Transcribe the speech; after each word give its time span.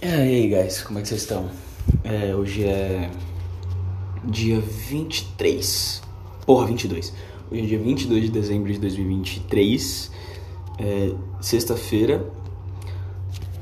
É, 0.00 0.06
e 0.06 0.44
aí, 0.44 0.48
guys, 0.48 0.80
como 0.82 1.00
é 1.00 1.02
que 1.02 1.08
vocês 1.08 1.22
estão? 1.22 1.50
É, 2.04 2.32
hoje 2.32 2.62
é 2.62 3.10
dia 4.24 4.60
23. 4.60 6.00
Porra, 6.46 6.66
22. 6.66 7.12
Hoje 7.50 7.62
é 7.62 7.66
dia 7.66 7.78
22 7.80 8.22
de 8.26 8.30
dezembro 8.30 8.72
de 8.72 8.78
2023. 8.78 10.12
É, 10.78 11.14
Sexta-feira. 11.40 12.24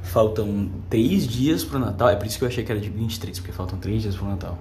Faltam 0.02 0.68
3 0.90 1.26
dias 1.26 1.64
pro 1.64 1.78
Natal. 1.78 2.10
É 2.10 2.16
por 2.16 2.26
isso 2.26 2.36
que 2.36 2.44
eu 2.44 2.48
achei 2.48 2.62
que 2.62 2.70
era 2.70 2.80
de 2.82 2.90
23, 2.90 3.38
porque 3.38 3.52
faltam 3.52 3.78
3 3.78 4.02
dias 4.02 4.14
pro 4.14 4.26
Natal. 4.26 4.58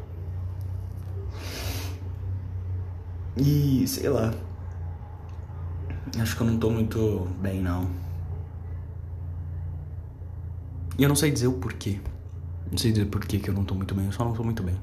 E 3.35 3.85
sei 3.85 4.07
lá. 4.07 4.33
Acho 6.17 6.37
que 6.37 6.41
eu 6.41 6.47
não 6.47 6.57
tô 6.57 6.69
muito 6.69 7.27
bem, 7.41 7.59
não. 7.59 8.04
E 10.97 11.03
eu 11.03 11.09
não 11.09 11.15
sei 11.15 11.31
dizer 11.31 11.47
o 11.47 11.53
porquê. 11.53 11.99
Não 12.71 12.77
sei 12.77 12.91
dizer 12.91 13.05
porquê 13.05 13.39
que 13.39 13.49
eu 13.49 13.53
não 13.53 13.65
tô 13.65 13.75
muito 13.75 13.93
bem, 13.93 14.05
eu 14.05 14.11
só 14.11 14.23
não 14.23 14.33
tô 14.33 14.43
muito 14.43 14.63
bem. 14.63 14.75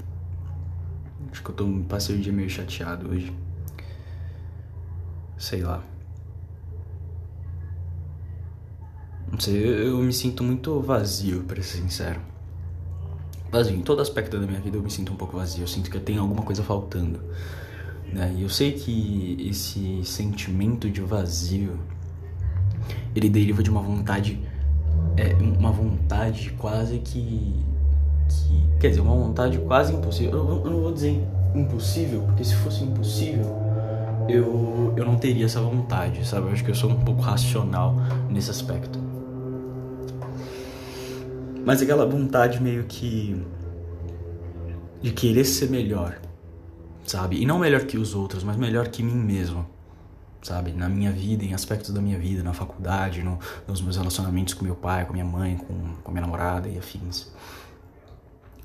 Acho 1.31 1.43
que 1.43 1.49
eu 1.49 1.55
tô, 1.55 1.67
passei 1.89 2.15
o 2.15 2.19
dia 2.19 2.31
meio 2.31 2.49
chateado 2.49 3.09
hoje. 3.09 3.33
Sei 5.37 5.63
lá. 5.63 5.83
Não 9.31 9.39
sei, 9.39 9.87
eu, 9.87 9.97
me 9.97 10.13
sinto 10.13 10.43
muito 10.43 10.79
vazio, 10.79 11.43
pra 11.43 11.55
ser 11.63 11.77
sincero. 11.77 12.21
Vazio, 13.51 13.75
em 13.75 13.81
todo 13.81 14.01
aspecto 14.01 14.39
da 14.39 14.45
minha 14.45 14.59
vida 14.59 14.77
eu 14.77 14.83
me 14.83 14.91
sinto 14.91 15.11
um 15.11 15.15
pouco 15.15 15.37
vazio. 15.37 15.63
Eu 15.63 15.67
sinto 15.67 15.89
que 15.89 15.99
tenho 15.99 16.21
alguma 16.21 16.43
coisa 16.43 16.63
faltando. 16.63 17.19
Né? 18.11 18.31
E 18.37 18.43
eu 18.43 18.49
sei 18.49 18.73
que 18.73 19.47
esse 19.49 20.05
sentimento 20.05 20.87
de 20.87 21.01
vazio 21.01 21.79
ele 23.15 23.27
deriva 23.27 23.63
de 23.63 23.71
uma 23.71 23.81
vontade 23.81 24.39
é 25.17 25.33
uma 25.35 25.71
vontade 25.71 26.51
quase 26.57 26.99
que, 26.99 27.55
que, 28.29 28.79
Quer 28.79 28.89
dizer, 28.89 29.01
uma 29.01 29.15
vontade 29.15 29.57
quase 29.59 29.93
impossível. 29.93 30.33
Eu, 30.33 30.61
eu, 30.65 30.71
não 30.71 30.81
vou 30.81 30.91
dizer 30.91 31.23
impossível, 31.55 32.21
porque 32.23 32.43
se 32.43 32.55
fosse 32.55 32.83
impossível, 32.83 33.45
eu, 34.27 34.93
eu 34.97 35.05
não 35.05 35.15
teria 35.15 35.45
essa 35.45 35.61
vontade, 35.61 36.25
sabe? 36.27 36.47
Eu 36.47 36.51
acho 36.51 36.63
que 36.63 36.71
eu 36.71 36.75
sou 36.75 36.89
um 36.89 36.99
pouco 36.99 37.21
racional 37.21 37.95
nesse 38.29 38.49
aspecto. 38.49 38.99
Mas 41.65 41.81
aquela 41.81 42.05
vontade 42.05 42.61
meio 42.61 42.83
que. 42.83 43.41
de 45.01 45.11
querer 45.11 45.45
ser 45.45 45.69
melhor, 45.69 46.19
sabe? 47.05 47.41
E 47.41 47.45
não 47.45 47.59
melhor 47.59 47.83
que 47.83 47.97
os 47.97 48.13
outros, 48.13 48.43
mas 48.43 48.57
melhor 48.57 48.89
que 48.89 49.01
mim 49.01 49.15
mesmo 49.15 49.65
sabe? 50.43 50.73
Na 50.73 50.89
minha 50.89 51.11
vida, 51.11 51.43
em 51.43 51.53
aspectos 51.53 51.91
da 51.91 52.01
minha 52.01 52.19
vida, 52.19 52.43
na 52.43 52.53
faculdade, 52.53 53.23
no, 53.23 53.39
nos 53.67 53.81
meus 53.81 53.95
relacionamentos 53.95 54.53
com 54.53 54.63
meu 54.63 54.75
pai, 54.75 55.05
com 55.05 55.13
minha 55.13 55.25
mãe, 55.25 55.57
com, 55.57 55.95
com 56.03 56.11
minha 56.11 56.21
namorada 56.21 56.67
e 56.67 56.77
afins. 56.77 57.31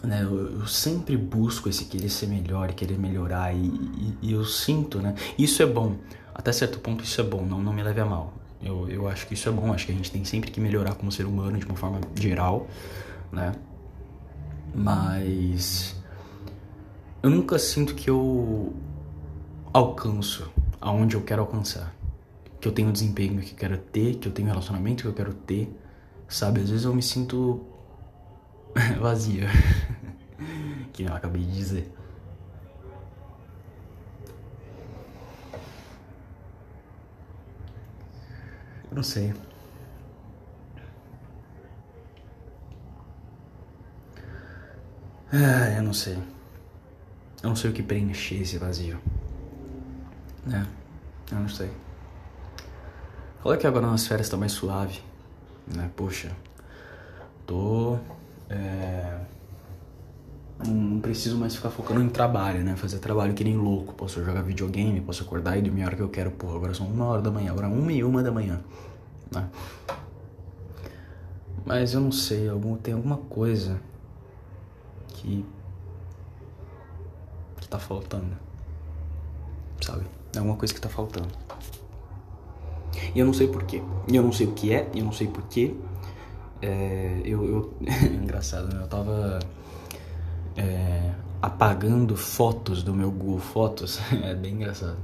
Né, 0.02 0.22
eu, 0.22 0.60
eu, 0.60 0.66
sempre 0.66 1.16
busco 1.16 1.68
esse 1.68 1.86
querer 1.86 2.08
ser 2.08 2.28
melhor 2.28 2.70
e 2.70 2.72
querer 2.72 2.96
melhorar 2.96 3.52
e, 3.52 3.66
e, 3.66 4.18
e, 4.22 4.32
eu 4.32 4.44
sinto, 4.44 5.00
né? 5.00 5.14
Isso 5.36 5.60
é 5.60 5.66
bom, 5.66 5.96
até 6.32 6.52
certo 6.52 6.78
ponto 6.78 7.02
isso 7.02 7.20
é 7.20 7.24
bom, 7.24 7.44
não, 7.44 7.60
não 7.60 7.72
me 7.72 7.82
leve 7.82 8.00
a 8.00 8.04
mal. 8.04 8.32
Eu, 8.62 8.88
eu 8.88 9.08
acho 9.08 9.26
que 9.26 9.34
isso 9.34 9.48
é 9.48 9.52
bom, 9.52 9.72
acho 9.72 9.86
que 9.86 9.92
a 9.92 9.94
gente 9.94 10.10
tem 10.10 10.24
sempre 10.24 10.52
que 10.52 10.60
melhorar 10.60 10.94
como 10.94 11.10
ser 11.10 11.26
humano 11.26 11.58
de 11.58 11.66
uma 11.66 11.74
forma 11.74 12.00
geral, 12.14 12.68
né? 13.32 13.52
Mas 14.72 15.96
eu 17.20 17.30
nunca 17.30 17.58
sinto 17.58 17.96
que 17.96 18.08
eu 18.08 18.72
alcanço 19.72 20.48
aonde 20.80 21.16
eu 21.16 21.22
quero 21.22 21.42
alcançar. 21.42 21.94
Que 22.60 22.68
eu 22.68 22.72
tenho 22.72 22.88
o 22.88 22.92
desempenho 22.92 23.40
que 23.40 23.52
eu 23.52 23.58
quero 23.58 23.78
ter, 23.78 24.16
que 24.16 24.28
eu 24.28 24.32
tenho 24.32 24.48
o 24.48 24.50
relacionamento 24.50 25.02
que 25.02 25.08
eu 25.08 25.14
quero 25.14 25.34
ter. 25.34 25.72
Sabe, 26.28 26.60
às 26.60 26.70
vezes 26.70 26.84
eu 26.84 26.94
me 26.94 27.02
sinto 27.02 27.64
vazia. 29.00 29.48
que 30.92 31.04
eu 31.04 31.14
acabei 31.14 31.42
de 31.42 31.52
dizer. 31.52 31.92
Eu 38.90 38.96
não 38.96 39.02
sei. 39.02 39.32
Ah, 45.32 45.76
eu 45.76 45.82
não 45.82 45.92
sei. 45.92 46.14
Eu 47.42 47.50
não 47.50 47.56
sei 47.56 47.70
o 47.70 47.72
que 47.72 47.82
preencher 47.82 48.42
esse 48.42 48.58
vazio. 48.58 48.98
É, 50.52 50.64
eu 51.32 51.40
não 51.40 51.48
sei. 51.48 51.70
Fala 53.42 53.56
que 53.56 53.66
agora 53.66 53.86
nas 53.86 54.06
férias 54.06 54.28
tá 54.28 54.36
mais 54.36 54.52
suave, 54.52 55.00
né? 55.74 55.90
Poxa, 55.94 56.34
tô. 57.46 57.98
É, 58.48 59.20
não 60.66 61.00
preciso 61.00 61.36
mais 61.36 61.54
ficar 61.54 61.70
focando 61.70 62.02
em 62.02 62.08
trabalho, 62.08 62.64
né? 62.64 62.74
Fazer 62.76 62.98
trabalho 62.98 63.34
que 63.34 63.44
nem 63.44 63.56
louco. 63.56 63.94
Posso 63.94 64.24
jogar 64.24 64.42
videogame, 64.42 65.00
posso 65.00 65.22
acordar 65.22 65.56
e 65.56 65.62
dormir 65.62 65.82
a 65.82 65.86
hora 65.86 65.96
que 65.96 66.02
eu 66.02 66.08
quero. 66.08 66.30
Porra, 66.30 66.56
agora 66.56 66.74
são 66.74 66.86
uma 66.86 67.06
hora 67.06 67.22
da 67.22 67.30
manhã, 67.30 67.52
agora 67.52 67.68
uma 67.68 67.92
e 67.92 68.02
uma 68.02 68.22
da 68.22 68.32
manhã, 68.32 68.60
né? 69.30 69.48
Mas 71.64 71.92
eu 71.92 72.00
não 72.00 72.10
sei, 72.10 72.48
algum, 72.48 72.76
tem 72.76 72.94
alguma 72.94 73.18
coisa 73.18 73.78
que. 75.08 75.44
que 77.60 77.68
tá 77.68 77.78
faltando, 77.78 78.36
sabe? 79.80 80.17
É 80.34 80.40
uma 80.40 80.56
coisa 80.56 80.72
que 80.72 80.80
tá 80.80 80.88
faltando. 80.88 81.28
E 83.14 83.18
eu 83.18 83.26
não 83.26 83.32
sei 83.32 83.48
porquê. 83.48 83.82
E 84.06 84.16
eu 84.16 84.22
não 84.22 84.32
sei 84.32 84.46
o 84.46 84.52
que 84.52 84.72
é, 84.72 84.88
eu 84.94 85.04
não 85.04 85.12
sei 85.12 85.26
porquê. 85.26 85.74
É, 86.60 87.20
eu, 87.24 87.44
eu 87.44 87.74
engraçado, 88.12 88.74
né? 88.74 88.82
Eu 88.82 88.88
tava 88.88 89.38
é, 90.56 91.12
apagando 91.40 92.16
fotos 92.16 92.82
do 92.82 92.92
meu 92.92 93.10
Google 93.10 93.38
Fotos. 93.38 94.00
é 94.22 94.34
bem 94.34 94.54
engraçado. 94.54 94.96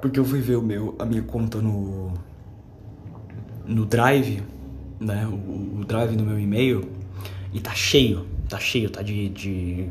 Porque 0.00 0.20
eu 0.20 0.24
fui 0.24 0.40
ver 0.40 0.56
o 0.56 0.62
meu, 0.62 0.94
a 0.98 1.04
minha 1.04 1.22
conta 1.22 1.60
no 1.60 2.12
no 3.66 3.84
Drive, 3.84 4.42
né? 5.00 5.26
O, 5.26 5.80
o 5.80 5.84
Drive 5.84 6.14
do 6.14 6.24
meu 6.24 6.38
e-mail 6.38 6.88
e 7.52 7.60
tá 7.60 7.74
cheio, 7.74 8.26
tá 8.48 8.58
cheio, 8.58 8.88
tá 8.90 9.02
de, 9.02 9.28
de 9.28 9.88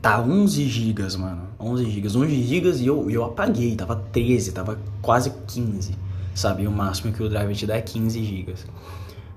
Tá 0.00 0.20
11 0.20 0.68
gigas, 0.68 1.16
mano. 1.16 1.48
11 1.58 1.90
gigas. 1.90 2.14
11 2.14 2.42
gigas 2.42 2.80
e 2.80 2.86
eu, 2.86 3.10
eu 3.10 3.24
apaguei. 3.24 3.74
Tava 3.74 3.96
13, 3.96 4.52
tava 4.52 4.78
quase 5.00 5.32
15. 5.46 5.96
Sabe? 6.34 6.66
O 6.66 6.70
máximo 6.72 7.12
que 7.12 7.22
o 7.22 7.28
Drive 7.28 7.54
te 7.54 7.66
dá 7.66 7.76
é 7.76 7.80
15 7.80 8.24
gigas. 8.24 8.66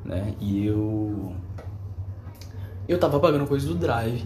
Né? 0.04 0.34
E 0.40 0.66
eu... 0.66 1.34
Eu 2.88 3.00
tava 3.00 3.18
apagando 3.18 3.46
coisa 3.46 3.68
do 3.68 3.76
Drive. 3.76 4.26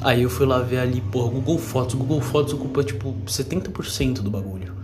Aí 0.00 0.22
eu 0.22 0.30
fui 0.30 0.46
lá 0.46 0.60
ver 0.60 0.78
ali, 0.78 1.00
porra, 1.00 1.30
Google 1.30 1.58
Fotos. 1.58 1.94
Google 1.94 2.20
Fotos 2.20 2.54
ocupa, 2.54 2.82
tipo, 2.84 3.14
70% 3.26 4.22
do 4.22 4.30
bagulho. 4.30 4.74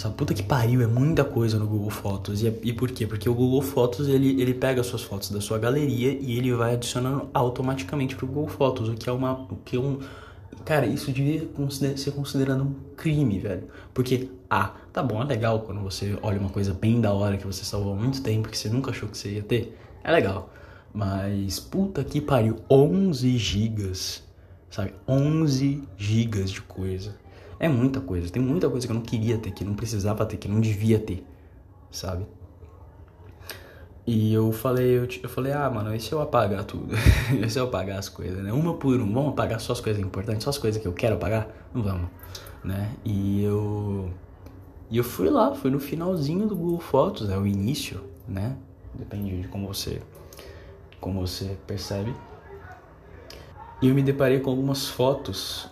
Essa 0.00 0.08
puta 0.08 0.32
que 0.32 0.42
pariu, 0.42 0.80
é 0.80 0.86
muita 0.86 1.22
coisa 1.22 1.58
no 1.58 1.66
Google 1.66 1.90
Fotos. 1.90 2.40
E, 2.40 2.48
é, 2.48 2.54
e 2.62 2.72
por 2.72 2.90
quê? 2.90 3.06
Porque 3.06 3.28
o 3.28 3.34
Google 3.34 3.60
Fotos, 3.60 4.08
ele, 4.08 4.40
ele 4.40 4.54
pega 4.54 4.80
as 4.80 4.86
suas 4.86 5.02
fotos 5.02 5.30
da 5.30 5.42
sua 5.42 5.58
galeria 5.58 6.10
e 6.18 6.38
ele 6.38 6.54
vai 6.54 6.72
adicionando 6.72 7.28
automaticamente 7.34 8.16
pro 8.16 8.26
Google 8.26 8.48
Fotos, 8.48 8.88
o 8.88 8.94
que 8.94 9.10
é 9.10 9.12
uma... 9.12 9.42
O 9.50 9.56
que 9.62 9.76
é 9.76 9.78
um, 9.78 9.98
cara, 10.64 10.86
isso 10.86 11.12
devia 11.12 11.46
ser 11.98 12.12
considerado 12.12 12.62
um 12.62 12.74
crime, 12.96 13.38
velho. 13.40 13.64
Porque, 13.92 14.30
ah, 14.48 14.72
tá 14.90 15.02
bom, 15.02 15.20
é 15.20 15.26
legal 15.26 15.60
quando 15.60 15.82
você 15.82 16.18
olha 16.22 16.40
uma 16.40 16.48
coisa 16.48 16.72
bem 16.72 16.98
da 16.98 17.12
hora 17.12 17.36
que 17.36 17.46
você 17.46 17.62
salvou 17.62 17.92
há 17.92 17.96
muito 17.96 18.22
tempo, 18.22 18.48
que 18.48 18.56
você 18.56 18.70
nunca 18.70 18.92
achou 18.92 19.06
que 19.06 19.18
você 19.18 19.32
ia 19.32 19.42
ter. 19.42 19.78
É 20.02 20.10
legal. 20.10 20.48
Mas, 20.94 21.60
puta 21.60 22.02
que 22.02 22.22
pariu, 22.22 22.56
11 22.70 23.36
gigas, 23.36 24.22
sabe? 24.70 24.94
11 25.06 25.82
gigas 25.98 26.50
de 26.50 26.62
coisa. 26.62 27.14
É 27.60 27.68
muita 27.68 28.00
coisa, 28.00 28.32
tem 28.32 28.42
muita 28.42 28.70
coisa 28.70 28.86
que 28.86 28.90
eu 28.90 28.94
não 28.94 29.02
queria 29.02 29.36
ter, 29.36 29.50
que 29.50 29.62
não 29.62 29.74
precisava 29.74 30.24
ter, 30.24 30.38
que 30.38 30.48
não 30.48 30.62
devia 30.62 30.98
ter, 30.98 31.22
sabe? 31.90 32.26
E 34.06 34.32
eu 34.32 34.50
falei, 34.50 34.96
eu, 34.96 35.06
eu 35.22 35.28
falei, 35.28 35.52
ah, 35.52 35.68
mano, 35.68 35.94
e 35.94 36.00
se 36.00 36.10
eu 36.10 36.22
apagar 36.22 36.64
tudo? 36.64 36.94
e 37.38 37.50
se 37.50 37.58
eu 37.58 37.64
apagar 37.64 37.98
as 37.98 38.08
coisas, 38.08 38.42
né? 38.42 38.50
Uma 38.50 38.74
por 38.74 38.98
uma, 38.98 39.12
vamos 39.12 39.32
apagar 39.32 39.60
só 39.60 39.74
as 39.74 39.80
coisas 39.80 40.02
importantes, 40.02 40.42
só 40.42 40.48
as 40.48 40.56
coisas 40.56 40.80
que 40.80 40.88
eu 40.88 40.94
quero 40.94 41.16
apagar? 41.16 41.48
Não 41.74 41.82
vamos, 41.82 42.08
né? 42.64 42.96
E 43.04 43.44
eu. 43.44 44.10
E 44.90 44.96
eu 44.96 45.04
fui 45.04 45.28
lá, 45.28 45.54
fui 45.54 45.70
no 45.70 45.78
finalzinho 45.78 46.48
do 46.48 46.56
Google 46.56 46.80
Fotos, 46.80 47.28
é 47.28 47.36
o 47.36 47.46
início, 47.46 48.00
né? 48.26 48.56
Depende 48.94 49.42
de 49.42 49.48
como 49.48 49.68
você, 49.68 50.00
como 50.98 51.20
você 51.20 51.56
percebe. 51.66 52.12
E 53.82 53.88
eu 53.88 53.94
me 53.94 54.02
deparei 54.02 54.40
com 54.40 54.50
algumas 54.50 54.88
fotos 54.88 55.69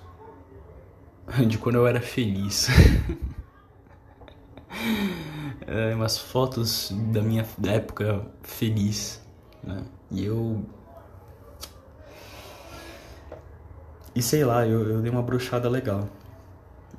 de 1.47 1.59
quando 1.59 1.77
eu 1.77 1.87
era 1.87 2.01
feliz. 2.01 2.69
é, 5.67 5.95
umas 5.95 6.19
fotos 6.19 6.93
da 7.13 7.23
minha 7.23 7.47
época 7.65 8.27
feliz, 8.43 9.23
né? 9.63 9.83
E 10.11 10.25
eu. 10.25 10.65
E 14.15 14.23
sei 14.23 14.45
lá, 14.45 14.67
eu, 14.67 14.89
eu 14.89 15.03
dei 15.03 15.11
uma 15.11 15.23
bruxada 15.23 15.69
legal. 15.69 16.09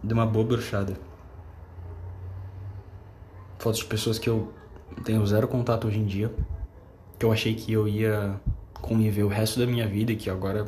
Dei 0.03 0.13
uma 0.13 0.25
boa 0.25 0.45
bruxada. 0.45 0.95
Fotos 3.57 3.79
de 3.79 3.85
pessoas 3.85 4.17
que 4.17 4.29
eu 4.29 4.53
tenho 5.03 5.25
zero 5.25 5.47
contato 5.47 5.87
hoje 5.87 5.99
em 5.99 6.05
dia. 6.05 6.33
Que 7.17 7.25
eu 7.25 7.31
achei 7.31 7.55
que 7.55 7.73
eu 7.73 7.87
ia 7.87 8.39
conviver 8.73 9.23
o 9.23 9.27
resto 9.27 9.59
da 9.59 9.65
minha 9.65 9.87
vida 9.87 10.13
e 10.13 10.15
que 10.15 10.29
agora 10.29 10.65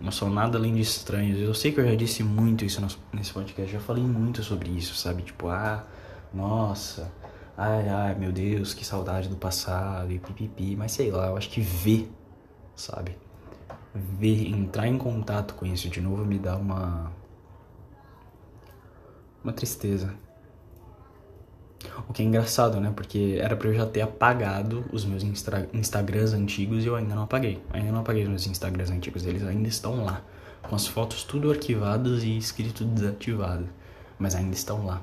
não 0.00 0.10
são 0.10 0.30
nada 0.30 0.56
além 0.56 0.74
de 0.74 0.80
estranhos. 0.80 1.38
Eu 1.38 1.54
sei 1.54 1.72
que 1.72 1.80
eu 1.80 1.86
já 1.86 1.94
disse 1.94 2.22
muito 2.22 2.64
isso 2.64 2.80
nesse 3.12 3.32
podcast, 3.32 3.70
já 3.70 3.80
falei 3.80 4.02
muito 4.02 4.42
sobre 4.42 4.70
isso, 4.70 4.94
sabe? 4.94 5.22
Tipo, 5.22 5.48
ah, 5.48 5.84
nossa, 6.32 7.12
ai, 7.56 7.88
ai, 7.88 8.14
meu 8.14 8.32
Deus, 8.32 8.72
que 8.72 8.84
saudade 8.84 9.28
do 9.28 9.36
passado 9.36 10.10
e 10.10 10.18
pipipi. 10.18 10.74
Mas 10.76 10.92
sei 10.92 11.10
lá, 11.10 11.26
eu 11.26 11.36
acho 11.36 11.50
que 11.50 11.60
ver, 11.60 12.10
sabe? 12.74 13.16
Ver, 13.94 14.48
entrar 14.48 14.86
em 14.88 14.96
contato 14.96 15.54
com 15.54 15.66
isso 15.66 15.88
de 15.88 16.00
novo 16.00 16.24
me 16.24 16.38
dá 16.38 16.56
uma. 16.56 17.12
Uma 19.42 19.52
tristeza. 19.52 20.14
O 22.08 22.12
que 22.12 22.22
é 22.22 22.24
engraçado, 22.24 22.80
né? 22.80 22.92
Porque 22.94 23.38
era 23.40 23.56
pra 23.56 23.68
eu 23.68 23.74
já 23.74 23.86
ter 23.86 24.02
apagado 24.02 24.84
os 24.92 25.04
meus 25.04 25.22
Insta 25.22 25.68
Instagrams 25.72 26.32
antigos 26.32 26.84
e 26.84 26.88
eu 26.88 26.96
ainda 26.96 27.14
não 27.14 27.22
apaguei. 27.22 27.62
Ainda 27.72 27.92
não 27.92 28.00
apaguei 28.00 28.22
os 28.22 28.28
meus 28.28 28.46
Instagrams 28.46 28.90
antigos, 28.90 29.24
eles 29.24 29.42
ainda 29.44 29.68
estão 29.68 30.04
lá. 30.04 30.22
Com 30.62 30.74
as 30.74 30.86
fotos 30.86 31.24
tudo 31.24 31.50
arquivadas 31.50 32.22
e 32.22 32.36
escrito 32.36 32.84
desativado. 32.84 33.68
Mas 34.18 34.34
ainda 34.34 34.54
estão 34.54 34.84
lá. 34.84 35.02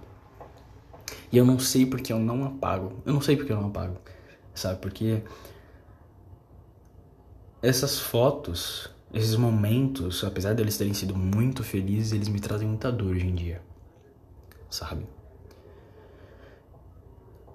E 1.31 1.37
eu 1.37 1.45
não 1.45 1.57
sei 1.57 1.85
porque 1.85 2.13
eu 2.13 2.19
não 2.19 2.45
apago. 2.45 3.01
Eu 3.05 3.13
não 3.13 3.21
sei 3.21 3.35
porque 3.35 3.51
eu 3.51 3.57
não 3.59 3.67
apago. 3.67 3.97
Sabe? 4.53 4.79
Porque 4.79 5.23
essas 7.61 7.99
fotos, 7.99 8.89
esses 9.13 9.35
momentos, 9.35 10.23
apesar 10.23 10.53
deles 10.53 10.77
terem 10.77 10.93
sido 10.93 11.15
muito 11.15 11.63
felizes, 11.63 12.13
eles 12.13 12.27
me 12.27 12.39
trazem 12.39 12.67
muita 12.67 12.91
dor 12.91 13.15
hoje 13.15 13.27
em 13.27 13.35
dia. 13.35 13.61
Sabe? 14.69 15.05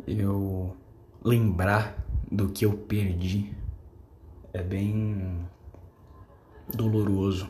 Eu 0.06 0.76
lembrar 1.24 2.04
do 2.30 2.48
que 2.48 2.64
eu 2.64 2.72
perdi 2.72 3.54
é 4.52 4.62
bem 4.62 5.46
doloroso. 6.74 7.48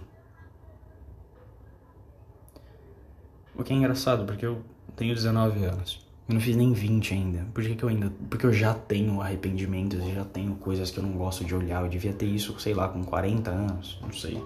O 3.54 3.62
que 3.62 3.72
é 3.72 3.76
engraçado, 3.76 4.24
porque 4.24 4.46
eu 4.46 4.62
tenho 4.96 5.14
19 5.14 5.64
anos. 5.64 6.06
Eu 6.28 6.34
não 6.34 6.40
fiz 6.40 6.56
nem 6.56 6.72
20 6.72 7.14
ainda. 7.14 7.46
Por 7.52 7.62
que, 7.62 7.74
que 7.74 7.82
eu 7.82 7.88
ainda. 7.88 8.12
Porque 8.30 8.46
eu 8.46 8.52
já 8.52 8.74
tenho 8.74 9.20
arrependimentos, 9.20 9.98
eu 9.98 10.14
já 10.14 10.24
tenho 10.24 10.54
coisas 10.54 10.90
que 10.90 10.98
eu 10.98 11.02
não 11.02 11.12
gosto 11.12 11.44
de 11.44 11.54
olhar. 11.54 11.82
Eu 11.82 11.88
devia 11.88 12.12
ter 12.12 12.26
isso, 12.26 12.58
sei 12.58 12.74
lá, 12.74 12.88
com 12.88 13.04
40 13.04 13.50
anos, 13.50 13.98
não 14.00 14.12
sei. 14.12 14.42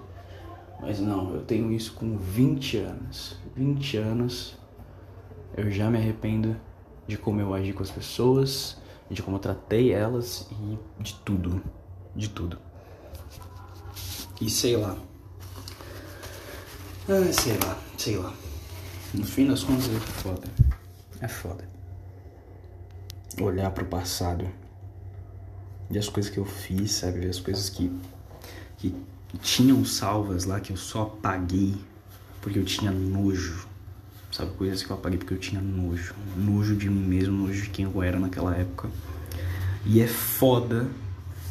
Mas 0.81 0.99
não, 0.99 1.33
eu 1.33 1.41
tenho 1.43 1.71
isso 1.71 1.93
com 1.93 2.17
20 2.17 2.77
anos. 2.77 3.37
20 3.55 3.97
anos 3.97 4.57
eu 5.55 5.71
já 5.71 5.89
me 5.89 5.97
arrependo 5.97 6.55
de 7.07 7.17
como 7.17 7.39
eu 7.39 7.53
agi 7.53 7.73
com 7.73 7.83
as 7.83 7.91
pessoas, 7.91 8.77
de 9.09 9.21
como 9.21 9.37
eu 9.37 9.41
tratei 9.41 9.93
elas 9.93 10.47
e 10.51 10.77
de 11.01 11.13
tudo. 11.15 11.63
De 12.15 12.29
tudo. 12.29 12.57
E 14.41 14.49
sei 14.49 14.75
lá. 14.75 14.97
Ah, 17.09 17.31
sei 17.31 17.57
lá, 17.57 17.79
sei 17.97 18.17
lá. 18.17 18.33
No 19.13 19.25
fim 19.25 19.47
das 19.47 19.63
contas 19.63 19.87
é 19.87 19.99
foda. 19.99 20.47
É 21.21 21.27
foda. 21.27 21.67
Olhar 23.41 23.71
pro 23.71 23.85
passado. 23.85 24.49
Ver 25.89 25.99
as 25.99 26.09
coisas 26.09 26.31
que 26.31 26.37
eu 26.37 26.45
fiz, 26.45 26.91
sabe? 26.91 27.25
As 27.27 27.39
coisas 27.39 27.69
que, 27.69 27.89
que 28.77 28.93
tinham 29.41 29.85
salvas 29.85 30.43
lá 30.43 30.59
que 30.59 30.73
eu 30.73 30.77
só 30.77 31.03
apaguei 31.03 31.75
porque 32.41 32.59
eu 32.59 32.65
tinha 32.65 32.91
nojo. 32.91 33.67
Sabe? 34.37 34.51
Coisas 34.51 34.83
que 34.83 34.91
eu 34.91 34.95
apaguei 34.95 35.17
porque 35.17 35.33
eu 35.33 35.39
tinha 35.39 35.59
nojo. 35.59 36.13
Nojo 36.35 36.75
de 36.75 36.87
mim 36.87 37.01
mesmo, 37.01 37.47
nojo 37.47 37.63
de 37.63 37.69
quem 37.69 37.85
eu 37.85 38.03
era 38.03 38.19
naquela 38.19 38.55
época. 38.55 38.87
E 39.83 39.99
é 39.99 40.05
foda. 40.05 40.87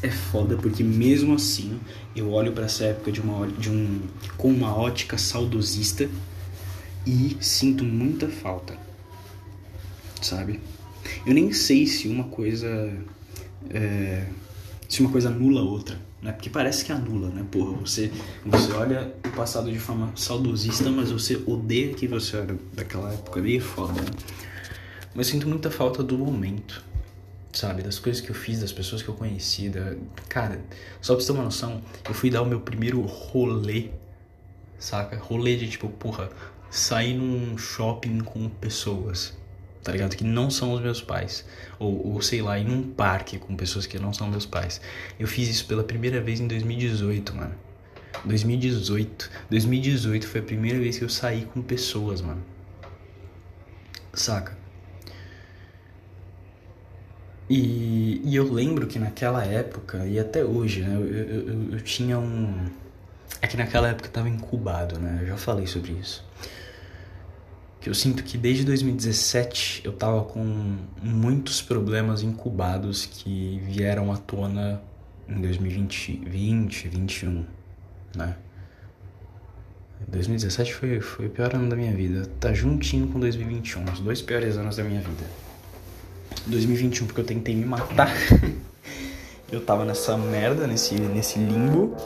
É 0.00 0.08
foda 0.08 0.56
porque 0.56 0.84
mesmo 0.84 1.34
assim 1.34 1.80
eu 2.14 2.30
olho 2.30 2.52
para 2.52 2.66
essa 2.66 2.84
época 2.84 3.10
de 3.10 3.20
uma, 3.20 3.48
de 3.48 3.70
um, 3.70 4.02
com 4.36 4.48
uma 4.48 4.72
ótica 4.72 5.18
saudosista 5.18 6.08
e 7.04 7.36
sinto 7.40 7.82
muita 7.82 8.28
falta, 8.28 8.78
sabe? 10.20 10.60
Eu 11.24 11.32
nem 11.32 11.52
sei 11.52 11.86
se 11.86 12.08
uma 12.08 12.24
coisa 12.24 12.68
é, 13.70 14.26
se 14.86 15.00
uma 15.00 15.10
coisa 15.10 15.30
anula 15.30 15.62
a 15.62 15.64
outra, 15.64 15.98
né? 16.22 16.32
Porque 16.32 16.50
parece 16.50 16.84
que 16.84 16.92
anula, 16.92 17.28
né? 17.28 17.44
Porra, 17.50 17.72
você 17.78 18.10
você 18.44 18.72
olha 18.72 19.12
o 19.24 19.30
passado 19.30 19.70
de 19.70 19.78
forma 19.78 20.12
saudosista, 20.16 20.90
mas 20.90 21.10
você 21.10 21.42
odeia 21.46 21.94
que 21.94 22.06
você 22.06 22.36
era 22.36 22.56
daquela 22.72 23.12
época, 23.12 23.40
meio 23.40 23.60
foda. 23.60 23.92
Né? 23.92 24.10
Mas 25.14 25.28
sinto 25.28 25.48
muita 25.48 25.70
falta 25.70 26.02
do 26.02 26.18
momento, 26.18 26.84
sabe? 27.52 27.82
Das 27.82 27.98
coisas 27.98 28.20
que 28.20 28.30
eu 28.30 28.34
fiz, 28.34 28.60
das 28.60 28.72
pessoas 28.72 29.02
que 29.02 29.08
eu 29.08 29.14
conheci, 29.14 29.68
da... 29.68 29.94
cara, 30.28 30.60
só 31.00 31.14
pra 31.14 31.22
você 31.22 31.32
ter 31.32 31.38
uma 31.38 31.44
noção, 31.44 31.80
eu 32.06 32.14
fui 32.14 32.30
dar 32.30 32.42
o 32.42 32.46
meu 32.46 32.60
primeiro 32.60 33.00
rolê, 33.02 33.90
saca? 34.78 35.16
Rolê 35.16 35.56
de 35.56 35.68
tipo, 35.68 35.88
porra, 35.88 36.30
sair 36.70 37.14
num 37.14 37.56
shopping 37.56 38.20
com 38.20 38.48
pessoas, 38.48 39.34
tá 39.86 39.92
ligado? 39.92 40.16
Que 40.16 40.24
não 40.24 40.50
são 40.50 40.72
os 40.72 40.80
meus 40.80 41.00
pais. 41.00 41.44
Ou, 41.78 42.14
ou, 42.14 42.20
sei 42.20 42.42
lá, 42.42 42.58
ir 42.58 42.64
num 42.64 42.82
parque 42.82 43.38
com 43.38 43.54
pessoas 43.54 43.86
que 43.86 43.96
não 44.00 44.12
são 44.12 44.26
meus 44.26 44.44
pais. 44.44 44.80
Eu 45.16 45.28
fiz 45.28 45.48
isso 45.48 45.64
pela 45.66 45.84
primeira 45.84 46.20
vez 46.20 46.40
em 46.40 46.48
2018, 46.48 47.32
mano. 47.32 47.54
2018. 48.24 49.30
2018 49.48 50.26
foi 50.26 50.40
a 50.40 50.42
primeira 50.42 50.80
vez 50.80 50.98
que 50.98 51.04
eu 51.04 51.08
saí 51.08 51.44
com 51.44 51.62
pessoas, 51.62 52.20
mano. 52.20 52.42
Saca? 54.12 54.58
E, 57.48 58.20
e 58.24 58.34
eu 58.34 58.52
lembro 58.52 58.88
que 58.88 58.98
naquela 58.98 59.44
época, 59.44 60.04
e 60.04 60.18
até 60.18 60.44
hoje, 60.44 60.80
né, 60.80 60.96
eu, 60.96 61.06
eu, 61.06 61.48
eu, 61.48 61.72
eu 61.74 61.80
tinha 61.80 62.18
um. 62.18 62.68
É 63.40 63.46
que 63.46 63.56
naquela 63.56 63.88
época 63.88 64.08
eu 64.08 64.12
tava 64.12 64.28
incubado, 64.28 64.98
né? 64.98 65.20
Eu 65.22 65.28
já 65.28 65.36
falei 65.36 65.68
sobre 65.68 65.92
isso 65.92 66.26
eu 67.88 67.94
sinto 67.94 68.24
que 68.24 68.36
desde 68.36 68.64
2017 68.64 69.82
eu 69.84 69.92
tava 69.92 70.24
com 70.24 70.76
muitos 71.02 71.62
problemas 71.62 72.22
incubados 72.22 73.06
que 73.06 73.60
vieram 73.64 74.12
à 74.12 74.16
tona 74.16 74.82
em 75.28 75.40
2020, 75.40 76.22
20, 76.26 76.88
21, 76.88 77.44
né? 78.16 78.36
2017 80.08 80.74
foi, 80.74 81.00
foi 81.00 81.26
o 81.26 81.30
pior 81.30 81.54
ano 81.54 81.68
da 81.68 81.76
minha 81.76 81.92
vida. 81.92 82.26
Tá 82.38 82.52
juntinho 82.52 83.08
com 83.08 83.18
2021, 83.18 83.84
os 83.92 84.00
dois 84.00 84.20
piores 84.20 84.56
anos 84.56 84.76
da 84.76 84.84
minha 84.84 85.00
vida. 85.00 85.24
2021 86.46 87.06
porque 87.06 87.20
eu 87.20 87.24
tentei 87.24 87.54
me 87.54 87.64
matar. 87.64 88.12
eu 89.50 89.60
tava 89.64 89.84
nessa 89.84 90.16
merda, 90.16 90.66
nesse, 90.66 90.94
nesse 90.94 91.38
limbo. 91.38 91.96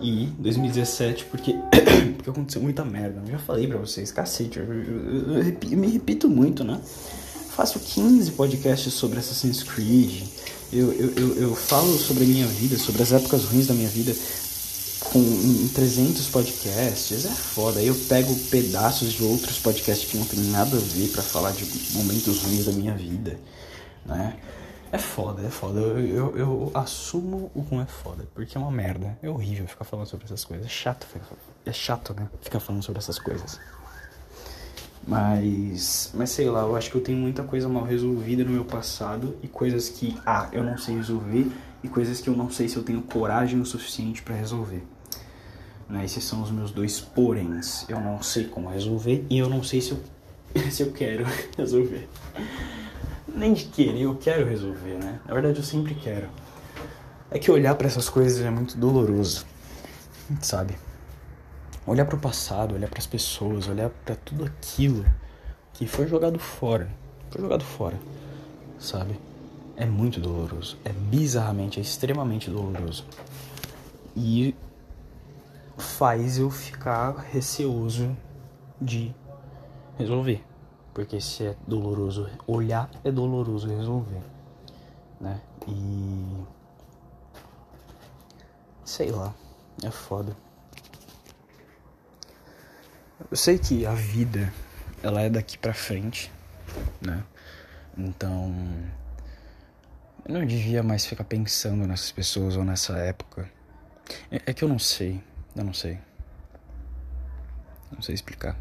E 0.00 0.26
2017 0.38 1.26
porque 1.26 1.54
porque 2.16 2.30
aconteceu 2.30 2.62
muita 2.62 2.84
merda. 2.84 3.22
Eu 3.26 3.32
já 3.32 3.38
falei 3.38 3.66
pra 3.66 3.78
vocês, 3.78 4.10
cacete, 4.10 4.58
eu, 4.58 4.64
eu, 4.64 5.42
eu, 5.42 5.56
eu 5.70 5.78
me 5.78 5.88
repito 5.88 6.28
muito, 6.28 6.64
né? 6.64 6.80
Faço 7.54 7.78
15 7.78 8.32
podcasts 8.32 8.92
sobre 8.92 9.18
Assassin's 9.18 9.62
Creed. 9.62 10.24
Eu, 10.72 10.92
eu, 10.92 11.36
eu, 11.36 11.54
falo 11.54 11.96
sobre 11.96 12.24
a 12.24 12.26
minha 12.26 12.46
vida, 12.46 12.76
sobre 12.76 13.02
as 13.02 13.12
épocas 13.12 13.44
ruins 13.44 13.68
da 13.68 13.74
minha 13.74 13.88
vida 13.88 14.12
com 15.12 15.20
em 15.20 15.68
300 15.68 16.26
podcasts. 16.26 17.24
É 17.24 17.28
foda. 17.28 17.80
Eu 17.80 17.94
pego 18.08 18.34
pedaços 18.50 19.12
de 19.12 19.22
outros 19.22 19.58
podcasts 19.58 20.10
que 20.10 20.16
não 20.16 20.24
tem 20.24 20.40
nada 20.46 20.76
a 20.76 20.80
ver 20.80 21.08
para 21.10 21.22
falar 21.22 21.52
de 21.52 21.64
momentos 21.92 22.42
ruins 22.42 22.64
da 22.64 22.72
minha 22.72 22.94
vida, 22.94 23.38
né? 24.04 24.34
É 24.94 24.98
foda, 24.98 25.42
é 25.42 25.50
foda. 25.50 25.80
Eu, 25.80 26.06
eu, 26.06 26.36
eu, 26.36 26.70
assumo 26.72 27.50
o 27.52 27.64
como 27.64 27.80
é 27.80 27.84
foda, 27.84 28.28
porque 28.32 28.56
é 28.56 28.60
uma 28.60 28.70
merda. 28.70 29.18
É 29.20 29.28
horrível 29.28 29.66
ficar 29.66 29.84
falando 29.84 30.06
sobre 30.06 30.24
essas 30.24 30.44
coisas. 30.44 30.64
É 30.64 30.68
chato, 30.68 31.04
é 31.66 31.72
chato, 31.72 32.14
né? 32.14 32.28
Ficar 32.40 32.60
falando 32.60 32.80
sobre 32.80 33.00
essas 33.00 33.18
coisas. 33.18 33.58
Mas, 35.04 36.12
mas 36.14 36.30
sei 36.30 36.48
lá, 36.48 36.60
eu 36.60 36.76
acho 36.76 36.92
que 36.92 36.96
eu 36.96 37.00
tenho 37.00 37.18
muita 37.18 37.42
coisa 37.42 37.68
mal 37.68 37.82
resolvida 37.82 38.44
no 38.44 38.50
meu 38.50 38.64
passado 38.64 39.36
e 39.42 39.48
coisas 39.48 39.88
que, 39.88 40.16
ah, 40.24 40.48
eu 40.52 40.62
não 40.62 40.78
sei 40.78 40.94
resolver 40.94 41.50
e 41.82 41.88
coisas 41.88 42.20
que 42.20 42.30
eu 42.30 42.36
não 42.36 42.48
sei 42.48 42.68
se 42.68 42.76
eu 42.76 42.84
tenho 42.84 43.02
coragem 43.02 43.60
o 43.60 43.66
suficiente 43.66 44.22
para 44.22 44.36
resolver. 44.36 44.84
Né? 45.88 46.04
Esses 46.04 46.22
são 46.22 46.40
os 46.40 46.52
meus 46.52 46.70
dois 46.70 47.00
poréns. 47.00 47.84
Eu 47.88 48.00
não 48.00 48.22
sei 48.22 48.44
como 48.44 48.68
resolver 48.68 49.26
e 49.28 49.38
eu 49.38 49.48
não 49.48 49.60
sei 49.60 49.80
se 49.80 49.90
eu, 49.90 49.98
se 50.70 50.84
eu 50.84 50.92
quero 50.92 51.26
resolver 51.58 52.08
nem 53.34 53.52
de 53.52 53.64
querer, 53.64 54.02
eu 54.02 54.14
quero 54.16 54.48
resolver, 54.48 54.94
né? 54.94 55.20
Na 55.26 55.34
verdade, 55.34 55.58
eu 55.58 55.64
sempre 55.64 55.94
quero. 55.94 56.28
É 57.30 57.38
que 57.38 57.50
olhar 57.50 57.74
para 57.74 57.86
essas 57.86 58.08
coisas 58.08 58.44
é 58.44 58.50
muito 58.50 58.76
doloroso, 58.78 59.44
sabe? 60.40 60.76
Olhar 61.86 62.04
para 62.04 62.16
o 62.16 62.20
passado, 62.20 62.74
olhar 62.74 62.88
para 62.88 62.98
as 62.98 63.06
pessoas, 63.06 63.68
olhar 63.68 63.90
para 63.90 64.14
tudo 64.14 64.44
aquilo 64.44 65.04
que 65.72 65.86
foi 65.86 66.06
jogado 66.06 66.38
fora, 66.38 66.88
foi 67.30 67.42
jogado 67.42 67.64
fora, 67.64 67.98
sabe? 68.78 69.18
É 69.76 69.84
muito 69.84 70.20
doloroso, 70.20 70.78
é 70.84 70.90
bizarramente, 70.90 71.80
é 71.80 71.82
extremamente 71.82 72.48
doloroso. 72.48 73.04
E 74.16 74.54
faz 75.76 76.38
eu 76.38 76.48
ficar 76.48 77.16
receoso 77.32 78.16
de 78.80 79.12
resolver, 79.98 80.44
Porque 80.94 81.20
se 81.20 81.44
é 81.44 81.56
doloroso 81.66 82.30
olhar, 82.46 82.88
é 83.02 83.10
doloroso 83.10 83.66
resolver, 83.66 84.22
né? 85.20 85.42
E 85.66 86.44
sei 88.84 89.10
lá, 89.10 89.34
é 89.82 89.90
foda. 89.90 90.36
Eu 93.28 93.36
sei 93.36 93.58
que 93.58 93.84
a 93.84 93.92
vida 93.92 94.52
ela 95.02 95.20
é 95.20 95.28
daqui 95.28 95.58
para 95.58 95.74
frente, 95.74 96.30
né? 97.00 97.24
Então 97.98 98.54
eu 100.24 100.32
não 100.32 100.46
devia 100.46 100.82
mais 100.82 101.04
ficar 101.04 101.24
pensando 101.24 101.88
nessas 101.88 102.12
pessoas 102.12 102.56
ou 102.56 102.64
nessa 102.64 102.96
época. 102.98 103.50
É, 104.30 104.42
é 104.46 104.54
que 104.54 104.62
eu 104.62 104.68
não 104.68 104.78
sei, 104.78 105.20
eu 105.56 105.64
não 105.64 105.74
sei. 105.74 105.98
Não 107.90 108.00
sei 108.00 108.14
explicar. 108.14 108.56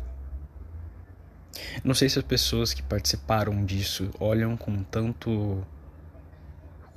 Não 1.83 1.93
sei 1.93 2.10
se 2.10 2.17
as 2.19 2.25
pessoas 2.25 2.74
que 2.74 2.81
participaram 2.81 3.63
disso 3.65 4.10
olham 4.19 4.57
com 4.57 4.83
tanto. 4.83 5.65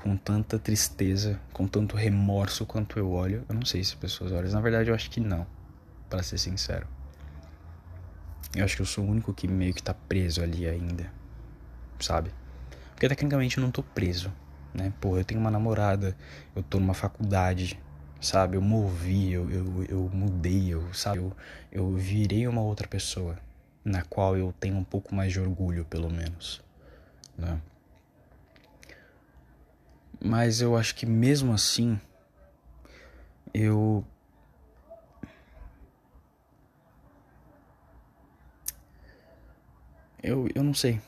com 0.02 0.16
tanta 0.16 0.58
tristeza, 0.58 1.40
com 1.52 1.66
tanto 1.66 1.96
remorso 1.96 2.64
quanto 2.64 2.98
eu 2.98 3.10
olho. 3.10 3.44
Eu 3.48 3.54
não 3.54 3.64
sei 3.64 3.82
se 3.84 3.92
as 3.94 3.98
pessoas 3.98 4.32
olham. 4.32 4.50
Na 4.50 4.60
verdade, 4.60 4.90
eu 4.90 4.94
acho 4.94 5.10
que 5.10 5.20
não, 5.20 5.46
para 6.08 6.22
ser 6.22 6.38
sincero. 6.38 6.86
Eu 8.54 8.64
acho 8.64 8.76
que 8.76 8.82
eu 8.82 8.86
sou 8.86 9.04
o 9.04 9.08
único 9.10 9.34
que 9.34 9.46
meio 9.46 9.74
que 9.74 9.82
tá 9.82 9.92
preso 9.92 10.42
ali 10.42 10.66
ainda, 10.66 11.10
sabe? 12.00 12.30
Porque 12.92 13.08
tecnicamente 13.08 13.58
eu 13.58 13.62
não 13.62 13.70
tô 13.70 13.82
preso, 13.82 14.32
né? 14.72 14.92
Pô, 15.00 15.18
eu 15.18 15.24
tenho 15.24 15.40
uma 15.40 15.50
namorada, 15.50 16.16
eu 16.54 16.62
tô 16.62 16.80
numa 16.80 16.94
faculdade, 16.94 17.78
sabe? 18.20 18.56
Eu 18.56 18.62
movi, 18.62 19.32
eu, 19.32 19.50
eu, 19.50 19.84
eu 19.84 20.10
mudei, 20.12 20.72
eu, 20.72 20.94
sabe? 20.94 21.18
Eu, 21.18 21.36
eu 21.70 21.94
virei 21.96 22.46
uma 22.48 22.62
outra 22.62 22.88
pessoa 22.88 23.36
na 23.86 24.02
qual 24.02 24.36
eu 24.36 24.52
tenho 24.58 24.76
um 24.76 24.82
pouco 24.82 25.14
mais 25.14 25.32
de 25.32 25.40
orgulho, 25.40 25.84
pelo 25.84 26.10
menos, 26.10 26.60
né? 27.38 27.60
Mas 30.20 30.60
eu 30.60 30.76
acho 30.76 30.96
que 30.96 31.06
mesmo 31.06 31.52
assim, 31.52 32.00
eu 33.54 34.04
eu, 40.20 40.48
eu 40.52 40.64
não 40.64 40.74
sei. 40.74 41.00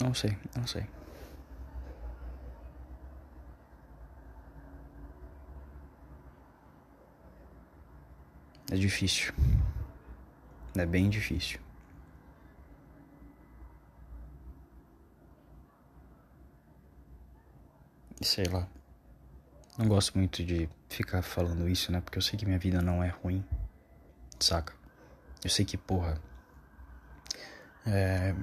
Não 0.00 0.14
sei, 0.14 0.34
não 0.56 0.66
sei. 0.66 0.86
É 8.70 8.76
difícil. 8.76 9.34
É 10.76 10.86
bem 10.86 11.10
difícil. 11.10 11.58
Sei 18.22 18.44
lá. 18.44 18.68
Não 19.76 19.88
gosto 19.88 20.16
muito 20.16 20.44
de 20.44 20.68
ficar 20.88 21.20
falando 21.22 21.68
isso, 21.68 21.90
né? 21.90 22.00
Porque 22.00 22.18
eu 22.18 22.22
sei 22.22 22.38
que 22.38 22.46
minha 22.46 22.58
vida 22.58 22.80
não 22.80 23.02
é 23.02 23.08
ruim. 23.08 23.44
Saca? 24.38 24.72
Eu 25.42 25.50
sei 25.50 25.64
que, 25.64 25.76
porra. 25.76 26.20
É... 27.84 28.36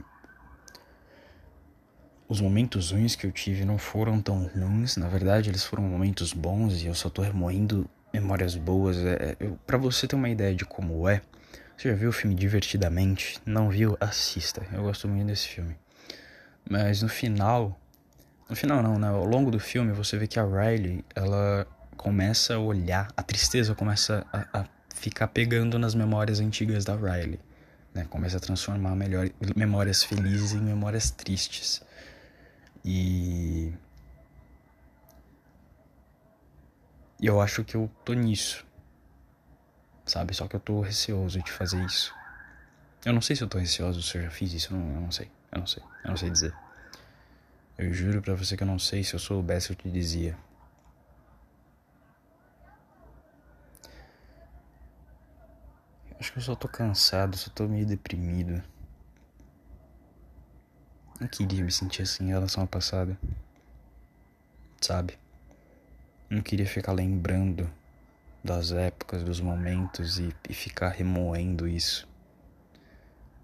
Os 2.28 2.42
momentos 2.42 2.92
ruins 2.92 3.16
que 3.16 3.26
eu 3.26 3.32
tive 3.32 3.64
não 3.64 3.78
foram 3.78 4.22
tão 4.22 4.46
ruins. 4.48 4.98
Na 4.98 5.08
verdade, 5.08 5.50
eles 5.50 5.64
foram 5.64 5.84
momentos 5.84 6.34
bons 6.34 6.82
e 6.82 6.88
eu 6.88 6.96
só 6.96 7.10
tô 7.10 7.22
remoendo 7.22 7.90
memórias 8.20 8.56
boas. 8.56 8.98
É, 8.98 9.36
é 9.40 9.50
para 9.66 9.78
você 9.78 10.08
ter 10.08 10.16
uma 10.16 10.30
ideia 10.30 10.56
de 10.56 10.66
como 10.66 11.08
é, 11.08 11.22
você 11.78 11.90
já 11.90 11.96
viu 11.96 12.10
o 12.10 12.14
filme 12.14 12.36
Divertidamente? 12.36 13.40
Não 13.46 13.70
viu? 13.70 13.96
Assista. 14.00 14.66
Eu 14.74 14.84
gosto 14.84 15.08
muito 15.08 15.28
desse 15.28 15.48
filme. 15.48 15.76
Mas 16.70 17.02
no 17.02 17.10
final, 17.10 17.80
no 18.50 18.56
final 18.56 18.82
não, 18.82 18.98
né? 18.98 19.08
Ao 19.10 19.26
longo 19.26 19.52
do 19.52 19.60
filme 19.60 19.92
você 19.92 20.18
vê 20.18 20.28
que 20.28 20.40
a 20.40 20.44
Riley, 20.44 21.06
ela 21.16 21.68
começa 21.96 22.56
a 22.56 22.60
olhar, 22.60 23.08
a 23.16 23.24
tristeza 23.24 23.76
começa 23.76 24.26
a, 24.34 24.62
a 24.62 24.66
ficar 24.96 25.28
pegando 25.28 25.78
nas 25.78 25.94
memórias 25.94 26.40
antigas 26.40 26.84
da 26.84 26.96
Riley, 26.96 27.40
né? 27.94 28.08
Começa 28.10 28.38
a 28.38 28.40
transformar 28.40 28.96
melhor, 28.96 29.30
memórias 29.56 30.04
felizes 30.04 30.54
em 30.54 30.62
memórias 30.62 31.12
tristes. 31.12 31.82
E 32.84 33.72
E 37.20 37.26
eu 37.26 37.42
acho 37.42 37.64
que 37.64 37.76
eu 37.76 37.90
tô 38.06 38.14
nisso. 38.14 38.66
Sabe? 40.06 40.34
Só 40.34 40.48
que 40.48 40.56
eu 40.56 40.60
tô 40.60 40.82
receoso 40.82 41.42
de 41.42 41.52
fazer 41.52 41.84
isso. 41.84 42.14
Eu 43.04 43.14
não 43.14 43.22
sei 43.22 43.36
se 43.36 43.44
eu 43.44 43.48
tô 43.48 43.58
receoso, 43.58 44.02
se 44.02 44.18
eu 44.18 44.24
já 44.24 44.30
fiz 44.30 44.54
isso, 44.54 44.74
eu 44.74 44.78
não, 44.78 44.96
eu 44.96 45.02
não 45.02 45.12
sei. 45.12 45.30
Eu 45.52 45.60
não 45.60 45.68
sei. 45.68 45.84
Eu 46.04 46.10
não 46.10 46.18
sei 46.18 46.30
dizer. 46.30 46.54
Eu 47.78 47.94
juro 47.94 48.22
pra 48.22 48.34
você 48.34 48.56
que 48.56 48.64
eu 48.64 48.68
não 48.68 48.80
sei. 48.80 49.04
Se 49.04 49.14
eu 49.14 49.20
soubesse, 49.20 49.70
eu 49.72 49.76
te 49.76 49.90
dizia. 49.90 50.38
Acho 56.20 56.32
que 56.32 56.40
eu 56.40 56.44
só 56.44 56.56
tô 56.56 56.68
cansado, 56.68 57.38
só 57.38 57.50
tô 57.52 57.68
meio 57.68 57.86
deprimido. 57.86 58.64
Não 61.20 61.28
queria 61.28 61.64
me 61.64 61.72
sentir 61.72 62.02
assim 62.04 62.26
em 62.26 62.30
relação 62.30 62.62
ao 62.62 62.68
passado. 62.68 63.18
Sabe? 64.82 65.18
Não 66.30 66.42
queria 66.42 66.66
ficar 66.66 66.92
lembrando 66.92 67.70
das 68.44 68.72
épocas, 68.72 69.24
dos 69.24 69.40
momentos 69.40 70.20
e, 70.20 70.34
e 70.50 70.54
ficar 70.54 70.90
remoendo 70.90 71.68
isso. 71.68 72.08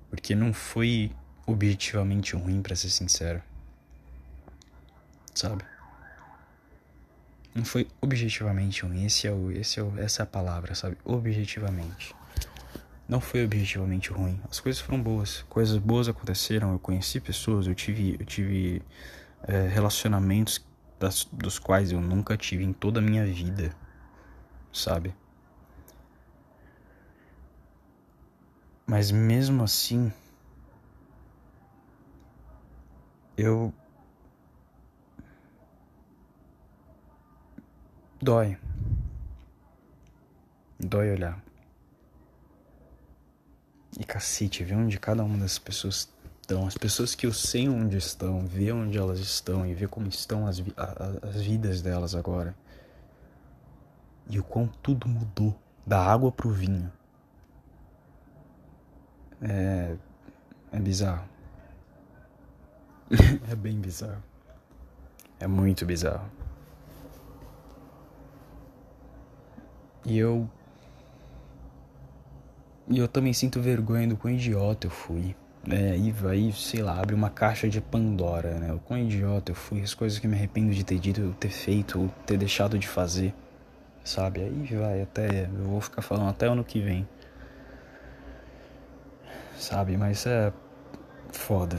Porque 0.10 0.36
não 0.36 0.54
foi 0.54 1.12
objetivamente 1.46 2.36
ruim, 2.36 2.62
para 2.62 2.76
ser 2.76 2.90
sincero. 2.90 3.42
Sabe? 5.34 5.64
Não 7.56 7.66
foi 7.66 7.88
objetivamente 8.02 8.84
ruim. 8.84 9.06
Esse 9.06 9.28
é 9.28 9.32
o, 9.32 9.52
esse 9.52 9.80
é 9.80 9.84
o, 9.84 9.98
essa 10.00 10.22
é 10.22 10.24
a 10.24 10.28
palavra, 10.28 10.74
sabe? 10.76 10.98
Objetivamente. 11.04 12.16
Não 13.08 13.20
foi 13.20 13.44
objetivamente 13.44 14.12
ruim. 14.12 14.40
As 14.50 14.60
coisas 14.60 14.82
foram 14.82 15.02
boas. 15.02 15.44
Coisas 15.50 15.78
boas 15.78 16.08
aconteceram. 16.08 16.72
Eu 16.72 16.80
conheci 16.80 17.20
pessoas. 17.20 17.68
Eu 17.68 17.76
tive, 17.76 18.16
eu 18.20 18.26
tive 18.26 18.82
é, 19.44 19.68
relacionamentos 19.68 20.66
das, 21.04 21.26
dos 21.26 21.60
quais 21.60 21.92
eu 21.92 22.00
nunca 22.00 22.38
tive 22.38 22.64
em 22.64 22.72
toda 22.72 23.02
a 23.02 23.04
minha 23.04 23.26
vida, 23.26 23.76
sabe? 24.72 25.14
Mas 28.88 29.12
mesmo 29.12 29.64
assim, 29.64 30.14
eu. 33.36 33.74
Dói. 38.22 38.58
Dói 40.80 41.12
olhar. 41.12 41.44
E 44.00 44.06
cacete, 44.06 44.64
ver 44.64 44.76
onde 44.76 44.98
cada 44.98 45.22
uma 45.22 45.38
das 45.38 45.60
pessoas 45.60 46.13
então, 46.46 46.68
as 46.68 46.78
pessoas 46.78 47.16
que 47.16 47.26
eu 47.26 47.32
sei 47.32 47.70
onde 47.70 47.96
estão, 47.96 48.46
ver 48.46 48.74
onde 48.74 48.98
elas 48.98 49.20
estão 49.20 49.66
e 49.66 49.74
ver 49.74 49.88
como 49.88 50.08
estão 50.10 50.46
as, 50.46 50.60
vi 50.60 50.74
as 51.22 51.42
vidas 51.42 51.82
delas 51.82 52.14
agora. 52.14 52.54
E 54.30 54.38
o 54.40 54.44
quão 54.44 54.68
tudo 54.68 55.08
mudou 55.08 55.58
da 55.88 56.06
água 56.06 56.34
pro 56.34 56.50
vinho. 56.50 56.92
É. 59.42 59.96
É 60.70 60.80
bizarro. 60.80 61.24
é 63.50 63.56
bem 63.56 63.80
bizarro. 63.80 64.22
É 65.40 65.48
muito 65.48 65.86
bizarro. 65.86 66.30
E 70.06 70.18
eu. 70.18 70.50
E 72.90 72.98
eu 72.98 73.08
também 73.08 73.32
sinto 73.32 73.62
vergonha 73.62 74.10
do 74.10 74.18
quão 74.18 74.34
idiota 74.34 74.88
eu 74.88 74.92
fui. 74.92 75.34
É, 75.70 75.92
aí 75.92 76.12
vai, 76.12 76.52
sei 76.52 76.82
lá, 76.82 77.00
abre 77.00 77.16
uma 77.16 77.30
caixa 77.30 77.70
de 77.70 77.80
Pandora, 77.80 78.60
né? 78.60 78.74
O 78.74 78.80
quão 78.80 79.00
idiota 79.00 79.52
eu 79.52 79.56
fui, 79.56 79.82
as 79.82 79.94
coisas 79.94 80.20
que 80.20 80.28
me 80.28 80.36
arrependo 80.36 80.74
de 80.74 80.84
ter 80.84 81.00
dito, 81.00 81.34
ter 81.40 81.50
feito, 81.50 82.12
ter 82.26 82.38
deixado 82.38 82.78
de 82.78 82.88
fazer, 82.88 83.34
sabe? 84.04 84.42
Aí 84.42 84.76
vai, 84.76 85.02
até, 85.02 85.46
eu 85.46 85.64
vou 85.64 85.80
ficar 85.80 86.02
falando 86.02 86.30
até 86.30 86.48
ano 86.48 86.66
que 86.66 86.82
vem, 86.82 87.08
sabe? 89.58 89.96
Mas 89.96 90.26
é 90.26 90.52
foda. 91.32 91.78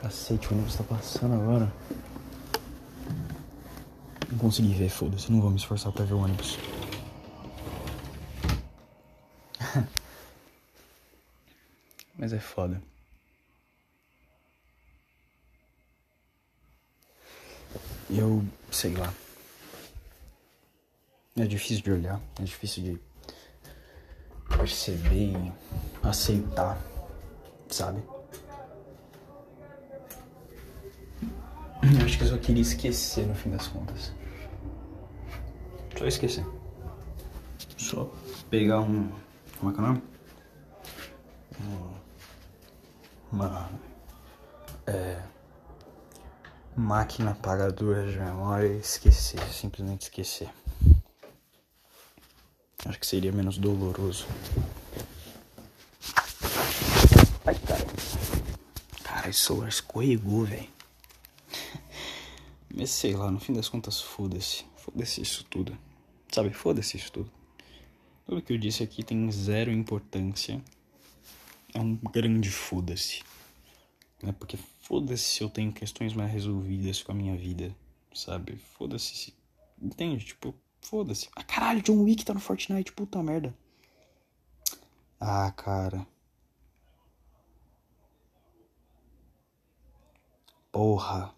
Cacete, 0.00 0.48
o 0.48 0.54
ônibus 0.54 0.76
tá 0.76 0.84
passando 0.84 1.34
agora. 1.34 1.72
Não 4.30 4.38
consegui 4.38 4.74
ver, 4.74 4.88
foda-se, 4.90 5.32
não 5.32 5.40
vou 5.40 5.50
me 5.50 5.56
esforçar 5.56 5.92
pra 5.92 6.04
ver 6.04 6.14
o 6.14 6.20
ônibus. 6.20 6.56
Mas 12.20 12.34
é 12.34 12.38
foda. 12.38 12.82
Eu 18.10 18.44
sei 18.70 18.94
lá. 18.94 19.10
É 21.38 21.46
difícil 21.46 21.82
de 21.82 21.92
olhar, 21.92 22.20
é 22.38 22.42
difícil 22.42 22.82
de 22.82 23.00
perceber 24.54 25.32
e 25.32 25.52
aceitar, 26.02 26.78
sabe? 27.70 28.02
Eu 31.82 32.04
acho 32.04 32.18
que 32.18 32.24
eu 32.24 32.28
só 32.28 32.36
queria 32.36 32.60
esquecer 32.60 33.26
no 33.26 33.34
fim 33.34 33.48
das 33.48 33.66
contas. 33.68 34.12
Só 35.96 36.04
esquecer. 36.04 36.44
Só 37.78 38.12
pegar 38.50 38.80
um. 38.80 39.10
Como 39.58 39.70
é 39.70 39.74
que 39.74 39.80
é 39.80 39.82
o 39.82 39.86
nome? 39.86 40.02
Uma. 43.40 43.70
É. 44.86 45.22
Máquina 46.76 47.30
apagadora 47.30 48.10
de 48.10 48.18
memória 48.18 48.66
e 48.66 48.80
esquecer. 48.80 49.40
Simplesmente 49.50 50.02
esquecer. 50.02 50.50
Acho 52.84 53.00
que 53.00 53.06
seria 53.06 53.32
menos 53.32 53.56
doloroso. 53.56 54.26
Ai, 57.46 57.54
cara. 57.66 57.86
Cara, 59.02 59.30
esse 59.30 59.40
celular 59.40 59.68
escorregou, 59.68 60.44
velho. 60.44 60.68
Mas 62.74 62.90
sei 62.90 63.16
lá, 63.16 63.30
no 63.30 63.40
fim 63.40 63.54
das 63.54 63.70
contas, 63.70 64.02
foda-se. 64.02 64.66
Foda-se 64.76 65.22
isso 65.22 65.44
tudo. 65.44 65.76
Sabe, 66.30 66.52
foda-se 66.52 66.98
isso 66.98 67.10
tudo. 67.10 67.30
Tudo 68.26 68.42
que 68.42 68.52
eu 68.52 68.58
disse 68.58 68.82
aqui 68.82 69.02
tem 69.02 69.32
zero 69.32 69.70
importância. 69.70 70.62
É 71.74 71.80
um 71.80 71.96
grande 71.96 72.50
foda-se. 72.50 73.22
Né? 74.22 74.32
Porque 74.32 74.58
foda-se 74.82 75.24
se 75.24 75.42
eu 75.42 75.48
tenho 75.48 75.72
questões 75.72 76.12
mais 76.14 76.30
resolvidas 76.32 77.02
com 77.02 77.12
a 77.12 77.14
minha 77.14 77.36
vida. 77.36 77.74
Sabe? 78.12 78.56
Foda-se 78.56 79.14
se. 79.14 79.34
Entende? 79.80 80.24
Tipo, 80.24 80.54
Foda-se. 80.80 81.28
Ah, 81.36 81.44
caralho, 81.44 81.82
John 81.82 82.02
Wick 82.02 82.24
tá 82.24 82.34
no 82.34 82.40
Fortnite, 82.40 82.92
puta 82.92 83.22
merda. 83.22 83.54
Ah, 85.20 85.52
cara. 85.52 86.06
Porra. 90.72 91.34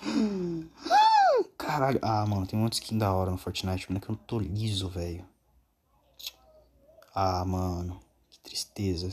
Caralho. 1.58 1.98
Ah, 2.02 2.24
mano, 2.26 2.46
tem 2.46 2.58
um 2.58 2.62
monte 2.62 2.74
de 2.74 2.82
skin 2.84 2.98
da 2.98 3.12
hora 3.12 3.30
no 3.30 3.38
Fortnite, 3.38 3.90
mano, 3.90 4.00
que 4.00 4.08
eu 4.10 4.14
não 4.14 4.22
tô 4.24 4.38
liso, 4.38 4.88
velho. 4.88 5.26
Ah, 7.14 7.44
mano. 7.44 8.00
Tristeza. 8.44 9.10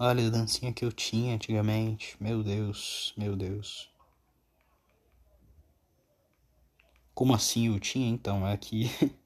Olha 0.00 0.26
a 0.26 0.30
dancinha 0.30 0.72
que 0.72 0.84
eu 0.84 0.90
tinha 0.90 1.34
antigamente. 1.34 2.16
Meu 2.20 2.42
Deus, 2.42 3.12
meu 3.16 3.36
Deus. 3.36 3.88
Como 7.14 7.34
assim 7.34 7.66
eu 7.66 7.78
tinha? 7.80 8.08
Então, 8.08 8.46
é 8.46 8.56
que. 8.56 8.84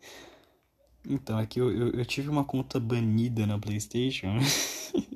então, 1.08 1.38
é 1.38 1.46
que 1.46 1.60
eu, 1.60 1.70
eu, 1.70 1.90
eu 1.90 2.06
tive 2.06 2.28
uma 2.28 2.44
conta 2.44 2.80
banida 2.80 3.46
na 3.46 3.58
PlayStation. 3.58 4.38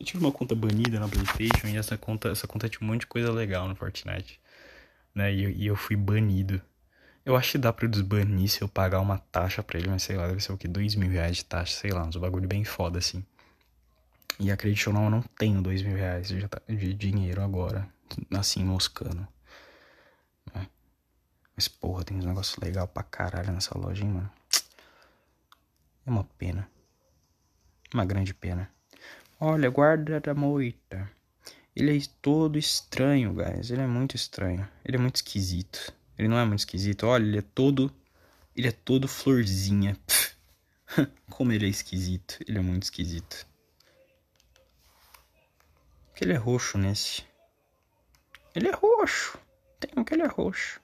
eu 0.00 0.06
tive 0.06 0.24
uma 0.24 0.32
conta 0.32 0.54
banida 0.54 1.00
na 1.00 1.08
PlayStation 1.08 1.66
e 1.66 1.76
essa 1.76 1.98
conta, 1.98 2.28
essa 2.28 2.46
conta 2.46 2.68
tinha 2.68 2.82
um 2.82 2.92
monte 2.92 3.00
de 3.00 3.06
coisa 3.08 3.32
legal 3.32 3.68
no 3.68 3.74
Fortnite. 3.74 4.40
Né? 5.14 5.34
E, 5.34 5.64
e 5.64 5.66
eu 5.66 5.76
fui 5.76 5.96
banido. 5.96 6.62
Eu 7.26 7.34
acho 7.36 7.52
que 7.52 7.58
dá 7.58 7.72
pra 7.72 7.88
desbanir 7.88 8.48
se 8.48 8.62
eu 8.62 8.68
pagar 8.68 9.00
uma 9.00 9.18
taxa 9.18 9.60
pra 9.60 9.76
ele, 9.80 9.88
mas 9.88 10.04
sei 10.04 10.16
lá, 10.16 10.28
deve 10.28 10.40
ser 10.40 10.52
o 10.52 10.56
que? 10.56 10.68
Dois 10.68 10.94
mil 10.94 11.10
reais 11.10 11.38
de 11.38 11.44
taxa, 11.44 11.76
sei 11.76 11.90
lá, 11.90 12.04
uns 12.06 12.14
bagulho 12.14 12.46
bem 12.46 12.64
foda 12.64 13.00
assim. 13.00 13.26
E 14.38 14.48
acredite 14.48 14.88
ou 14.88 14.94
não, 14.94 15.04
eu 15.06 15.10
não 15.10 15.22
tenho 15.36 15.60
dois 15.60 15.82
mil 15.82 15.96
reais 15.96 16.28
de, 16.28 16.46
de 16.68 16.94
dinheiro 16.94 17.42
agora, 17.42 17.88
assim, 18.30 18.62
moscando. 18.62 19.26
Né? 20.54 20.68
Mas, 21.56 21.66
porra, 21.66 22.04
tem 22.04 22.16
uns 22.16 22.24
negócios 22.24 22.56
legais 22.58 22.88
pra 22.88 23.02
caralho 23.02 23.50
nessa 23.50 23.76
loja, 23.76 24.04
hein, 24.04 24.10
mano. 24.10 24.30
É 26.06 26.10
uma 26.10 26.22
pena. 26.22 26.70
Uma 27.92 28.04
grande 28.04 28.32
pena. 28.32 28.70
Olha, 29.40 29.68
guarda 29.68 30.20
da 30.20 30.32
moita. 30.32 31.10
Ele 31.74 31.98
é 31.98 32.00
todo 32.22 32.56
estranho, 32.56 33.34
guys. 33.34 33.72
Ele 33.72 33.82
é 33.82 33.86
muito 33.86 34.14
estranho. 34.14 34.68
Ele 34.84 34.96
é 34.96 35.00
muito 35.00 35.16
esquisito. 35.16 35.92
Ele 36.18 36.28
não 36.28 36.38
é 36.38 36.44
muito 36.44 36.60
esquisito. 36.60 37.06
Olha, 37.06 37.24
ele 37.24 37.38
é 37.38 37.42
todo. 37.42 37.92
Ele 38.56 38.68
é 38.68 38.72
todo 38.72 39.06
florzinha. 39.06 39.96
Como 41.30 41.52
ele 41.52 41.66
é 41.66 41.68
esquisito. 41.68 42.38
Ele 42.46 42.58
é 42.58 42.62
muito 42.62 42.84
esquisito. 42.84 43.46
Que 46.14 46.24
ele 46.24 46.32
é 46.32 46.36
roxo 46.36 46.78
nesse. 46.78 47.24
Ele 48.54 48.68
é 48.68 48.72
roxo. 48.72 49.38
Tem 49.78 49.90
um 49.96 50.02
que 50.02 50.14
ele 50.14 50.22
é 50.22 50.26
roxo. 50.26 50.80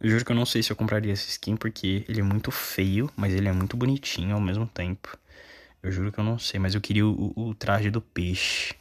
Eu 0.00 0.10
juro 0.10 0.24
que 0.24 0.30
eu 0.30 0.36
não 0.36 0.46
sei 0.46 0.62
se 0.62 0.70
eu 0.70 0.76
compraria 0.76 1.12
esse 1.12 1.28
skin 1.28 1.56
porque 1.56 2.04
ele 2.08 2.20
é 2.20 2.22
muito 2.22 2.52
feio, 2.52 3.10
mas 3.16 3.34
ele 3.34 3.48
é 3.48 3.52
muito 3.52 3.76
bonitinho 3.76 4.32
ao 4.32 4.40
mesmo 4.40 4.64
tempo. 4.64 5.18
Eu 5.82 5.90
juro 5.90 6.12
que 6.12 6.20
eu 6.20 6.24
não 6.24 6.38
sei, 6.38 6.60
mas 6.60 6.76
eu 6.76 6.80
queria 6.80 7.04
o, 7.04 7.32
o 7.34 7.54
traje 7.54 7.90
do 7.90 8.00
peixe. 8.00 8.74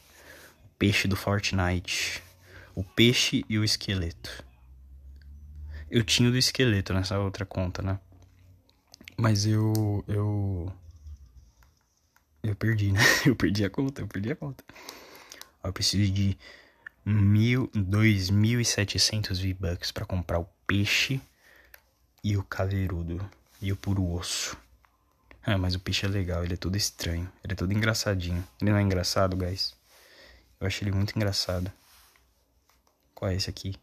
O 0.65 0.77
peixe 0.77 1.07
do 1.07 1.15
Fortnite. 1.15 2.21
O 2.77 2.83
peixe 2.83 3.43
e 3.49 3.57
o 3.57 3.63
esqueleto. 3.63 4.45
Eu 5.89 6.03
tinha 6.03 6.29
o 6.29 6.31
do 6.31 6.37
esqueleto 6.37 6.93
nessa 6.93 7.17
outra 7.17 7.43
conta, 7.43 7.81
né? 7.81 7.99
Mas 9.17 9.47
eu. 9.47 10.05
Eu. 10.07 10.71
Eu 12.43 12.55
perdi, 12.55 12.91
né? 12.91 12.99
Eu 13.25 13.35
perdi 13.35 13.65
a 13.65 13.69
conta, 13.71 14.01
eu 14.03 14.07
perdi 14.07 14.31
a 14.31 14.35
conta. 14.35 14.63
Eu 15.63 15.73
preciso 15.73 16.13
de 16.13 16.37
mil, 17.03 17.67
2.700 17.69 19.41
V-Bucks 19.41 19.91
pra 19.91 20.05
comprar 20.05 20.37
o 20.37 20.47
peixe 20.67 21.19
e 22.23 22.37
o 22.37 22.43
caveirudo 22.43 23.27
e 23.59 23.71
o 23.71 23.75
puro 23.75 24.07
osso. 24.07 24.55
Ah, 25.43 25.57
mas 25.57 25.73
o 25.73 25.79
peixe 25.79 26.05
é 26.05 26.09
legal, 26.09 26.43
ele 26.43 26.53
é 26.53 26.57
todo 26.57 26.77
estranho, 26.77 27.27
ele 27.43 27.53
é 27.53 27.55
todo 27.55 27.73
engraçadinho. 27.73 28.47
Ele 28.61 28.69
não 28.69 28.77
é 28.77 28.83
engraçado, 28.83 29.35
guys? 29.35 29.73
Eu 30.59 30.67
acho 30.67 30.83
ele 30.83 30.91
muito 30.91 31.15
engraçado. 31.15 31.73
Qual 33.17 33.31
é 33.31 33.35
esse 33.35 33.49
aqui? 33.49 33.73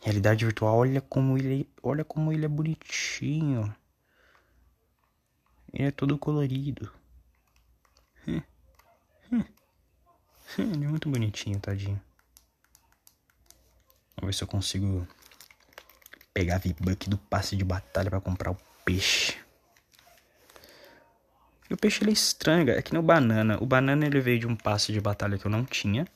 Realidade 0.00 0.44
virtual, 0.44 0.76
olha 0.76 1.00
como 1.00 1.36
ele, 1.36 1.68
olha 1.82 2.04
como 2.04 2.32
ele 2.32 2.44
é 2.44 2.48
bonitinho. 2.48 3.74
Ele 5.72 5.88
é 5.88 5.90
todo 5.90 6.16
colorido. 6.16 6.88
Ele 10.56 10.84
é 10.84 10.88
muito 10.88 11.08
bonitinho, 11.08 11.58
tadinho. 11.58 12.00
Vamos 14.16 14.26
ver 14.26 14.34
se 14.34 14.44
eu 14.44 14.48
consigo 14.48 15.04
pegar 16.32 16.54
a 16.54 16.58
V-Buck 16.58 17.10
do 17.10 17.18
passe 17.18 17.56
de 17.56 17.64
batalha 17.64 18.08
para 18.08 18.20
comprar 18.20 18.52
o 18.52 18.58
peixe. 18.84 19.36
E 21.68 21.74
o 21.74 21.76
peixe 21.76 22.04
ele 22.04 22.10
é 22.10 22.12
estranho, 22.12 22.70
é 22.70 22.80
que 22.80 22.92
nem 22.92 23.00
o 23.00 23.04
banana. 23.04 23.58
O 23.60 23.66
banana 23.66 24.06
ele 24.06 24.20
veio 24.20 24.38
de 24.38 24.46
um 24.46 24.54
passe 24.54 24.92
de 24.92 25.00
batalha 25.00 25.36
que 25.38 25.44
eu 25.44 25.50
não 25.50 25.64
tinha. 25.64 26.06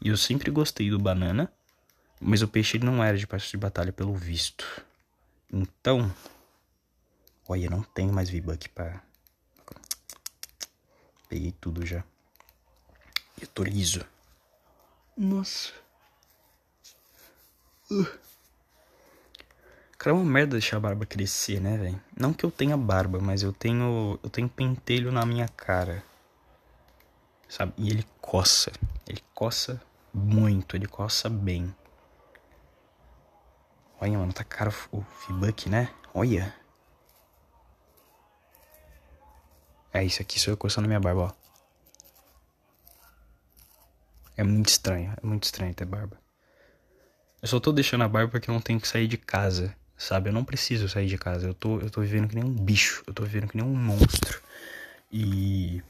E 0.00 0.08
eu 0.08 0.16
sempre 0.16 0.50
gostei 0.50 0.88
do 0.88 0.98
banana. 0.98 1.52
Mas 2.24 2.40
o 2.40 2.46
peixe 2.46 2.78
não 2.78 3.02
era 3.02 3.18
de 3.18 3.26
passe 3.26 3.50
de 3.50 3.56
batalha 3.56 3.92
pelo 3.92 4.14
visto. 4.14 4.64
Então. 5.52 6.14
Olha, 7.48 7.68
não 7.68 7.82
tenho 7.82 8.12
mais 8.12 8.30
V-Buck 8.30 8.68
pra. 8.68 9.02
Peguei 11.28 11.52
tudo 11.60 11.84
já. 11.84 12.04
Eu 13.40 13.48
tô 13.48 13.64
liso. 13.64 14.06
Nossa. 15.16 15.72
Uh. 17.90 18.06
Cara, 19.98 20.16
é 20.16 20.18
uma 20.18 20.24
merda 20.24 20.52
deixar 20.52 20.76
a 20.76 20.80
barba 20.80 21.04
crescer, 21.04 21.60
né, 21.60 21.76
velho? 21.76 22.00
Não 22.16 22.32
que 22.32 22.44
eu 22.44 22.50
tenha 22.52 22.76
barba, 22.76 23.18
mas 23.20 23.42
eu 23.42 23.52
tenho. 23.52 24.18
Eu 24.22 24.30
tenho 24.30 24.48
pentelho 24.48 25.10
na 25.10 25.26
minha 25.26 25.48
cara. 25.48 26.04
Sabe? 27.48 27.72
E 27.76 27.90
ele 27.90 28.06
coça. 28.20 28.70
Ele 29.08 29.22
coça 29.34 29.82
muito, 30.14 30.76
ele 30.76 30.86
coça 30.86 31.28
bem. 31.28 31.74
Olha, 34.02 34.18
mano, 34.18 34.32
tá 34.32 34.42
caro 34.42 34.74
o 34.90 35.00
Fibuck, 35.00 35.68
né? 35.68 35.88
Olha. 36.12 36.52
É 39.92 40.02
isso 40.02 40.20
aqui, 40.20 40.40
sou 40.40 40.52
eu 40.52 40.56
coçando 40.56 40.88
minha 40.88 40.98
barba, 40.98 41.20
ó. 41.20 41.32
É 44.36 44.42
muito 44.42 44.70
estranho, 44.70 45.14
é 45.22 45.24
muito 45.24 45.44
estranho 45.44 45.72
ter 45.72 45.84
barba. 45.84 46.18
Eu 47.40 47.46
só 47.46 47.60
tô 47.60 47.70
deixando 47.70 48.02
a 48.02 48.08
barba 48.08 48.32
porque 48.32 48.50
eu 48.50 48.54
não 48.54 48.60
tenho 48.60 48.80
que 48.80 48.88
sair 48.88 49.06
de 49.06 49.16
casa, 49.16 49.72
sabe? 49.96 50.30
Eu 50.30 50.32
não 50.32 50.44
preciso 50.44 50.88
sair 50.88 51.06
de 51.06 51.16
casa. 51.16 51.46
Eu 51.46 51.54
tô, 51.54 51.78
eu 51.78 51.88
tô 51.88 52.00
vivendo 52.00 52.26
que 52.26 52.34
nem 52.34 52.42
um 52.42 52.52
bicho, 52.52 53.04
eu 53.06 53.14
tô 53.14 53.22
vivendo 53.22 53.50
que 53.50 53.56
nem 53.56 53.64
um 53.64 53.72
monstro. 53.72 54.42
E. 55.12 55.80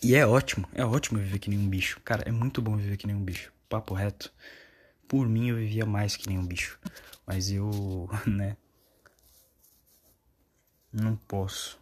E 0.00 0.14
é 0.14 0.24
ótimo, 0.24 0.68
é 0.72 0.84
ótimo 0.84 1.18
viver 1.18 1.40
que 1.40 1.50
nem 1.50 1.58
um 1.58 1.68
bicho. 1.68 1.98
Cara, 2.04 2.22
é 2.24 2.30
muito 2.30 2.62
bom 2.62 2.76
viver 2.76 2.96
que 2.96 3.08
nem 3.08 3.16
um 3.16 3.24
bicho. 3.24 3.52
Papo 3.68 3.94
reto. 3.94 4.32
Por 5.10 5.28
mim 5.28 5.48
eu 5.48 5.56
vivia 5.56 5.84
mais 5.84 6.16
que 6.16 6.28
nem 6.28 6.38
um 6.38 6.46
bicho. 6.46 6.78
Mas 7.26 7.50
eu, 7.50 8.08
né? 8.24 8.56
Não 10.92 11.16
posso. 11.16 11.80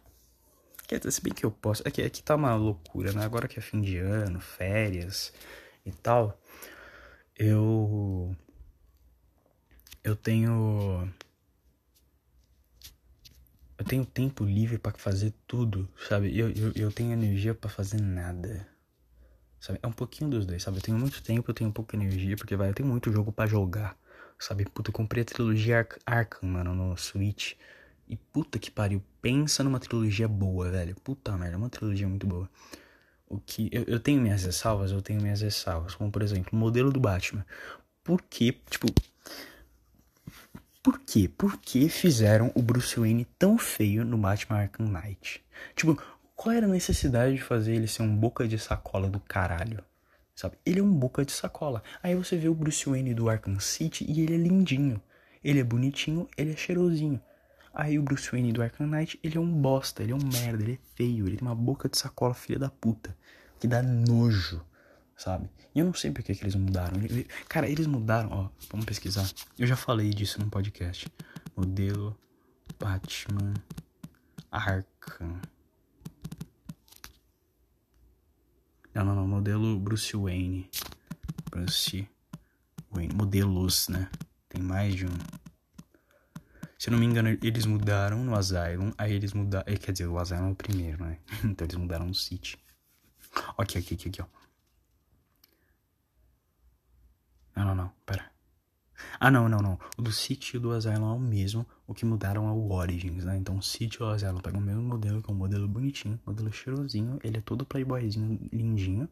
Se 1.11 1.21
bem 1.21 1.31
que 1.31 1.45
eu 1.45 1.51
posso. 1.51 1.87
É 1.87 1.91
que, 1.91 2.01
é 2.01 2.09
que 2.09 2.23
tá 2.23 2.33
uma 2.35 2.55
loucura, 2.55 3.13
né? 3.13 3.23
Agora 3.23 3.47
que 3.47 3.59
é 3.59 3.61
fim 3.61 3.81
de 3.81 3.97
ano, 3.99 4.41
férias 4.41 5.31
e 5.85 5.91
tal. 5.91 6.41
eu. 7.37 8.35
Eu 10.03 10.15
tenho. 10.15 11.07
Eu 13.77 13.85
tenho 13.85 14.05
tempo 14.07 14.43
livre 14.43 14.79
para 14.79 14.97
fazer 14.97 15.35
tudo, 15.45 15.87
sabe? 16.07 16.35
Eu, 16.35 16.49
eu, 16.49 16.71
eu 16.75 16.91
tenho 16.91 17.13
energia 17.13 17.53
para 17.53 17.69
fazer 17.69 18.01
nada. 18.01 18.67
Sabe? 19.59 19.79
É 19.83 19.87
um 19.87 19.91
pouquinho 19.91 20.29
dos 20.29 20.45
dois, 20.45 20.63
sabe? 20.63 20.77
Eu 20.77 20.81
tenho 20.81 20.97
muito 20.97 21.21
tempo, 21.21 21.49
eu 21.49 21.53
tenho 21.53 21.71
pouca 21.71 21.95
energia, 21.95 22.35
porque 22.37 22.55
vai, 22.55 22.69
eu 22.69 22.73
tenho 22.73 22.87
muito 22.87 23.11
jogo 23.11 23.31
para 23.31 23.49
jogar. 23.49 23.97
Sabe? 24.39 24.65
Puta, 24.65 24.89
eu 24.89 24.93
comprei 24.93 25.23
a 25.23 25.25
trilogia 25.25 25.79
Ark 25.79 25.99
Arkham, 26.05 26.49
mano, 26.49 26.73
no 26.73 26.97
Switch. 26.97 27.53
E 28.07 28.15
puta 28.15 28.57
que 28.57 28.71
pariu, 28.71 29.03
pensa 29.21 29.63
numa 29.63 29.79
trilogia 29.79 30.27
boa, 30.27 30.69
velho. 30.71 30.95
Puta 31.03 31.37
merda, 31.37 31.57
uma 31.57 31.69
trilogia 31.69 32.07
muito 32.07 32.25
boa. 32.25 32.49
O 33.27 33.39
que 33.39 33.69
eu, 33.71 33.83
eu 33.83 33.99
tenho 33.99 34.21
minhas 34.21 34.43
ressalvas, 34.43 34.91
eu 34.91 35.01
tenho 35.01 35.21
minhas 35.21 35.41
ressalvas, 35.41 35.93
como 35.93 36.11
por 36.11 36.23
exemplo, 36.23 36.49
o 36.53 36.55
modelo 36.55 36.91
do 36.91 36.99
Batman. 36.99 37.45
Por 38.03 38.21
que, 38.23 38.53
tipo, 38.69 38.87
por 40.81 40.99
quê? 40.99 41.29
Por 41.37 41.57
que 41.57 41.89
fizeram 41.89 42.51
o 42.55 42.61
Bruce 42.61 42.99
Wayne 42.99 43.25
tão 43.37 43.57
feio 43.57 44.03
no 44.05 44.17
Batman 44.17 44.61
Arkham 44.61 44.87
Knight? 44.87 45.43
Tipo, 45.75 46.01
qual 46.39 46.55
era 46.55 46.65
a 46.65 46.69
necessidade 46.69 47.35
de 47.35 47.43
fazer 47.43 47.75
ele 47.75 47.85
ser 47.85 48.01
um 48.01 48.15
boca 48.15 48.47
de 48.47 48.57
sacola 48.57 49.09
do 49.09 49.19
caralho? 49.19 49.83
Sabe? 50.33 50.57
Ele 50.65 50.79
é 50.79 50.83
um 50.83 50.89
boca 50.89 51.25
de 51.25 51.33
sacola. 51.33 51.83
Aí 52.01 52.15
você 52.15 52.37
vê 52.37 52.47
o 52.47 52.55
Bruce 52.55 52.89
Wayne 52.89 53.13
do 53.13 53.29
Arkham 53.29 53.59
City 53.59 54.05
e 54.07 54.21
ele 54.21 54.35
é 54.35 54.37
lindinho. 54.37 55.01
Ele 55.43 55.59
é 55.59 55.65
bonitinho, 55.65 56.29
ele 56.37 56.53
é 56.53 56.55
cheirosinho. 56.55 57.21
Aí 57.73 57.99
o 57.99 58.01
Bruce 58.03 58.31
Wayne 58.31 58.53
do 58.53 58.63
Arkham 58.63 58.87
Knight, 58.87 59.19
ele 59.21 59.35
é 59.35 59.39
um 59.39 59.51
bosta, 59.51 60.01
ele 60.01 60.13
é 60.13 60.15
um 60.15 60.29
merda, 60.31 60.63
ele 60.63 60.79
é 60.81 60.95
feio, 60.95 61.27
ele 61.27 61.35
tem 61.35 61.45
uma 61.45 61.53
boca 61.53 61.89
de 61.89 61.97
sacola 61.97 62.33
filha 62.33 62.57
da 62.57 62.69
puta. 62.69 63.13
Que 63.59 63.67
dá 63.67 63.83
nojo, 63.83 64.65
sabe? 65.17 65.49
E 65.75 65.79
eu 65.79 65.85
não 65.85 65.93
sei 65.93 66.09
porque 66.09 66.33
que 66.33 66.41
eles 66.41 66.55
mudaram. 66.55 67.01
Cara, 67.49 67.67
eles 67.67 67.85
mudaram, 67.85 68.29
ó, 68.31 68.49
vamos 68.71 68.85
pesquisar. 68.85 69.29
Eu 69.57 69.67
já 69.67 69.75
falei 69.75 70.09
disso 70.11 70.39
no 70.39 70.49
podcast. 70.49 71.05
Modelo 71.53 72.17
Batman 72.79 73.55
Arkham. 74.49 75.41
Não, 78.99 79.05
não, 79.05 79.15
não, 79.15 79.27
modelo 79.29 79.79
Bruce 79.79 80.11
Wayne. 80.17 80.69
Bruce 81.49 82.05
Wayne, 82.91 83.13
modelos, 83.13 83.87
né? 83.87 84.11
Tem 84.49 84.61
mais 84.61 84.93
de 84.93 85.05
um. 85.05 85.17
Se 86.77 86.89
eu 86.89 86.91
não 86.91 86.99
me 86.99 87.05
engano, 87.05 87.29
eles 87.41 87.65
mudaram 87.65 88.25
no 88.25 88.35
Asylum, 88.35 88.91
aí 88.97 89.13
eles 89.13 89.31
mudaram. 89.31 89.63
Eh, 89.71 89.77
quer 89.77 89.93
dizer, 89.93 90.07
o 90.07 90.19
Asylum 90.19 90.49
é 90.49 90.51
o 90.51 90.55
primeiro, 90.55 91.01
né? 91.01 91.17
então 91.45 91.65
eles 91.65 91.77
mudaram 91.77 92.07
no 92.07 92.13
City. 92.13 92.57
Aqui, 93.57 93.77
aqui, 93.77 93.93
aqui, 93.93 94.09
aqui, 94.09 94.21
ó. 94.21 94.25
Não, 97.55 97.67
não, 97.67 97.75
não, 97.75 97.93
pera. 98.05 98.29
Ah, 99.19 99.29
não, 99.31 99.49
não, 99.49 99.59
não. 99.59 99.79
O 99.97 100.01
do 100.01 100.11
City 100.11 100.57
e 100.57 100.59
do 100.59 100.71
Asylum 100.71 101.11
é 101.11 101.15
o 101.15 101.19
mesmo. 101.19 101.65
O 101.87 101.93
que 101.93 102.05
mudaram 102.05 102.47
é 102.47 102.51
o 102.51 102.71
Origins, 102.71 103.23
né? 103.25 103.37
Então 103.37 103.57
o 103.57 103.61
City 103.61 103.97
e 103.99 104.03
o 104.03 104.07
Asylum 104.07 104.39
pegam 104.39 104.59
o 104.59 104.63
mesmo 104.63 104.81
modelo, 104.81 105.21
que 105.21 105.29
é 105.29 105.33
um 105.33 105.37
modelo 105.37 105.67
bonitinho, 105.67 106.19
modelo 106.25 106.51
cheirosinho. 106.51 107.19
Ele 107.23 107.37
é 107.37 107.41
todo 107.41 107.65
playboyzinho, 107.65 108.39
lindinho. 108.51 109.09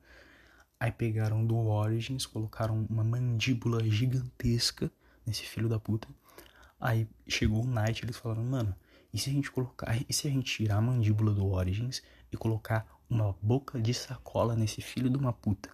Aí 0.80 0.92
pegaram 0.92 1.46
do 1.46 1.58
Origins, 1.58 2.26
colocaram 2.26 2.86
uma 2.90 3.04
mandíbula 3.04 3.84
gigantesca 3.84 4.92
nesse 5.26 5.44
filho 5.44 5.68
da 5.68 5.80
puta. 5.80 6.08
Aí 6.80 7.08
chegou 7.28 7.64
o 7.64 7.68
Night, 7.68 8.06
eles 8.06 8.18
falaram, 8.18 8.44
mano, 8.44 8.76
e 9.12 9.18
se 9.18 9.30
a 9.30 9.34
gente 9.34 9.50
colocar, 9.50 9.98
e 10.08 10.14
se 10.14 10.28
a 10.28 10.32
gente 10.32 10.46
tirar 10.46 10.78
a 10.78 10.82
mandíbula 10.82 11.34
do 11.34 11.48
Origins 11.48 12.04
e 12.32 12.38
colocar 12.38 12.86
uma 13.10 13.36
boca 13.42 13.82
de 13.82 13.94
sacola 13.94 14.56
nesse 14.56 14.82
filho 14.82 15.10
de 15.10 15.18
uma 15.18 15.34
puta, 15.34 15.70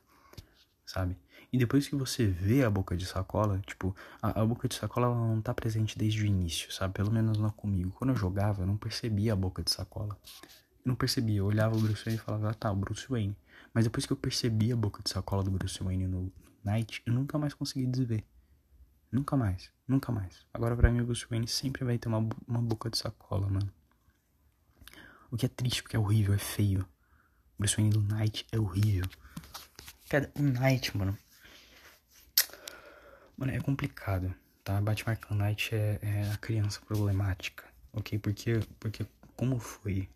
sabe? 0.85 1.17
E 1.51 1.57
depois 1.57 1.87
que 1.87 1.95
você 1.95 2.25
vê 2.25 2.63
a 2.63 2.69
boca 2.69 2.97
de 2.97 3.05
sacola, 3.05 3.59
tipo, 3.67 3.95
a, 4.21 4.41
a 4.41 4.45
boca 4.45 4.67
de 4.67 4.75
sacola 4.75 5.07
ela 5.07 5.15
não 5.15 5.41
tá 5.41 5.53
presente 5.53 5.97
desde 5.97 6.23
o 6.23 6.25
início, 6.25 6.71
sabe? 6.73 6.95
Pelo 6.95 7.11
menos 7.11 7.37
não 7.37 7.49
comigo. 7.51 7.91
Quando 7.91 8.09
eu 8.09 8.15
jogava, 8.15 8.63
eu 8.63 8.67
não 8.67 8.75
percebia 8.75 9.33
a 9.33 9.35
boca 9.35 9.61
de 9.61 9.69
sacola. 9.71 10.17
Eu 10.83 10.89
não 10.89 10.95
percebia, 10.95 11.37
eu 11.37 11.45
olhava 11.45 11.75
o 11.75 11.79
Bruce 11.79 12.03
Wayne 12.03 12.19
e 12.19 12.23
falava, 12.23 12.49
ah, 12.49 12.53
tá, 12.53 12.71
o 12.71 12.75
Bruce 12.75 13.07
Wayne. 13.07 13.37
Mas 13.73 13.83
depois 13.83 14.05
que 14.05 14.13
eu 14.13 14.17
percebi 14.17 14.71
a 14.71 14.75
boca 14.75 15.01
de 15.03 15.09
sacola 15.09 15.43
do 15.43 15.51
Bruce 15.51 15.81
Wayne 15.83 16.07
no 16.07 16.31
Night, 16.63 17.03
eu 17.05 17.13
nunca 17.13 17.37
mais 17.37 17.53
consegui 17.53 17.85
desver. 17.85 18.25
Nunca 19.11 19.37
mais, 19.37 19.71
nunca 19.87 20.11
mais. 20.11 20.45
Agora 20.51 20.75
pra 20.75 20.91
mim 20.91 21.01
o 21.01 21.05
Bruce 21.05 21.27
Wayne 21.29 21.47
sempre 21.47 21.85
vai 21.85 21.99
ter 21.99 22.07
uma, 22.07 22.27
uma 22.47 22.61
boca 22.61 22.89
de 22.89 22.97
sacola, 22.97 23.47
mano. 23.47 23.71
O 25.29 25.37
que 25.37 25.45
é 25.45 25.49
triste, 25.49 25.83
porque 25.83 25.95
é 25.95 25.99
horrível, 25.99 26.33
é 26.33 26.39
feio. 26.39 26.81
O 26.81 27.59
Bruce 27.59 27.75
Wayne 27.75 27.91
do 27.91 28.01
Night 28.01 28.47
é 28.51 28.59
horrível. 28.59 29.05
Cara, 30.13 30.31
o 30.37 30.43
Night, 30.43 30.95
mano. 30.95 31.17
Mano, 33.35 33.51
é 33.51 33.59
complicado, 33.59 34.31
tá? 34.63 34.79
Batman 34.79 35.13
Arkham 35.13 35.35
Knight 35.35 35.73
é, 35.73 35.97
é 36.03 36.31
a 36.31 36.37
criança 36.37 36.79
problemática, 36.81 37.63
ok? 37.91 38.19
Porque, 38.19 38.59
porque 38.79 39.07
como 39.35 39.57
foi 39.57 40.07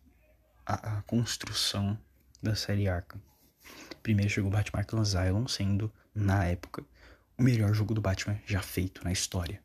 a, 0.67 0.99
a 0.99 1.01
construção 1.01 1.97
da 2.43 2.53
série 2.53 2.87
Arkham? 2.87 3.19
Primeiro 4.03 4.29
chegou 4.29 4.51
Batman 4.51 4.81
Arkham 4.81 5.01
Asylum, 5.01 5.47
sendo, 5.47 5.91
na 6.13 6.45
época, 6.45 6.85
o 7.35 7.41
melhor 7.41 7.73
jogo 7.73 7.95
do 7.95 7.99
Batman 7.99 8.39
já 8.45 8.61
feito 8.61 9.03
na 9.03 9.11
história. 9.11 9.59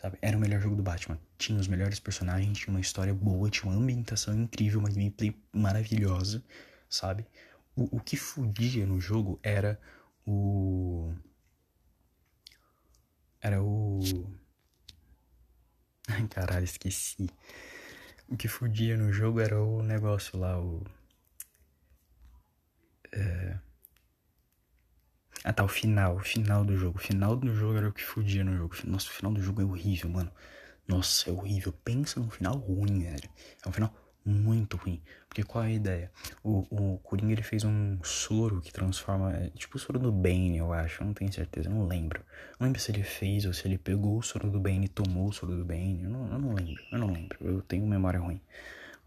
Sabe? 0.00 0.16
Era 0.22 0.38
o 0.38 0.40
melhor 0.40 0.62
jogo 0.62 0.76
do 0.76 0.82
Batman. 0.82 1.20
Tinha 1.36 1.60
os 1.60 1.68
melhores 1.68 2.00
personagens, 2.00 2.56
tinha 2.56 2.72
uma 2.72 2.80
história 2.80 3.12
boa, 3.12 3.50
tinha 3.50 3.70
uma 3.70 3.78
ambientação 3.78 4.34
incrível, 4.34 4.80
uma 4.80 4.88
gameplay 4.88 5.38
maravilhosa, 5.52 6.42
sabe? 6.88 7.26
O, 7.78 7.96
o 7.96 8.00
que 8.00 8.16
fudia 8.16 8.84
no 8.86 9.00
jogo 9.00 9.38
era 9.42 9.80
o. 10.26 11.12
Era 13.40 13.62
o. 13.62 14.00
Ai 16.08 16.26
caralho, 16.28 16.64
esqueci. 16.64 17.30
O 18.28 18.36
que 18.36 18.48
fudia 18.48 18.96
no 18.96 19.12
jogo 19.12 19.40
era 19.40 19.62
o 19.62 19.82
negócio 19.82 20.38
lá, 20.38 20.60
o. 20.60 20.84
É 23.12 23.58
ah 25.44 25.52
tá, 25.52 25.64
o 25.64 25.68
final, 25.68 26.16
o 26.16 26.20
final 26.20 26.64
do 26.64 26.76
jogo. 26.76 26.98
O 26.98 27.00
final 27.00 27.36
do 27.36 27.54
jogo 27.54 27.76
era 27.78 27.88
o 27.88 27.92
que 27.92 28.04
fudia 28.04 28.44
no 28.44 28.56
jogo. 28.56 28.74
Nossa, 28.84 29.08
o 29.08 29.12
final 29.12 29.32
do 29.32 29.42
jogo 29.42 29.62
é 29.62 29.64
horrível, 29.64 30.10
mano. 30.10 30.30
Nossa, 30.86 31.30
é 31.30 31.32
horrível. 31.32 31.72
Pensa 31.84 32.20
num 32.20 32.30
final 32.30 32.56
ruim, 32.56 33.00
velho. 33.04 33.30
É 33.64 33.68
um 33.68 33.72
final 33.72 33.94
muito 34.28 34.76
ruim. 34.76 35.02
Porque 35.28 35.42
qual 35.42 35.64
é 35.64 35.68
a 35.68 35.70
ideia? 35.70 36.12
O, 36.42 36.66
o 36.70 36.98
Coringa 36.98 37.32
ele 37.32 37.42
fez 37.42 37.64
um 37.64 37.98
soro 38.02 38.60
que 38.60 38.72
transforma. 38.72 39.32
É, 39.34 39.50
tipo 39.50 39.76
o 39.76 39.80
soro 39.80 39.98
do 39.98 40.12
Bane, 40.12 40.58
eu 40.58 40.72
acho. 40.72 41.04
Não 41.04 41.14
tenho 41.14 41.32
certeza, 41.32 41.68
não 41.68 41.86
lembro. 41.86 42.22
Não 42.58 42.66
lembro 42.66 42.80
se 42.80 42.90
ele 42.90 43.02
fez 43.02 43.44
ou 43.44 43.52
se 43.52 43.66
ele 43.66 43.78
pegou 43.78 44.18
o 44.18 44.22
soro 44.22 44.50
do 44.50 44.60
Bane 44.60 44.86
e 44.86 44.88
tomou 44.88 45.28
o 45.28 45.32
soro 45.32 45.56
do 45.56 45.64
Bane. 45.64 46.02
Eu 46.02 46.10
não, 46.10 46.32
eu 46.32 46.38
não 46.38 46.54
lembro, 46.54 46.82
eu 46.92 46.98
não 46.98 47.12
lembro. 47.12 47.38
Eu 47.40 47.62
tenho 47.62 47.86
memória 47.86 48.20
ruim. 48.20 48.40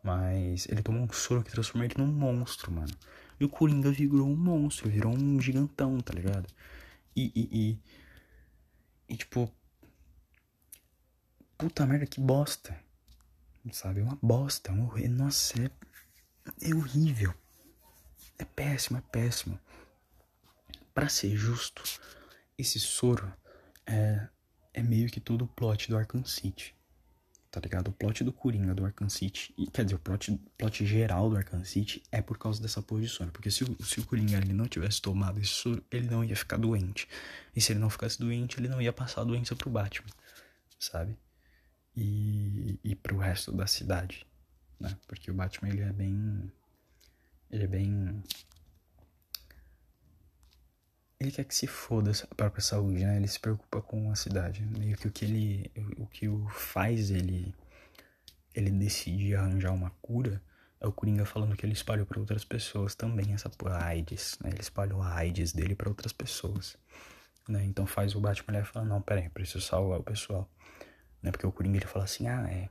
Mas 0.03 0.67
ele 0.67 0.81
tomou 0.81 1.03
um 1.03 1.12
soro 1.12 1.43
que 1.43 1.51
transformou 1.51 1.86
ele 1.86 1.95
num 1.97 2.07
monstro, 2.07 2.71
mano. 2.71 2.93
E 3.39 3.45
o 3.45 3.49
Coringa 3.49 3.91
virou 3.91 4.27
um 4.27 4.36
monstro, 4.36 4.89
virou 4.89 5.13
um 5.13 5.39
gigantão, 5.41 5.99
tá 5.99 6.13
ligado? 6.13 6.47
E, 7.15 7.31
e, 7.36 7.49
e, 7.51 9.13
e 9.13 9.17
tipo. 9.17 9.51
Puta 11.57 11.86
merda, 11.86 12.05
que 12.05 12.19
bosta. 12.19 12.75
Sabe? 13.71 14.00
É 14.02 14.04
uma 14.04 14.17
bosta. 14.21 14.71
É 14.71 15.08
nossa, 15.08 15.62
é, 15.62 15.71
é 16.62 16.74
horrível. 16.74 17.34
É 18.38 18.45
péssimo, 18.45 18.97
é 18.97 19.02
péssimo. 19.02 19.60
Para 20.93 21.10
ser 21.10 21.36
justo, 21.36 21.84
esse 22.58 22.80
soro 22.80 23.32
é, 23.86 24.28
é 24.74 24.82
meio 24.82 25.10
que 25.10 25.19
todo 25.19 25.45
o 25.45 25.47
plot 25.47 25.89
do 25.89 25.97
Arkham 25.97 26.26
City 26.26 26.76
tá 27.52 27.60
ligado? 27.60 27.89
O 27.89 27.91
plot 27.91 28.24
do 28.24 28.32
Coringa 28.32 28.74
do 28.74 28.86
Arkham 28.86 29.10
City, 29.10 29.54
e, 29.58 29.67
quer 29.67 29.84
dizer, 29.84 29.95
o 29.95 30.00
plot, 30.00 30.39
plot 30.58 30.86
geral 30.86 31.30
do 31.30 31.36
Arkham 31.36 31.63
City 31.65 32.02
é 32.10 32.21
por 32.21 32.38
causa 32.38 32.62
dessa 32.62 32.82
porra 32.82 33.02
de 33.02 33.10
sono. 33.10 33.30
Porque 33.30 33.52
se, 33.52 33.65
se 33.82 34.00
o 34.00 34.06
Coringa 34.06 34.38
ele 34.38 34.54
não 34.54 34.65
tivesse 34.65 35.02
tomado 35.02 35.38
esse 35.38 35.50
soro, 35.50 35.84
ele 35.91 36.08
não 36.08 36.24
ia 36.24 36.36
ficar 36.36 36.58
doente. 36.58 37.08
E 37.54 37.60
se 37.60 37.74
ele 37.74 37.80
não 37.80 37.89
ficasse 37.89 38.17
doente, 38.17 38.58
ele 38.58 38.69
não 38.69 38.82
ia 38.82 38.93
passar 38.93 39.21
a 39.21 39.26
doença 39.26 39.54
pro 39.54 39.69
Batman, 39.69 40.10
sabe? 40.80 41.17
E, 41.95 42.80
e 42.84 42.95
pro 42.95 43.17
resto 43.17 43.51
da 43.51 43.67
cidade, 43.67 44.25
né? 44.80 44.97
Porque 45.08 45.30
o 45.30 45.34
Batman 45.34 45.69
ele 45.69 45.82
é 45.82 45.91
bem. 45.91 46.51
Ele 47.49 47.63
é 47.63 47.67
bem 47.67 48.23
ele 51.21 51.32
quer 51.32 51.43
que 51.43 51.54
se 51.54 51.67
foda 51.67 52.12
a 52.32 52.36
própria 52.36 52.63
saúde, 52.63 53.06
né? 53.06 53.15
Ele 53.15 53.27
se 53.27 53.39
preocupa 53.39 53.80
com 53.80 54.10
a 54.10 54.15
cidade. 54.15 54.65
Meio 54.65 54.97
que 54.97 55.08
o 55.08 55.12
que 55.12 55.25
ele. 55.25 55.71
O 55.97 56.08
que 56.08 56.27
o 56.27 56.47
faz 56.49 57.12
ele. 57.12 57.54
Ele 58.56 58.71
decidir 58.71 59.36
arranjar 59.36 59.71
uma 59.71 59.91
cura 60.01 60.41
é 60.82 60.88
o 60.88 60.91
Coringa 60.91 61.23
falando 61.23 61.56
que 61.56 61.63
ele 61.63 61.73
espalhou 61.73 62.08
para 62.08 62.19
outras 62.19 62.43
pessoas 62.43 62.95
também 62.95 63.34
essa 63.34 63.51
a 63.67 63.86
AIDS, 63.86 64.39
né? 64.43 64.49
Ele 64.49 64.62
espalhou 64.62 64.99
a 64.99 65.13
AIDS 65.13 65.54
dele 65.54 65.75
para 65.75 65.88
outras 65.88 66.12
pessoas, 66.12 66.75
né? 67.47 67.63
Então 67.65 67.86
faz 67.86 68.15
o 68.15 68.19
Batman 68.19 68.58
ele 68.58 68.65
falar, 68.65 68.86
não, 68.86 68.99
pera 68.99 69.21
aí, 69.21 69.30
preciso 69.30 69.62
salvar 69.62 69.99
o 69.99 70.04
pessoal, 70.04 70.49
né? 71.21 71.31
Porque 71.31 71.45
o 71.45 71.51
Coringa 71.51 71.77
ele 71.77 71.86
fala 71.86 72.05
assim, 72.05 72.27
ah, 72.27 72.47
é, 72.49 72.69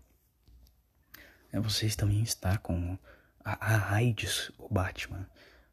é 1.53 1.61
vocês 1.61 1.97
também 1.97 2.23
está 2.23 2.59
com 2.59 2.99
a, 3.45 3.75
a 3.75 3.95
AIDS, 3.95 4.51
o 4.59 4.69
Batman. 4.69 5.29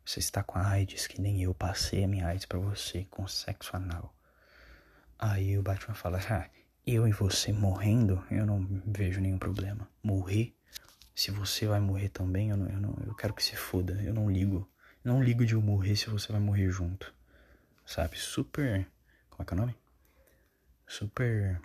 Você 0.05 0.19
está 0.19 0.41
com 0.41 0.57
a 0.57 0.67
AIDS, 0.67 1.05
que 1.05 1.21
nem 1.21 1.43
eu 1.43 1.53
passei 1.53 2.03
a 2.03 2.07
minha 2.07 2.27
AIDS 2.27 2.45
para 2.45 2.59
você 2.59 3.05
com 3.09 3.27
sexo 3.27 3.75
anal. 3.75 4.15
Aí 5.19 5.57
o 5.57 5.63
Batman 5.63 5.95
fala: 5.95 6.19
Ah, 6.29 6.49
eu 6.85 7.07
e 7.07 7.11
você 7.11 7.51
morrendo, 7.51 8.23
eu 8.31 8.45
não 8.45 8.65
vejo 8.85 9.19
nenhum 9.19 9.37
problema. 9.37 9.89
Morrer? 10.01 10.55
Se 11.13 11.31
você 11.31 11.65
vai 11.65 11.79
morrer 11.79 12.09
também, 12.09 12.49
eu, 12.49 12.57
não, 12.57 12.69
eu, 12.69 12.79
não, 12.79 12.97
eu 13.05 13.15
quero 13.15 13.33
que 13.33 13.43
se 13.43 13.55
foda. 13.55 13.93
Eu 14.03 14.13
não 14.13 14.29
ligo. 14.29 14.69
Eu 15.03 15.11
não 15.11 15.23
ligo 15.23 15.45
de 15.45 15.53
eu 15.53 15.61
morrer 15.61 15.95
se 15.95 16.09
você 16.09 16.31
vai 16.31 16.39
morrer 16.39 16.69
junto. 16.69 17.13
Sabe? 17.85 18.17
Super. 18.17 18.87
Como 19.29 19.41
é 19.41 19.45
que 19.45 19.53
é 19.53 19.55
o 19.55 19.59
nome? 19.59 19.75
Super. 20.87 21.59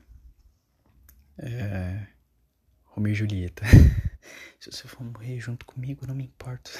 É. 1.38 2.06
Romeu 2.84 3.12
e 3.12 3.14
Julieta. 3.14 3.64
se 4.60 4.70
você 4.70 4.86
for 4.86 5.02
morrer 5.04 5.40
junto 5.40 5.64
comigo, 5.64 6.06
não 6.06 6.14
me 6.14 6.24
importa. 6.24 6.70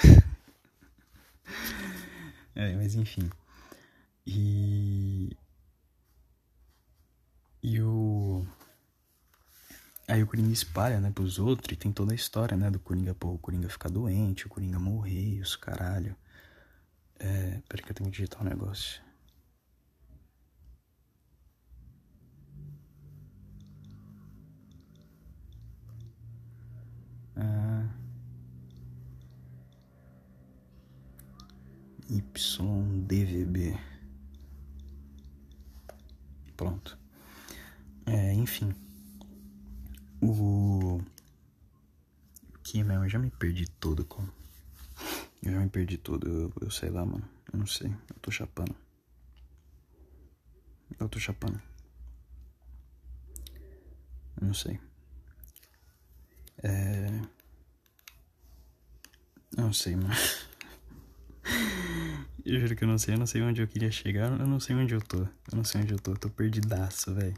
é, 2.55 2.75
mas 2.77 2.95
enfim. 2.95 3.31
E. 4.27 5.37
E 7.63 7.81
o. 7.81 8.47
Aí 10.09 10.23
o 10.23 10.27
Coringa 10.27 10.53
espalha, 10.53 11.01
né, 11.01 11.11
pros 11.11 11.39
outros, 11.39 11.73
e 11.73 11.77
tem 11.77 11.93
toda 11.93 12.13
a 12.13 12.15
história, 12.15 12.57
né, 12.57 12.71
do 12.71 12.79
Coringa, 12.79 13.15
pô, 13.15 13.29
o 13.29 13.39
Coringa 13.39 13.69
ficar 13.69 13.89
doente, 13.89 14.47
o 14.47 14.49
Coringa 14.49 14.79
morrer, 14.79 15.41
os 15.41 15.57
caralho. 15.57 16.15
É. 17.19 17.63
Peraí 17.69 17.85
que 17.85 17.91
eu 17.91 17.95
tenho 17.95 18.11
que 18.11 18.17
digitar 18.17 18.43
um 18.43 18.45
negócio. 18.45 19.01
YDVB. 32.11 33.79
Pronto. 36.57 36.99
É, 38.07 38.33
enfim. 38.35 38.75
O. 40.21 41.01
Que 42.63 42.83
mesmo? 42.85 43.05
Eu 43.05 43.09
já 43.09 43.19
me 43.19 43.31
perdi 43.31 43.69
todo 43.69 44.05
com. 44.05 44.23
Eu 45.43 45.53
já 45.53 45.61
me 45.61 45.69
perdi 45.69 45.99
todo. 45.99 46.29
Eu, 46.29 46.53
eu 46.61 46.71
sei 46.71 46.91
lá, 46.91 47.05
mano. 47.05 47.29
Eu 47.53 47.59
não 47.59 47.67
sei. 47.67 47.89
Eu 47.89 48.17
tô 48.21 48.31
chapando. 48.31 48.75
Eu 50.99 51.09
tô 51.09 51.19
chapando. 51.19 51.61
Eu 54.41 54.47
não 54.47 54.55
sei. 54.55 54.79
É. 56.63 57.21
Não 59.57 59.73
sei, 59.73 59.97
mano. 59.97 60.15
Eu 62.45 62.61
juro 62.61 62.75
que 62.75 62.83
eu 62.83 62.89
não 62.89 62.99
sei, 62.99 63.15
eu 63.15 63.19
não 63.19 63.27
sei 63.27 63.41
onde 63.43 63.63
eu 63.63 63.69
queria 63.69 63.91
chegar, 63.91 64.33
eu 64.39 64.47
não 64.47 64.59
sei 64.59 64.75
onde 64.75 64.95
eu 64.95 65.01
tô. 65.01 65.19
Eu 65.19 65.57
não 65.57 65.65
sei 65.65 65.81
onde 65.83 65.93
eu 65.93 65.99
tô, 65.99 66.13
eu 66.13 66.17
tô 66.19 66.29
perdidaço, 66.29 67.15
velho. 67.15 67.37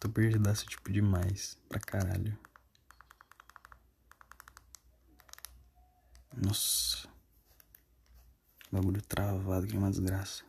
Tô 0.00 0.08
perdidaço, 0.08 0.66
tipo, 0.66 0.90
demais. 0.90 1.56
Pra 1.68 1.78
caralho. 1.78 2.36
Nossa. 6.36 7.08
Bagulho 8.72 9.00
travado, 9.02 9.66
que 9.66 9.76
é 9.76 9.78
uma 9.78 9.90
desgraça. 9.90 10.42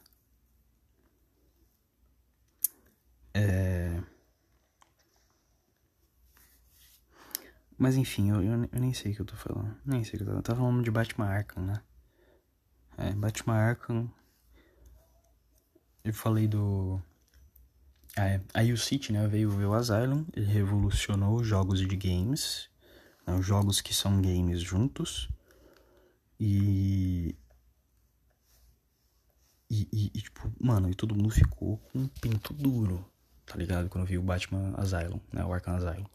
É. 3.33 4.01
Mas 7.77 7.95
enfim, 7.95 8.29
eu, 8.31 8.41
eu, 8.41 8.69
eu, 8.71 8.79
nem 8.79 8.93
sei 8.93 9.11
o 9.11 9.15
que 9.15 9.21
eu 9.21 9.25
tô 9.25 9.35
falando. 9.35 9.75
Nem 9.85 10.03
sei 10.03 10.15
o 10.15 10.17
que 10.17 10.23
eu 10.23 10.25
tô 10.25 10.31
falando. 10.31 10.39
Eu 10.39 10.43
tava 10.43 10.59
falando 10.59 10.83
de 10.83 10.91
Batman 10.91 11.27
Arkham, 11.27 11.63
né? 11.65 11.81
É, 12.99 13.11
Batman 13.13 13.55
Arkham. 13.55 14.11
Eu 16.03 16.13
falei 16.13 16.47
do. 16.47 17.01
Ah, 18.17 18.27
é. 18.27 18.41
Aí 18.53 18.73
o 18.73 18.77
City, 18.77 19.13
né, 19.13 19.25
veio 19.27 19.49
ver 19.49 19.65
o 19.65 19.73
Asylum, 19.73 20.25
ele 20.35 20.45
revolucionou 20.45 21.37
os 21.37 21.47
jogos 21.47 21.79
de 21.79 21.95
games, 21.95 22.69
né, 23.25 23.33
os 23.33 23.45
jogos 23.45 23.79
que 23.79 23.93
são 23.93 24.21
games 24.21 24.61
juntos. 24.61 25.29
E... 26.39 27.35
E, 29.71 29.87
e, 29.93 30.11
e, 30.15 30.21
tipo, 30.21 30.51
mano, 30.59 30.89
e 30.89 30.95
todo 30.95 31.15
mundo 31.15 31.29
ficou 31.29 31.77
com 31.77 31.99
um 31.99 32.07
pinto 32.07 32.53
duro, 32.53 33.05
tá 33.45 33.55
ligado? 33.55 33.87
Quando 33.87 34.07
viu 34.07 34.19
o 34.19 34.23
Batman 34.23 34.73
Asylum, 34.75 35.19
né, 35.31 35.45
o 35.45 35.53
Arkham 35.53 35.75
Asylum. 35.75 36.07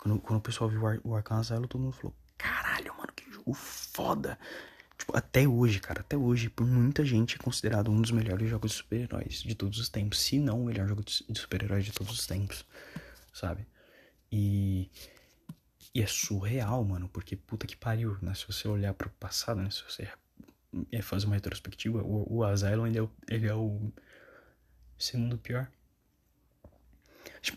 Quando, 0.00 0.18
quando 0.20 0.38
o 0.40 0.42
pessoal 0.42 0.68
viu 0.68 0.82
o, 0.82 0.86
Ar 0.88 0.98
o 1.04 1.14
Arkham 1.14 1.38
Asylum, 1.38 1.68
todo 1.68 1.82
mundo 1.82 1.92
falou, 1.92 2.16
caralho, 2.36 2.92
mano, 2.96 3.12
que 3.14 3.30
jogo 3.30 3.54
foda. 3.54 4.36
Tipo, 5.06 5.16
até 5.16 5.46
hoje, 5.46 5.78
cara, 5.78 6.00
até 6.00 6.16
hoje, 6.16 6.50
por 6.50 6.66
muita 6.66 7.04
gente 7.04 7.36
é 7.36 7.38
considerado 7.38 7.92
um 7.92 8.00
dos 8.02 8.10
melhores 8.10 8.50
jogos 8.50 8.72
de 8.72 8.78
super-heróis 8.78 9.40
de 9.42 9.54
todos 9.54 9.78
os 9.78 9.88
tempos. 9.88 10.20
Se 10.20 10.38
não 10.40 10.62
o 10.62 10.64
melhor 10.64 10.88
jogo 10.88 11.04
de 11.04 11.38
super-heróis 11.38 11.84
de 11.84 11.92
todos 11.92 12.12
os 12.12 12.26
tempos, 12.26 12.64
sabe? 13.32 13.66
E. 14.32 14.90
E 15.94 16.02
é 16.02 16.06
surreal, 16.06 16.84
mano, 16.84 17.08
porque 17.08 17.36
puta 17.36 17.66
que 17.66 17.76
pariu, 17.76 18.18
né? 18.20 18.34
Se 18.34 18.46
você 18.46 18.68
olhar 18.68 18.92
pro 18.92 19.08
passado, 19.10 19.62
né? 19.62 19.70
Se 19.70 19.82
você 19.82 20.06
fazer 21.02 21.24
uma 21.24 21.36
retrospectiva, 21.36 22.02
o, 22.02 22.38
o 22.38 22.44
Asylum 22.44 22.86
ele 22.86 22.98
é 22.98 23.02
o, 23.02 23.10
ele 23.30 23.46
é 23.46 23.54
o 23.54 23.90
segundo 24.98 25.38
pior 25.38 25.70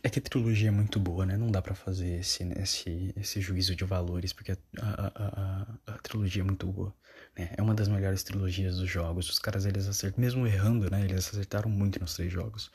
é 0.03 0.09
que 0.09 0.19
a 0.19 0.21
trilogia 0.21 0.67
é 0.69 0.71
muito 0.71 0.99
boa, 0.99 1.25
né? 1.25 1.37
Não 1.37 1.49
dá 1.49 1.61
para 1.61 1.73
fazer 1.73 2.19
esse, 2.19 2.43
esse, 2.59 3.13
esse 3.15 3.41
juízo 3.41 3.75
de 3.75 3.83
valores, 3.83 4.33
porque 4.33 4.51
a, 4.51 4.57
a, 4.77 5.11
a, 5.15 5.93
a, 5.93 5.97
trilogia 5.99 6.41
é 6.41 6.45
muito 6.45 6.67
boa. 6.67 6.93
Né? 7.39 7.49
É 7.57 7.61
uma 7.61 7.73
das 7.73 7.87
melhores 7.87 8.23
trilogias 8.23 8.77
dos 8.77 8.89
jogos. 8.89 9.29
Os 9.29 9.39
caras, 9.39 9.65
eles 9.65 9.87
acertam, 9.87 10.21
mesmo 10.21 10.45
errando, 10.45 10.89
né? 10.91 11.01
Eles 11.01 11.27
acertaram 11.29 11.69
muito 11.69 11.99
nos 11.99 12.13
três 12.13 12.31
jogos, 12.31 12.71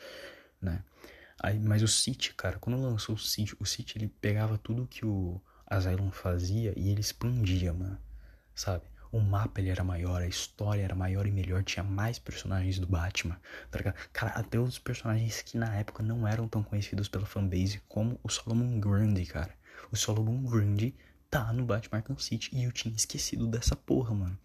né? 0.61 0.83
Aí, 1.43 1.59
mas 1.59 1.83
o 1.83 1.89
City, 1.89 2.33
cara, 2.35 2.59
quando 2.59 2.81
lançou 2.81 3.15
o 3.15 3.19
City, 3.19 3.55
o 3.61 3.67
City 3.67 3.99
ele 3.99 4.09
pegava 4.21 4.57
tudo 4.57 4.87
que 4.87 5.05
o 5.05 5.41
Asylum 5.67 6.11
fazia 6.11 6.73
e 6.77 6.89
ele 6.89 7.01
expandia, 7.01 7.73
mano. 7.73 7.99
Sabe? 8.55 8.85
o 9.15 9.21
mapa 9.21 9.61
ele 9.61 9.71
era 9.71 9.85
maior, 9.85 10.21
a 10.21 10.27
história 10.27 10.83
era 10.83 10.95
maior 10.95 11.25
e 11.25 11.31
melhor, 11.31 11.63
tinha 11.63 11.85
mais 11.85 12.19
personagens 12.19 12.81
do 12.81 12.87
Batman, 12.89 13.41
tá? 13.71 13.95
Cara, 14.13 14.33
até 14.33 14.59
os 14.59 14.77
personagens 14.77 15.41
que 15.41 15.57
na 15.57 15.73
época 15.77 16.03
não 16.03 16.27
eram 16.27 16.49
tão 16.49 16.65
conhecidos 16.65 17.07
pela 17.09 17.25
fanbase 17.25 17.81
como 17.89 18.19
o 18.25 18.29
Solomon 18.29 18.81
Grundy, 18.81 19.25
cara. 19.25 19.55
O 19.93 19.97
Solomon 19.97 20.43
Grundy 20.43 20.97
tá 21.31 21.53
no 21.53 21.65
Batman 21.65 21.99
Arkham 21.99 22.19
City 22.19 22.51
e 22.53 22.65
eu 22.65 22.73
tinha 22.73 22.93
esquecido 22.93 23.47
dessa 23.47 23.77
porra, 23.77 24.13
mano. 24.13 24.37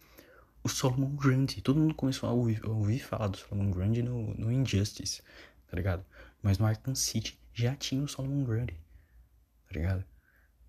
O 0.64 0.70
Solomon 0.70 1.16
Grundy, 1.16 1.62
todo 1.62 1.80
mundo 1.80 1.94
começou 1.94 2.30
a 2.30 2.34
ouvir, 2.34 2.62
a 2.64 2.70
ouvir 2.70 3.00
falar 3.00 3.28
do 3.28 3.38
Solomon 3.38 3.72
Grundy 3.72 4.04
no, 4.04 4.34
no 4.36 4.52
Injustice, 4.52 5.22
tá 5.68 5.76
ligado? 5.76 6.06
Mas 6.42 6.58
no 6.58 6.66
Arkham 6.66 6.96
City 6.96 7.40
já 7.54 7.76
tinha 7.76 8.04
o 8.04 8.08
Solomon 8.08 8.44
Grundy, 8.44 8.74
tá 9.68 9.74
ligado? 9.74 10.06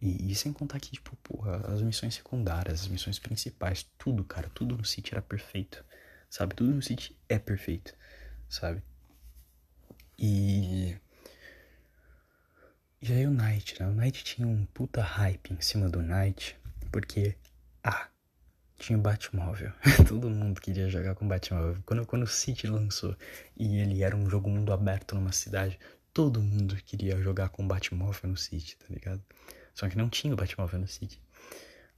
E, 0.00 0.30
e, 0.30 0.34
sem 0.34 0.52
contar 0.52 0.80
que, 0.80 0.92
tipo, 0.92 1.14
porra, 1.16 1.56
as 1.72 1.82
missões 1.82 2.14
secundárias, 2.14 2.82
as 2.82 2.88
missões 2.88 3.18
principais, 3.18 3.86
tudo, 3.98 4.24
cara, 4.24 4.48
tudo 4.54 4.76
no 4.76 4.84
City 4.84 5.12
era 5.12 5.20
perfeito, 5.20 5.84
sabe? 6.28 6.54
Tudo 6.54 6.72
no 6.74 6.80
City 6.80 7.14
é 7.28 7.38
perfeito, 7.38 7.94
sabe? 8.48 8.82
E. 10.18 10.96
E 13.02 13.12
aí 13.12 13.26
o 13.26 13.30
Knight, 13.30 13.80
né? 13.80 13.88
O 13.88 13.92
Knight 13.92 14.24
tinha 14.24 14.46
um 14.46 14.64
puta 14.66 15.02
hype 15.02 15.52
em 15.52 15.60
cima 15.60 15.88
do 15.88 16.00
Knight, 16.00 16.58
porque. 16.90 17.36
Ah, 17.82 18.08
tinha 18.80 18.98
Batmóvel. 18.98 19.72
Todo 20.08 20.28
mundo 20.30 20.60
queria 20.60 20.88
jogar 20.88 21.14
com 21.14 21.28
Batmóvel. 21.28 21.76
Quando, 21.84 22.06
quando 22.06 22.22
o 22.22 22.26
City 22.26 22.66
lançou 22.66 23.14
e 23.56 23.78
ele 23.78 24.02
era 24.02 24.16
um 24.16 24.28
jogo 24.28 24.48
mundo 24.48 24.72
aberto 24.72 25.14
numa 25.14 25.32
cidade, 25.32 25.78
todo 26.12 26.42
mundo 26.42 26.74
queria 26.76 27.20
jogar 27.20 27.50
com 27.50 27.66
Batmóvel 27.66 28.30
no 28.30 28.36
City, 28.36 28.76
tá 28.76 28.86
ligado? 28.88 29.22
Só 29.74 29.88
que 29.88 29.96
não 29.96 30.08
tinha 30.08 30.32
o 30.32 30.36
Batmóvel 30.36 30.80
no 30.80 30.88
City. 30.88 31.22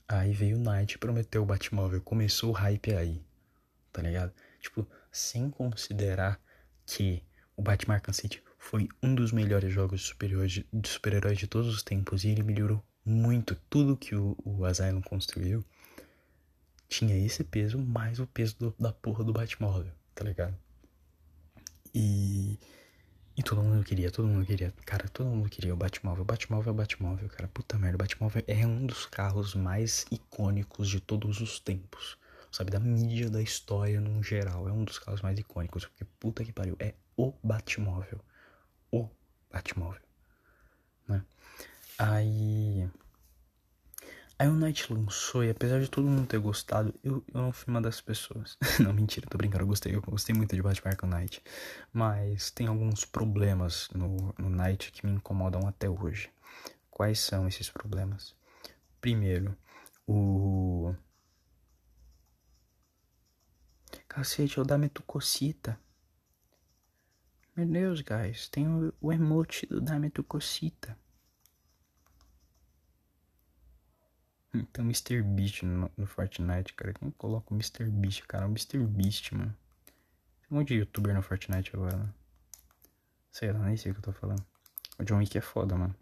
Aí 0.09 0.33
veio 0.33 0.59
o 0.59 0.61
Knight 0.61 0.99
prometeu 0.99 1.43
o 1.43 1.47
Batmóvel. 1.47 2.01
Começou 2.03 2.51
o 2.51 2.53
hype 2.53 2.93
aí. 2.93 3.23
Tá 3.93 4.03
ligado? 4.03 4.33
Tipo, 4.61 4.87
sem 5.11 5.49
considerar 5.51 6.41
que 6.85 7.23
o 7.57 7.63
Batman 7.63 7.95
Arkham 7.95 8.13
City 8.13 8.43
foi 8.59 8.89
um 9.03 9.15
dos 9.15 9.33
melhores 9.33 9.73
jogos 9.73 10.01
de 10.01 10.07
super-heróis 10.09 10.53
de, 10.53 10.67
super 10.85 11.35
de 11.35 11.47
todos 11.47 11.73
os 11.73 11.83
tempos 11.83 12.25
e 12.25 12.29
ele 12.29 12.43
melhorou 12.43 12.83
muito 13.05 13.55
tudo 13.71 13.97
que 13.97 14.15
o, 14.15 14.37
o 14.45 14.65
Asylum 14.65 15.01
construiu. 15.01 15.65
Tinha 16.93 17.17
esse 17.17 17.43
peso 17.43 17.79
mais 17.79 18.21
o 18.21 18.27
peso 18.27 18.57
do, 18.59 18.75
da 18.79 18.93
porra 18.93 19.25
do 19.25 19.33
Batmóvel, 19.33 19.93
tá 20.15 20.25
ligado? 20.25 20.55
E 21.95 22.59
e 23.35 23.43
todo 23.43 23.63
mundo 23.63 23.83
queria, 23.83 24.11
todo 24.11 24.29
mundo 24.29 24.45
queria. 24.45 24.75
Cara, 24.85 25.09
todo 25.09 25.27
mundo 25.27 25.49
queria 25.49 25.73
o 25.73 25.77
Batmóvel. 25.77 26.23
Batmóvel 26.23 26.71
é 26.71 26.75
o 26.75 26.77
Batmóvel, 26.77 27.29
cara. 27.31 27.49
Puta 27.49 27.79
merda, 27.79 27.95
o 27.95 27.99
Batmóvel 27.99 28.45
é 28.47 28.67
um 28.67 28.85
dos 28.85 29.07
carros 29.07 29.55
mais 29.55 30.05
icônicos 30.11 30.89
de 30.89 31.01
todos 31.01 31.41
os 31.41 31.59
tempos. 31.59 32.19
Sabe, 32.51 32.71
da 32.71 32.79
mídia, 32.79 33.31
da 33.31 33.41
história 33.41 33.99
no 34.03 34.23
geral. 34.23 34.69
É 34.69 34.73
um 34.73 34.85
dos 34.85 34.99
carros 34.99 35.23
mais 35.23 35.39
icônicos. 35.39 35.87
Porque 35.87 36.05
puta 36.21 36.45
que 36.45 36.53
pariu. 36.53 36.77
É 36.79 36.95
o 37.17 37.33
Batmóvel. 37.43 38.21
O 38.91 39.09
Batmóvel. 39.51 40.03
Né? 41.09 41.25
Aí. 41.99 42.87
Aí 44.43 44.49
o 44.49 44.57
Night 44.57 44.93
lançou 44.93 45.45
e 45.45 45.51
apesar 45.51 45.81
de 45.81 45.89
todo 45.89 46.09
mundo 46.09 46.27
ter 46.27 46.41
gostado, 46.41 46.93
eu, 47.05 47.25
eu 47.33 47.41
não 47.41 47.53
fui 47.53 47.73
uma 47.73 47.81
das 47.81 48.01
pessoas. 48.01 48.59
não, 48.83 48.93
mentira, 48.93 49.25
tô 49.31 49.39
brincando, 49.39 49.63
eu 49.63 49.69
gostei. 49.69 49.95
Eu 49.95 50.03
gostei 50.03 50.35
muito 50.35 50.57
de 50.57 50.61
Batman 50.61 50.91
Arkham 50.91 51.09
Knight. 51.09 51.41
Mas 51.93 52.51
tem 52.51 52.67
alguns 52.67 53.05
problemas 53.05 53.89
no, 53.95 54.35
no 54.37 54.51
Night 54.51 54.91
que 54.91 55.07
me 55.07 55.13
incomodam 55.13 55.69
até 55.69 55.89
hoje. 55.89 56.29
Quais 56.91 57.21
são 57.21 57.47
esses 57.47 57.71
problemas? 57.71 58.35
Primeiro, 59.01 59.57
o... 60.09 60.93
Cacete, 64.09 64.59
é 64.59 64.63
o 64.63 64.65
Dame 64.65 64.91
Cocita. 65.07 65.79
Meu 67.55 67.65
Deus, 67.69 68.01
guys, 68.01 68.49
tem 68.49 68.67
o, 68.67 68.93
o 69.01 69.13
emote 69.13 69.67
do 69.67 69.81
Dame 69.81 70.11
Cocita. 70.11 70.99
Então, 74.55 74.85
Mr. 74.85 75.23
Beast 75.23 75.63
no, 75.63 75.91
no, 75.97 76.07
Fortnite, 76.07 76.75
cara. 76.75 76.93
Quem 76.93 77.11
coloca 77.13 77.53
o 77.53 77.57
Mr. 77.57 77.89
Beast, 77.91 78.23
cara? 78.27 78.47
O 78.47 78.51
Mr. 78.51 78.79
Beast, 78.87 79.33
mano. 79.33 79.57
Tem 80.41 80.49
um 80.51 80.57
monte 80.57 80.69
de 80.69 80.75
youtuber 80.75 81.15
no 81.15 81.23
Fortnite 81.23 81.75
agora, 81.75 81.97
né? 81.97 82.13
Sei 83.31 83.51
lá, 83.51 83.61
nem 83.61 83.77
sei 83.79 83.93
o 83.93 83.95
que 83.95 84.01
eu 84.01 84.05
tô 84.05 84.13
falando. 84.13 84.45
O 84.99 85.05
John 85.05 85.19
Wick 85.19 85.39
é 85.39 85.41
foda, 85.41 85.75
mano. 85.75 85.97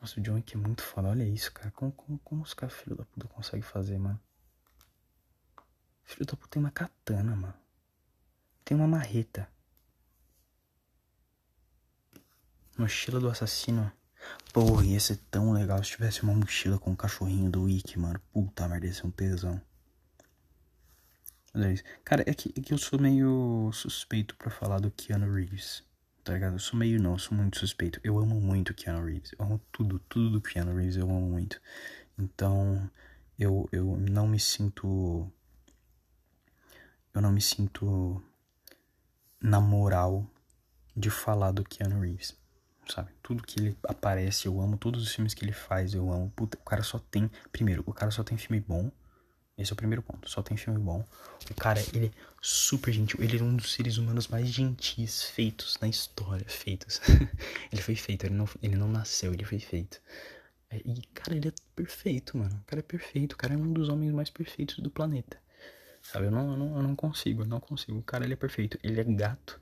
Nossa, 0.00 0.20
o 0.20 0.22
John 0.22 0.34
Wick 0.34 0.54
é 0.54 0.56
muito 0.56 0.82
foda. 0.82 1.08
Olha 1.08 1.24
isso, 1.24 1.52
cara. 1.52 1.72
Como, 1.72 1.90
como, 1.90 2.18
como 2.20 2.42
os 2.42 2.54
caras, 2.54 2.74
filho 2.76 2.94
da 2.94 3.04
puta, 3.04 3.26
conseguem 3.26 3.62
fazer, 3.62 3.98
mano? 3.98 4.20
Filho 6.04 6.24
da 6.24 6.36
puta 6.36 6.48
tem 6.50 6.62
uma 6.62 6.70
katana, 6.70 7.34
mano. 7.34 7.54
Tem 8.64 8.76
uma 8.76 8.86
marreta. 8.86 9.48
Mochila 12.78 13.18
do 13.18 13.28
assassino. 13.28 13.90
Porra, 14.54 14.84
ia 14.86 15.00
ser 15.00 15.16
tão 15.32 15.52
legal 15.52 15.82
se 15.82 15.90
tivesse 15.90 16.22
uma 16.22 16.32
mochila 16.32 16.78
com 16.78 16.92
o 16.92 16.96
cachorrinho 16.96 17.50
do 17.50 17.64
Wiki, 17.64 17.98
mano. 17.98 18.20
Puta 18.32 18.68
merda, 18.68 18.86
ia 18.86 18.92
ser 18.92 19.04
um 19.04 19.10
tesão. 19.10 19.60
Isso. 21.72 21.82
Cara, 22.04 22.22
é 22.24 22.32
que, 22.32 22.54
é 22.56 22.60
que 22.62 22.72
eu 22.72 22.78
sou 22.78 23.00
meio 23.00 23.70
suspeito 23.72 24.36
para 24.36 24.50
falar 24.50 24.78
do 24.78 24.92
Keanu 24.92 25.32
Reeves. 25.32 25.82
Tá 26.22 26.34
ligado? 26.34 26.54
Eu 26.54 26.60
sou 26.60 26.78
meio 26.78 27.02
não, 27.02 27.14
eu 27.14 27.18
sou 27.18 27.36
muito 27.36 27.58
suspeito. 27.58 28.00
Eu 28.04 28.16
amo 28.16 28.40
muito 28.40 28.70
o 28.70 28.74
Keanu 28.74 29.04
Reeves. 29.04 29.32
Eu 29.36 29.44
amo 29.44 29.60
tudo, 29.72 29.98
tudo 30.08 30.30
do 30.30 30.40
Keanu 30.40 30.76
Reeves 30.76 30.96
eu 30.96 31.10
amo 31.10 31.20
muito. 31.20 31.60
Então, 32.16 32.88
eu, 33.36 33.68
eu 33.72 33.96
não 33.96 34.28
me 34.28 34.38
sinto. 34.38 35.28
Eu 37.12 37.20
não 37.20 37.32
me 37.32 37.40
sinto 37.40 38.22
na 39.40 39.60
moral 39.60 40.24
de 40.96 41.10
falar 41.10 41.50
do 41.50 41.64
Keanu 41.64 42.00
Reeves 42.00 42.43
sabe? 42.88 43.10
Tudo 43.22 43.42
que 43.42 43.60
ele 43.60 43.76
aparece, 43.88 44.46
eu 44.46 44.60
amo. 44.60 44.76
Todos 44.76 45.02
os 45.02 45.14
filmes 45.14 45.34
que 45.34 45.44
ele 45.44 45.52
faz, 45.52 45.94
eu 45.94 46.12
amo. 46.12 46.32
Puta, 46.34 46.58
o 46.58 46.64
cara 46.64 46.82
só 46.82 46.98
tem. 46.98 47.30
Primeiro, 47.52 47.82
o 47.86 47.92
cara 47.92 48.10
só 48.10 48.22
tem 48.22 48.36
filme 48.36 48.60
bom. 48.66 48.90
Esse 49.56 49.72
é 49.72 49.74
o 49.74 49.76
primeiro 49.76 50.02
ponto. 50.02 50.28
Só 50.28 50.42
tem 50.42 50.56
filme 50.56 50.80
bom. 50.80 51.04
O 51.50 51.54
cara, 51.54 51.80
ele 51.92 52.06
é 52.06 52.10
super 52.42 52.92
gentil. 52.92 53.22
Ele 53.22 53.38
é 53.38 53.42
um 53.42 53.54
dos 53.54 53.72
seres 53.72 53.98
humanos 53.98 54.26
mais 54.26 54.48
gentis 54.48 55.22
feitos 55.22 55.78
na 55.80 55.88
história. 55.88 56.44
Feitos. 56.48 57.00
ele 57.70 57.80
foi 57.80 57.94
feito. 57.94 58.26
Ele 58.26 58.34
não, 58.34 58.48
ele 58.60 58.74
não 58.74 58.88
nasceu, 58.88 59.32
ele 59.32 59.44
foi 59.44 59.60
feito. 59.60 60.00
É, 60.70 60.78
e, 60.84 61.02
cara, 61.14 61.36
ele 61.36 61.48
é 61.48 61.52
perfeito, 61.76 62.36
mano. 62.36 62.60
O 62.62 62.64
cara 62.66 62.80
é 62.80 62.82
perfeito. 62.82 63.34
O 63.34 63.36
cara 63.36 63.54
é 63.54 63.56
um 63.56 63.72
dos 63.72 63.88
homens 63.88 64.12
mais 64.12 64.28
perfeitos 64.28 64.78
do 64.80 64.90
planeta. 64.90 65.38
Sabe? 66.02 66.26
Eu 66.26 66.30
não, 66.32 66.50
eu 66.50 66.56
não, 66.56 66.76
eu 66.76 66.82
não 66.82 66.96
consigo, 66.96 67.42
eu 67.42 67.46
não 67.46 67.60
consigo. 67.60 67.98
O 67.98 68.02
cara, 68.02 68.24
ele 68.24 68.34
é 68.34 68.36
perfeito. 68.36 68.76
Ele 68.82 69.00
é 69.00 69.04
gato. 69.04 69.60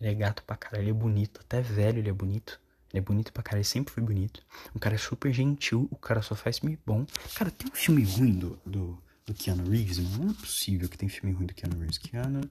Ele 0.00 0.10
é 0.10 0.14
gato 0.14 0.42
pra 0.44 0.56
caralho, 0.56 0.84
ele 0.84 0.90
é 0.90 0.94
bonito. 0.94 1.40
Até 1.40 1.60
velho 1.60 1.98
ele 1.98 2.08
é 2.08 2.12
bonito. 2.12 2.60
Ele 2.92 2.98
é 2.98 3.00
bonito 3.00 3.32
pra 3.32 3.42
caralho, 3.42 3.60
ele 3.60 3.68
sempre 3.68 3.92
foi 3.92 4.02
bonito. 4.02 4.42
O 4.74 4.78
cara 4.78 4.94
é 4.94 4.98
super 4.98 5.32
gentil, 5.32 5.86
o 5.90 5.96
cara 5.96 6.22
só 6.22 6.34
faz 6.34 6.58
filme 6.58 6.78
bom. 6.84 7.06
Cara, 7.34 7.50
tem 7.50 7.68
um 7.70 7.74
filme 7.74 8.02
ruim 8.02 8.32
do, 8.32 8.58
do, 8.64 8.98
do 9.26 9.34
Keanu 9.34 9.68
Reeves, 9.70 9.98
mano? 9.98 10.24
Não 10.24 10.30
é 10.30 10.34
possível 10.34 10.88
que 10.88 10.98
tem 10.98 11.08
filme 11.08 11.32
ruim 11.34 11.46
do 11.46 11.54
Keanu 11.54 11.78
Reeves. 11.78 11.98
Keanu 11.98 12.50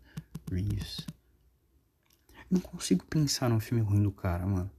Reeves. 0.49 1.05
Eu 2.29 2.35
não 2.51 2.61
consigo 2.61 3.03
pensar 3.05 3.49
num 3.49 3.59
filme 3.59 3.83
ruim 3.83 4.03
do 4.03 4.11
cara, 4.11 4.45
mano. 4.45 4.71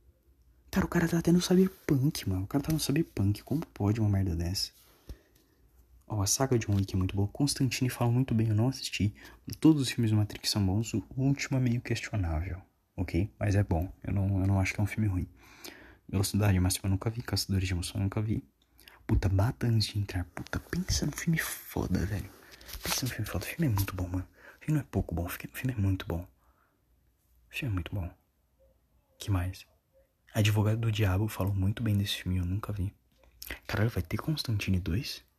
Cara, 0.71 0.87
o 0.87 0.89
cara 0.89 1.09
tá 1.09 1.19
até 1.19 1.33
no 1.33 1.43
Cyberpunk, 1.43 2.29
mano. 2.29 2.45
O 2.45 2.47
cara 2.47 2.63
tá 2.63 2.73
no 2.73 2.79
Cyberpunk. 2.79 3.43
Como 3.43 3.67
pode 3.67 4.01
uma 4.01 4.09
merda 4.09 4.37
dessa? 4.37 4.71
Ó, 6.13 6.23
a 6.23 6.27
saga 6.27 6.59
de 6.59 6.67
John 6.67 6.75
Wick 6.75 6.93
é 6.93 6.99
muito 6.99 7.15
boa. 7.15 7.29
Constantine 7.29 7.89
fala 7.89 8.11
muito 8.11 8.35
bem, 8.35 8.49
eu 8.49 8.55
não 8.55 8.67
assisti. 8.67 9.15
Todos 9.61 9.81
os 9.81 9.91
filmes 9.91 10.11
do 10.11 10.17
Matrix 10.17 10.51
são 10.51 10.67
bons. 10.67 10.93
O 10.93 11.05
último 11.17 11.57
é 11.57 11.61
meio 11.61 11.81
questionável, 11.81 12.61
ok? 12.97 13.33
Mas 13.39 13.55
é 13.55 13.63
bom. 13.63 13.89
Eu 14.03 14.13
não, 14.13 14.41
eu 14.41 14.47
não 14.49 14.59
acho 14.59 14.75
que 14.75 14.81
é 14.81 14.83
um 14.83 14.89
filme 14.89 15.07
ruim. 15.07 15.29
Velocidade 16.09 16.59
máxima 16.59 16.89
eu 16.89 16.91
nunca 16.91 17.09
vi. 17.09 17.23
Caçadores 17.23 17.69
de 17.69 17.75
emoção 17.75 18.01
eu 18.01 18.03
nunca 18.03 18.21
vi. 18.21 18.43
Puta, 19.07 19.29
bata 19.29 19.69
antes 19.69 19.87
de 19.87 20.01
entrar. 20.01 20.25
Puta, 20.35 20.59
pensa 20.59 21.07
no 21.07 21.13
filme 21.13 21.39
foda, 21.39 22.05
velho. 22.05 22.29
Pensa 22.83 23.07
no 23.07 23.13
filme 23.13 23.27
foda. 23.31 23.45
O 23.45 23.49
filme 23.49 23.67
é 23.67 23.71
muito 23.71 23.95
bom, 23.95 24.09
mano. 24.09 24.27
O 24.61 24.65
filme 24.65 24.81
não 24.81 24.81
é 24.81 24.89
pouco 24.91 25.15
bom. 25.15 25.27
O 25.27 25.29
filme 25.29 25.73
é 25.73 25.81
muito 25.81 26.09
bom. 26.09 26.23
O 26.23 27.55
filme 27.57 27.73
é 27.73 27.75
muito 27.75 27.95
bom. 27.95 28.11
que 29.17 29.31
mais? 29.31 29.65
Advogado 30.35 30.81
do 30.81 30.91
Diabo 30.91 31.29
falou 31.29 31.55
muito 31.55 31.85
bem 31.85 31.97
desse 31.97 32.25
filme. 32.25 32.39
Eu 32.39 32.45
nunca 32.45 32.73
vi. 32.73 32.93
Caralho, 33.69 33.91
vai 33.91 34.03
ter 34.03 34.17
Constantine 34.17 34.81
2? 34.81 35.30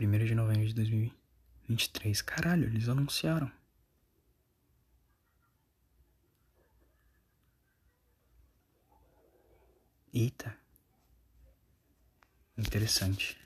1 0.00 0.24
de 0.24 0.34
novembro 0.34 0.66
de 0.66 0.74
2023. 0.74 2.22
Caralho, 2.22 2.64
eles 2.64 2.88
anunciaram. 2.88 3.50
Eita. 10.14 10.56
Interessante. 12.56 13.36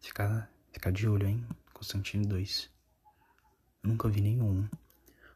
Ficar, 0.00 0.50
de 0.92 1.08
olho, 1.08 1.26
hein? 1.26 1.46
Constantino 1.72 2.26
2. 2.26 2.70
nunca 3.82 4.08
vi 4.08 4.20
nenhum. 4.20 4.68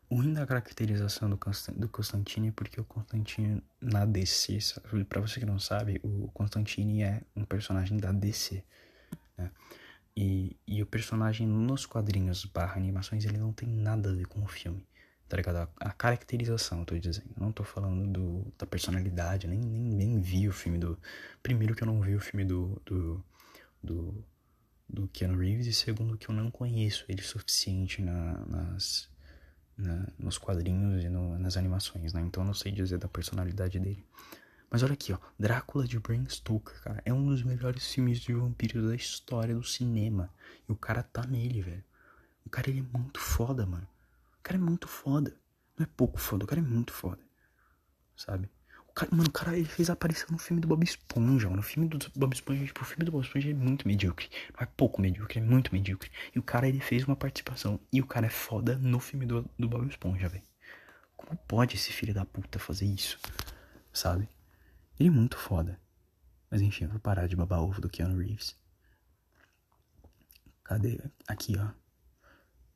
O 0.09 0.17
ruim 0.17 0.33
da 0.33 0.47
caracterização 0.47 1.29
do, 1.29 1.39
do 1.77 1.89
Constantine 1.89 2.49
é 2.49 2.53
porque 2.53 2.81
o 2.81 2.85
Constantine 2.85 3.61
na 3.81 4.05
DC, 4.05 4.59
pra 5.09 5.21
você 5.21 5.41
que 5.41 5.47
não 5.47 5.59
sabe, 5.59 6.01
o 6.05 6.29
Constantine 6.33 7.03
é 7.03 7.23
um 7.35 7.45
personagem 7.45 7.97
da 7.97 8.13
DC. 8.13 8.63
Né? 9.37 9.51
E, 10.17 10.57
e 10.67 10.83
o 10.83 10.87
personagem 10.87 11.47
nos 11.47 11.85
quadrinhos 11.85 12.45
barra 12.47 12.77
animações, 12.77 13.25
ele 13.25 13.37
não 13.37 13.53
tem 13.53 13.69
nada 13.69 14.11
a 14.11 14.15
ver 14.15 14.27
com 14.27 14.43
o 14.43 14.47
filme. 14.47 14.87
Tá 15.29 15.37
ligado? 15.37 15.69
A, 15.81 15.91
caracterização, 15.91 16.81
eu 16.81 16.85
tô 16.87 16.99
dizendo. 16.99 17.31
Não 17.37 17.51
tô 17.51 17.65
falando 17.65 18.07
do, 18.07 18.53
da 18.57 18.65
personalidade, 18.65 19.49
nem, 19.49 19.59
nem, 19.59 19.83
nem 19.83 20.21
vi 20.21 20.49
o 20.49 20.53
filme 20.53 20.79
do. 20.79 20.99
Primeiro 21.43 21.75
que 21.75 21.83
eu 21.83 21.87
não 21.87 22.01
vi 22.01 22.15
o 22.15 22.21
filme 22.21 22.45
do. 22.45 22.81
do, 22.87 23.25
do, 23.83 24.25
do 24.89 25.09
Keanu 25.09 25.37
Reeves, 25.37 25.67
e 25.67 25.73
segundo 25.73 26.17
que 26.17 26.29
eu 26.29 26.35
não 26.35 26.49
conheço 26.49 27.05
ele 27.09 27.21
suficiente 27.21 28.01
na, 28.01 28.47
nas, 28.47 29.11
na, 29.77 30.07
nos 30.17 30.39
quadrinhos 30.39 31.05
e 31.05 31.09
no, 31.09 31.37
nas 31.39 31.57
animações, 31.57 32.13
né? 32.13 32.23
Então 32.23 32.45
eu 32.45 32.47
não 32.47 32.55
sei 32.55 32.71
dizer 32.71 32.99
da 32.99 33.09
personalidade 33.09 33.81
dele. 33.81 34.05
Mas 34.77 34.83
olha 34.83 34.93
aqui, 34.93 35.11
ó. 35.11 35.19
Drácula 35.39 35.89
de 35.89 35.99
Bram 35.99 36.29
Stoker, 36.29 36.79
cara. 36.83 37.01
É 37.03 37.11
um 37.11 37.25
dos 37.25 37.43
melhores 37.43 37.95
filmes 37.95 38.21
de 38.21 38.35
vampiros 38.35 38.87
da 38.87 38.95
história 38.95 39.55
do 39.55 39.63
cinema. 39.63 40.31
E 40.69 40.73
o 40.73 40.77
cara 40.77 41.03
tá 41.03 41.27
nele, 41.27 41.63
velho. 41.63 41.85
O 42.45 42.51
cara, 42.51 42.69
ele 42.69 42.81
é 42.81 42.99
muito 42.99 43.19
foda, 43.19 43.65
mano. 43.65 43.89
O 44.39 44.43
cara 44.43 44.59
é 44.59 44.63
muito 44.63 44.87
foda. 44.87 45.35
Não 45.79 45.85
é 45.85 45.89
pouco 45.97 46.21
foda, 46.21 46.45
o 46.45 46.47
cara 46.47 46.61
é 46.61 46.63
muito 46.63 46.93
foda. 46.93 47.23
Sabe? 48.15 48.51
O 48.87 48.93
cara, 48.93 49.11
mano, 49.17 49.31
o 49.31 49.33
cara 49.33 49.57
ele 49.57 49.65
fez 49.65 49.89
aparição 49.89 50.29
no 50.31 50.37
filme 50.37 50.61
do 50.61 50.69
Bob 50.69 50.85
Esponja, 50.85 51.49
mano. 51.49 51.61
O 51.61 51.65
filme 51.65 51.89
do 51.89 51.99
Bob 52.15 52.35
Esponja, 52.35 52.67
tipo, 52.67 52.83
o 52.83 52.85
filme 52.85 53.07
do 53.07 53.13
Bob 53.13 53.25
Esponja 53.25 53.51
é 53.51 53.55
muito 53.55 53.89
medíocre. 53.89 54.29
Não 54.53 54.61
é 54.61 54.67
pouco 54.67 55.01
medíocre, 55.01 55.39
é 55.39 55.43
muito 55.43 55.73
medíocre. 55.73 56.11
E 56.35 56.39
o 56.39 56.43
cara, 56.43 56.69
ele 56.69 56.81
fez 56.81 57.03
uma 57.05 57.17
participação. 57.17 57.81
E 57.91 58.03
o 58.03 58.07
cara 58.07 58.27
é 58.27 58.31
foda 58.31 58.77
no 58.77 59.01
filme 59.01 59.25
do, 59.25 59.49
do 59.59 59.67
Bob 59.71 59.89
Esponja, 59.89 60.29
velho. 60.29 60.45
Como 61.17 61.35
pode 61.49 61.77
esse 61.77 61.95
filho 61.95 62.13
da 62.13 62.27
puta 62.27 62.59
fazer 62.59 62.85
isso? 62.85 63.19
Sabe? 63.91 64.29
Ele 64.99 65.09
é 65.09 65.13
muito 65.13 65.37
foda. 65.37 65.81
Mas 66.51 66.63
enfim, 66.63 66.85
eu 66.85 66.91
vou 66.91 67.01
parar 67.01 67.27
de 67.27 67.37
babar 67.37 67.61
ovo 67.61 67.81
do 67.81 67.89
Keanu 67.89 68.19
Reeves. 68.19 68.57
Cadê? 70.65 71.01
Aqui, 71.29 71.57
ó. 71.59 71.71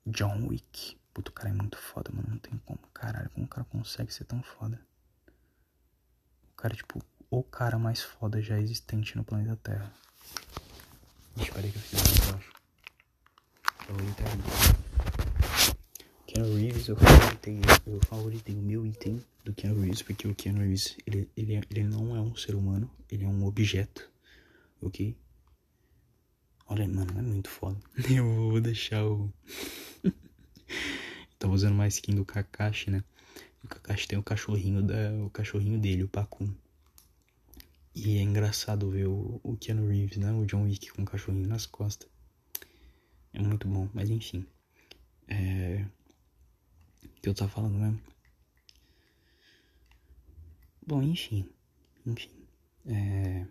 John 0.07 0.47
Wick. 0.47 0.99
Puto, 1.12 1.31
o 1.31 1.35
cara 1.35 1.51
é 1.51 1.53
muito 1.53 1.77
foda, 1.77 2.11
mano. 2.12 2.29
Não 2.31 2.39
tem 2.39 2.57
como. 2.59 2.79
Caralho, 2.93 3.31
como 3.31 3.47
o 3.47 3.49
cara 3.49 3.64
consegue 3.64 4.12
ser 4.12 4.25
tão 4.25 4.43
foda? 4.43 4.81
O 6.53 6.57
cara, 6.57 6.75
tipo, 6.75 7.03
o 7.31 7.43
cara 7.43 7.79
mais 7.79 8.03
foda 8.03 8.41
já 8.43 8.59
existente 8.59 9.16
no 9.16 9.25
planeta 9.25 9.57
Terra. 9.57 9.93
Deixa 11.37 11.51
eu 11.53 11.62
que 11.62 11.77
eu 11.77 11.83
fiz 11.83 12.01
aqui 12.01 12.29
embaixo. 12.29 12.53
Eu 13.89 13.95
vou 13.97 14.80
Keanu 16.33 16.55
Reeves, 16.55 16.87
eu 16.87 16.95
favoritei, 16.95 17.59
eu 17.89 18.01
favoritei 18.03 18.55
o 18.55 18.62
meu 18.62 18.87
item 18.87 19.20
do 19.45 19.53
Keanu 19.53 19.81
Reeves, 19.81 20.01
porque 20.01 20.28
o 20.28 20.35
Keanu 20.35 20.61
Reeves, 20.61 20.97
ele, 21.05 21.28
ele, 21.37 21.61
ele 21.68 21.83
não 21.83 22.14
é 22.14 22.20
um 22.20 22.37
ser 22.37 22.55
humano, 22.55 22.89
ele 23.11 23.24
é 23.24 23.26
um 23.26 23.45
objeto, 23.45 24.09
ok? 24.81 25.16
Olha, 26.68 26.87
mano, 26.87 27.18
é 27.18 27.22
muito 27.22 27.51
foda. 27.51 27.81
Eu 28.09 28.24
vou 28.24 28.61
deixar 28.61 29.05
o... 29.05 29.28
Tava 31.37 31.53
usando 31.53 31.74
mais 31.74 31.95
skin 31.95 32.14
do 32.14 32.24
Kakashi, 32.24 32.93
né? 32.93 33.03
O 33.64 33.66
Kakashi 33.66 34.07
tem 34.07 34.16
o 34.16 34.22
cachorrinho, 34.22 34.83
da, 34.83 35.12
o 35.26 35.31
cachorrinho 35.31 35.81
dele, 35.81 36.05
o 36.05 36.09
Pakun. 36.09 36.55
E 37.93 38.18
é 38.18 38.22
engraçado 38.22 38.89
ver 38.89 39.09
o, 39.09 39.41
o 39.43 39.57
Keanu 39.57 39.89
Reeves, 39.89 40.18
né? 40.18 40.31
O 40.31 40.47
John 40.47 40.62
Wick 40.62 40.93
com 40.93 41.03
o 41.03 41.07
cachorrinho 41.07 41.49
nas 41.49 41.66
costas. 41.66 42.09
É 43.33 43.43
muito 43.43 43.66
bom, 43.66 43.89
mas 43.93 44.09
enfim. 44.09 44.47
É... 45.26 45.85
Que 47.23 47.29
eu 47.29 47.35
tava 47.35 47.51
falando 47.51 47.79
mesmo? 47.79 48.01
Bom, 50.87 51.03
enfim. 51.03 51.49
Enfim. 52.07 52.31
É... 52.87 53.47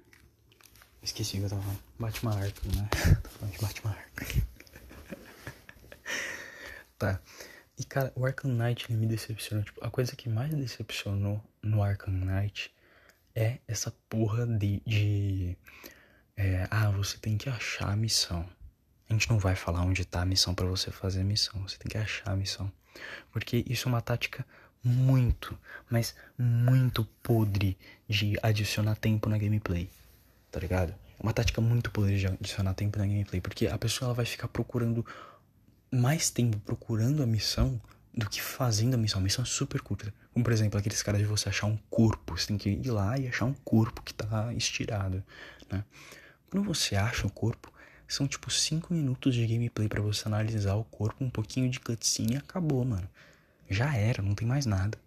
Esqueci 1.02 1.38
que 1.38 1.44
eu 1.44 1.50
tava 1.50 1.62
falando. 1.62 1.84
Batman 2.00 2.36
Arkham, 2.36 2.72
né? 2.76 2.90
tô 3.24 3.30
falando 3.30 3.54
de 3.54 3.62
Batman 3.62 3.92
Arkham. 3.92 4.44
tá. 6.98 7.22
E 7.78 7.84
cara, 7.86 8.12
o 8.16 8.26
Arkham 8.26 8.52
Knight 8.52 8.86
ele 8.90 9.00
me 9.00 9.08
decepcionou. 9.08 9.64
Tipo, 9.64 9.86
a 9.86 9.90
coisa 9.90 10.16
que 10.16 10.28
mais 10.28 10.54
decepcionou 10.54 11.42
no 11.62 11.82
Arkham 11.82 12.14
Knight 12.14 12.74
é 13.34 13.60
essa 13.68 13.92
porra 14.10 14.46
de. 14.46 14.82
de 14.86 15.58
é, 16.36 16.68
ah, 16.70 16.90
você 16.92 17.18
tem 17.18 17.38
que 17.38 17.50
achar 17.50 17.90
a 17.90 17.96
missão. 17.96 18.48
A 19.10 19.14
gente 19.14 19.30
não 19.30 19.40
vai 19.40 19.56
falar 19.56 19.82
onde 19.82 20.04
tá 20.06 20.22
a 20.22 20.26
missão 20.26 20.54
para 20.54 20.68
você 20.68 20.92
fazer 20.92 21.22
a 21.22 21.24
missão. 21.24 21.62
Você 21.62 21.78
tem 21.78 21.90
que 21.90 21.98
achar 21.98 22.32
a 22.32 22.36
missão. 22.36 22.72
Porque 23.32 23.64
isso 23.68 23.88
é 23.88 23.92
uma 23.92 24.02
tática 24.02 24.46
muito, 24.84 25.58
mas 25.90 26.16
muito 26.38 27.06
podre 27.22 27.78
de 28.08 28.38
adicionar 28.42 28.96
tempo 28.96 29.30
na 29.30 29.38
gameplay. 29.38 29.90
Tá 30.52 30.60
ligado? 30.60 30.92
É 31.20 31.24
uma 31.24 31.34
tática 31.34 31.62
muito 31.62 31.92
podre 31.92 32.18
de 32.18 32.28
adicionar 32.28 32.74
tempo 32.74 32.98
na 32.98 33.06
gameplay. 33.06 33.42
Porque 33.42 33.68
a 33.68 33.78
pessoa 33.78 34.08
ela 34.08 34.16
vai 34.16 34.26
ficar 34.26 34.48
procurando 34.48 35.06
mais 35.92 36.30
tempo 36.30 36.60
procurando 36.60 37.24
a 37.24 37.26
missão 37.26 37.82
do 38.14 38.30
que 38.30 38.42
fazendo 38.42 38.94
a 38.94 38.98
missão. 38.98 39.20
A 39.20 39.24
missão 39.24 39.44
é 39.44 39.48
super 39.48 39.82
curta. 39.82 40.14
Como, 40.34 40.44
por 40.44 40.54
exemplo, 40.54 40.80
aqueles 40.80 41.02
caras 41.02 41.22
de 41.22 41.28
você 41.28 41.50
achar 41.50 41.68
um 41.68 41.78
corpo. 41.90 42.38
Você 42.38 42.48
tem 42.48 42.58
que 42.58 42.70
ir 42.70 42.92
lá 42.92 43.18
e 43.18 43.28
achar 43.28 43.46
um 43.46 43.54
corpo 43.54 44.02
que 44.02 44.14
tá 44.14 44.54
estirado, 44.54 45.24
né? 45.72 45.84
Quando 46.50 46.66
você 46.66 46.96
acha 46.96 47.28
o 47.28 47.32
corpo, 47.32 47.72
são 48.14 48.28
tipo 48.28 48.50
5 48.50 48.94
minutos 48.94 49.36
de 49.36 49.46
gameplay 49.46 49.88
para 49.88 50.02
você 50.02 50.28
analisar 50.28 50.76
o 50.76 50.84
corpo, 50.84 51.24
um 51.24 51.30
pouquinho 51.30 51.70
de 51.70 51.80
cutscene 51.80 52.34
e 52.34 52.38
acabou, 52.38 52.84
mano. 52.84 53.08
Já 53.70 53.96
era, 53.96 54.24
não 54.24 54.34
tem 54.34 54.48
mais 54.48 54.66
nada. 54.66 54.98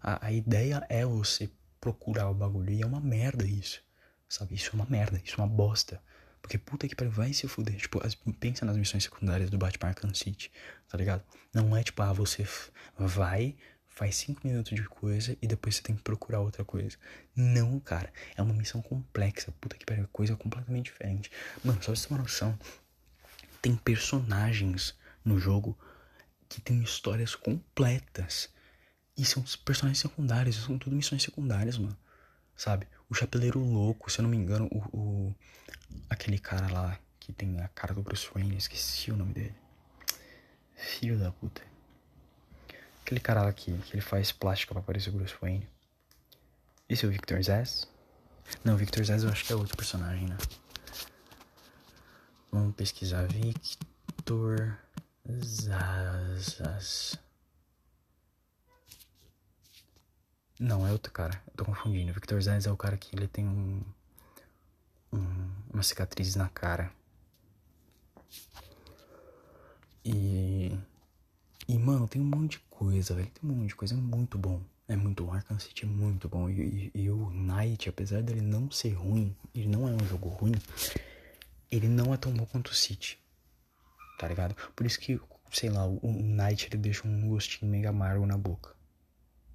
A, 0.00 0.26
a 0.26 0.32
ideia 0.32 0.86
é 0.88 1.04
você 1.04 1.50
procurar 1.80 2.30
o 2.30 2.34
bagulho 2.34 2.70
e 2.70 2.82
é 2.82 2.86
uma 2.86 3.00
merda 3.00 3.44
isso. 3.44 3.82
Sabe? 4.28 4.54
Isso 4.54 4.70
é 4.72 4.74
uma 4.74 4.86
merda, 4.86 5.20
isso 5.24 5.40
é 5.40 5.44
uma 5.44 5.48
bosta. 5.48 6.00
Porque 6.40 6.56
puta 6.56 6.86
que 6.86 6.94
pariu, 6.94 7.10
vai 7.10 7.32
se 7.32 7.48
fuder. 7.48 7.76
Tipo, 7.76 8.04
as, 8.06 8.14
pensa 8.14 8.64
nas 8.64 8.76
missões 8.76 9.04
secundárias 9.04 9.50
do 9.50 9.58
Batman 9.58 9.88
Arkham 9.88 10.14
City, 10.14 10.50
tá 10.88 10.96
ligado? 10.96 11.22
Não 11.52 11.76
é 11.76 11.82
tipo, 11.82 12.00
ah, 12.02 12.12
você 12.12 12.46
vai, 12.96 13.56
faz 13.98 14.14
cinco 14.14 14.46
minutos 14.46 14.76
de 14.76 14.84
coisa 14.84 15.36
e 15.42 15.46
depois 15.48 15.74
você 15.74 15.82
tem 15.82 15.96
que 15.96 16.02
procurar 16.02 16.38
outra 16.38 16.64
coisa. 16.64 16.96
Não, 17.34 17.80
cara. 17.80 18.12
É 18.36 18.40
uma 18.40 18.54
missão 18.54 18.80
complexa. 18.80 19.52
Puta 19.60 19.76
que 19.76 19.84
pariu, 19.84 20.06
coisa 20.12 20.36
completamente 20.36 20.84
diferente. 20.84 21.32
Mano, 21.64 21.82
só 21.82 21.86
pra 21.86 21.96
você 21.96 22.06
ter 22.06 22.14
uma 22.14 22.22
noção. 22.22 22.56
Tem 23.60 23.74
personagens 23.74 24.96
no 25.24 25.36
jogo 25.40 25.76
que 26.48 26.60
tem 26.60 26.80
histórias 26.80 27.34
completas. 27.34 28.48
E 29.16 29.24
são 29.24 29.42
personagens 29.64 29.98
secundários, 29.98 30.54
são 30.54 30.78
tudo 30.78 30.94
missões 30.94 31.24
secundárias, 31.24 31.76
mano. 31.76 31.98
Sabe? 32.54 32.86
O 33.10 33.14
Chapeleiro 33.14 33.58
Louco, 33.58 34.12
se 34.12 34.20
eu 34.20 34.22
não 34.22 34.30
me 34.30 34.36
engano, 34.36 34.68
o, 34.70 34.78
o, 34.96 35.34
aquele 36.08 36.38
cara 36.38 36.72
lá 36.72 37.00
que 37.18 37.32
tem 37.32 37.60
a 37.60 37.66
cara 37.66 37.94
do 37.94 38.02
Bruce 38.02 38.28
Wayne, 38.32 38.58
esqueci 38.58 39.10
o 39.10 39.16
nome 39.16 39.32
dele. 39.32 39.56
Filho 40.76 41.18
da 41.18 41.32
puta. 41.32 41.77
Aquele 43.08 43.20
cara 43.20 43.42
lá 43.42 43.50
que, 43.54 43.72
que 43.72 43.94
ele 43.94 44.02
faz 44.02 44.32
plástica 44.32 44.74
pra 44.74 44.82
parecer 44.82 45.08
o 45.08 45.14
Bruce 45.14 45.34
Wayne. 45.40 45.66
Esse 46.86 47.06
é 47.06 47.08
o 47.08 47.10
Victor 47.10 47.42
Zez? 47.42 47.88
Não, 48.62 48.76
Victor 48.76 49.02
Zez 49.02 49.24
eu 49.24 49.30
acho 49.30 49.46
que 49.46 49.50
é 49.54 49.56
outro 49.56 49.74
personagem, 49.74 50.28
né? 50.28 50.36
Vamos 52.52 52.74
pesquisar. 52.74 53.26
Victor 53.26 54.78
Zaz. 55.42 57.18
Não, 60.60 60.86
é 60.86 60.92
outro 60.92 61.10
cara. 61.10 61.42
Eu 61.46 61.54
tô 61.54 61.64
confundindo. 61.64 62.12
Victor 62.12 62.42
Zez 62.42 62.66
é 62.66 62.70
o 62.70 62.76
cara 62.76 62.98
que 62.98 63.16
ele 63.16 63.26
tem 63.26 63.48
um, 63.48 63.82
um 65.14 65.50
uma 65.72 65.82
cicatriz 65.82 66.34
na 66.34 66.50
cara. 66.50 66.92
E 70.04 70.78
e, 71.68 71.76
mano, 71.78 72.08
tem 72.08 72.22
um 72.22 72.24
monte 72.24 72.52
de 72.52 72.60
coisa, 72.70 73.14
velho. 73.14 73.28
Tem 73.28 73.50
um 73.50 73.54
monte 73.54 73.68
de 73.68 73.76
coisa. 73.76 73.94
É 73.94 73.98
muito 73.98 74.38
bom. 74.38 74.62
É 74.88 74.96
muito 74.96 75.22
bom. 75.22 75.34
Arkham 75.34 75.58
City 75.58 75.84
é 75.84 75.86
muito 75.86 76.26
bom. 76.26 76.48
E, 76.48 76.90
e, 76.94 77.02
e, 77.02 77.10
o 77.10 77.28
Knight, 77.28 77.90
apesar 77.90 78.22
dele 78.22 78.40
não 78.40 78.70
ser 78.70 78.94
ruim, 78.94 79.36
ele 79.54 79.68
não 79.68 79.86
é 79.86 79.92
um 79.92 80.06
jogo 80.06 80.30
ruim, 80.30 80.54
ele 81.70 81.86
não 81.86 82.14
é 82.14 82.16
tão 82.16 82.32
bom 82.32 82.46
quanto 82.46 82.68
o 82.68 82.74
City. 82.74 83.18
Tá 84.18 84.26
ligado? 84.26 84.54
Por 84.74 84.86
isso 84.86 84.98
que, 84.98 85.20
sei 85.52 85.68
lá, 85.68 85.86
o, 85.86 86.00
Knight 86.10 86.68
ele 86.68 86.78
deixa 86.78 87.06
um 87.06 87.28
gostinho 87.28 87.70
meio 87.70 87.86
amargo 87.86 88.24
na 88.24 88.38
boca. 88.38 88.74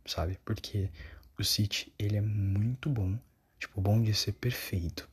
Sabe? 0.06 0.38
Porque 0.46 0.92
o 1.40 1.44
City, 1.44 1.92
ele 1.98 2.16
é 2.16 2.22
muito 2.22 2.90
bom. 2.90 3.18
Tipo, 3.58 3.82
bom 3.82 4.00
de 4.00 4.14
ser 4.14 4.34
perfeito. 4.34 5.10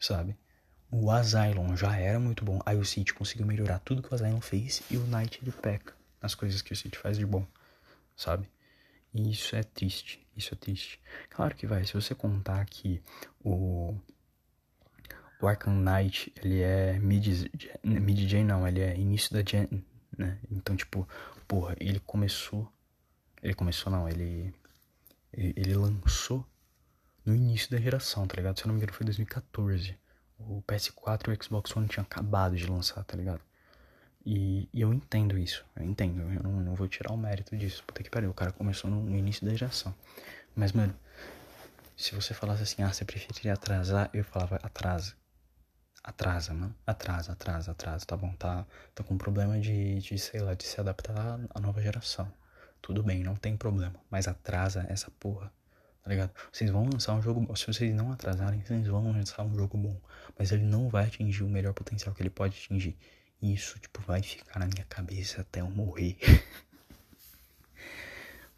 Sabe? 0.00 0.34
O 0.90 1.10
Asylum 1.10 1.76
já 1.76 1.94
era 1.94 2.18
muito 2.18 2.42
bom. 2.42 2.58
Aí 2.64 2.78
o 2.78 2.86
City 2.86 3.12
conseguiu 3.12 3.44
melhorar 3.44 3.80
tudo 3.80 4.02
que 4.02 4.10
o 4.10 4.14
Asylum 4.14 4.40
fez 4.40 4.82
e 4.90 4.96
o 4.96 5.06
Knight 5.06 5.40
ele 5.42 5.52
peca 5.52 5.97
nas 6.20 6.34
coisas 6.34 6.62
que 6.62 6.72
o 6.72 6.76
City 6.76 6.98
faz 6.98 7.18
de 7.18 7.26
bom, 7.26 7.46
sabe? 8.16 8.48
E 9.14 9.30
isso 9.30 9.56
é 9.56 9.62
triste, 9.62 10.26
isso 10.36 10.54
é 10.54 10.56
triste. 10.56 11.00
Claro 11.30 11.54
que 11.54 11.66
vai, 11.66 11.84
se 11.84 11.94
você 11.94 12.14
contar 12.14 12.64
que 12.66 13.02
o 13.44 13.96
o 15.40 15.46
Arkham 15.46 15.74
Knight, 15.74 16.32
ele 16.42 16.60
é 16.62 16.98
mid, 16.98 17.46
mid 17.84 18.28
gen 18.28 18.44
não, 18.44 18.66
ele 18.66 18.80
é 18.80 18.96
início 18.96 19.32
da 19.32 19.42
gen, 19.48 19.68
né? 20.16 20.38
Então, 20.50 20.76
tipo, 20.76 21.08
porra, 21.46 21.76
ele 21.78 22.00
começou 22.00 22.70
ele 23.42 23.54
começou 23.54 23.92
não, 23.92 24.08
ele 24.08 24.52
ele 25.32 25.74
lançou 25.74 26.44
no 27.24 27.34
início 27.34 27.70
da 27.70 27.78
geração, 27.78 28.26
tá 28.26 28.36
ligado? 28.36 28.58
Se 28.58 28.64
eu 28.64 28.68
não 28.68 28.74
me 28.74 28.80
engano 28.80 28.92
foi 28.92 29.04
2014. 29.04 29.96
O 30.38 30.62
PS4 30.62 31.28
e 31.28 31.30
o 31.32 31.44
Xbox 31.44 31.76
One 31.76 31.88
tinham 31.88 32.04
acabado 32.04 32.56
de 32.56 32.66
lançar, 32.66 33.04
tá 33.04 33.16
ligado? 33.16 33.40
E, 34.30 34.68
eu 34.74 34.92
entendo 34.92 35.38
isso, 35.38 35.64
eu 35.74 35.86
entendo, 35.86 36.20
eu 36.20 36.42
não, 36.42 36.60
não, 36.60 36.74
vou 36.74 36.86
tirar 36.86 37.14
o 37.14 37.16
mérito 37.16 37.56
disso. 37.56 37.82
Puta 37.86 38.02
que 38.02 38.10
pariu, 38.10 38.28
o 38.28 38.34
cara 38.34 38.52
começou 38.52 38.90
no, 38.90 39.02
no, 39.02 39.16
início 39.16 39.46
da 39.46 39.54
geração. 39.54 39.94
Mas, 40.54 40.70
mano, 40.70 40.94
se 41.96 42.14
você 42.14 42.34
falasse 42.34 42.62
assim, 42.62 42.82
ah, 42.82 42.92
você 42.92 43.06
preferia 43.06 43.54
atrasar, 43.54 44.10
eu 44.12 44.22
falava, 44.22 44.56
atrasa. 44.56 45.14
Atrasa, 46.04 46.52
mano. 46.52 46.74
Atrasa, 46.86 47.32
atrasa, 47.32 47.70
atrasa, 47.70 48.04
tá 48.04 48.18
bom, 48.18 48.30
tá, 48.34 48.66
tá 48.94 49.02
com 49.02 49.16
problema 49.16 49.58
de, 49.58 49.98
de, 50.00 50.18
sei 50.18 50.40
lá, 50.40 50.52
de 50.52 50.64
se 50.64 50.78
adaptar 50.78 51.40
à 51.54 51.58
nova 51.58 51.80
geração. 51.80 52.30
Tudo 52.82 53.02
bem, 53.02 53.24
não 53.24 53.34
tem 53.34 53.56
problema. 53.56 53.94
Mas 54.10 54.28
atrasa 54.28 54.84
essa 54.90 55.10
porra, 55.12 55.50
tá 56.04 56.10
ligado? 56.10 56.32
Vocês 56.52 56.70
vão 56.70 56.84
lançar 56.84 57.14
um 57.14 57.22
jogo 57.22 57.40
bom. 57.40 57.56
Se 57.56 57.66
vocês 57.66 57.94
não 57.94 58.12
atrasarem, 58.12 58.60
vocês 58.60 58.86
vão 58.88 59.10
lançar 59.10 59.42
um 59.42 59.54
jogo 59.54 59.78
bom. 59.78 59.98
Mas 60.38 60.52
ele 60.52 60.64
não 60.64 60.90
vai 60.90 61.06
atingir 61.06 61.44
o 61.44 61.48
melhor 61.48 61.72
potencial 61.72 62.14
que 62.14 62.20
ele 62.20 62.28
pode 62.28 62.58
atingir. 62.58 62.94
Isso, 63.40 63.78
tipo, 63.78 64.00
vai 64.02 64.20
ficar 64.20 64.58
na 64.58 64.66
minha 64.66 64.84
cabeça 64.88 65.42
até 65.42 65.60
eu 65.60 65.70
morrer. 65.70 66.16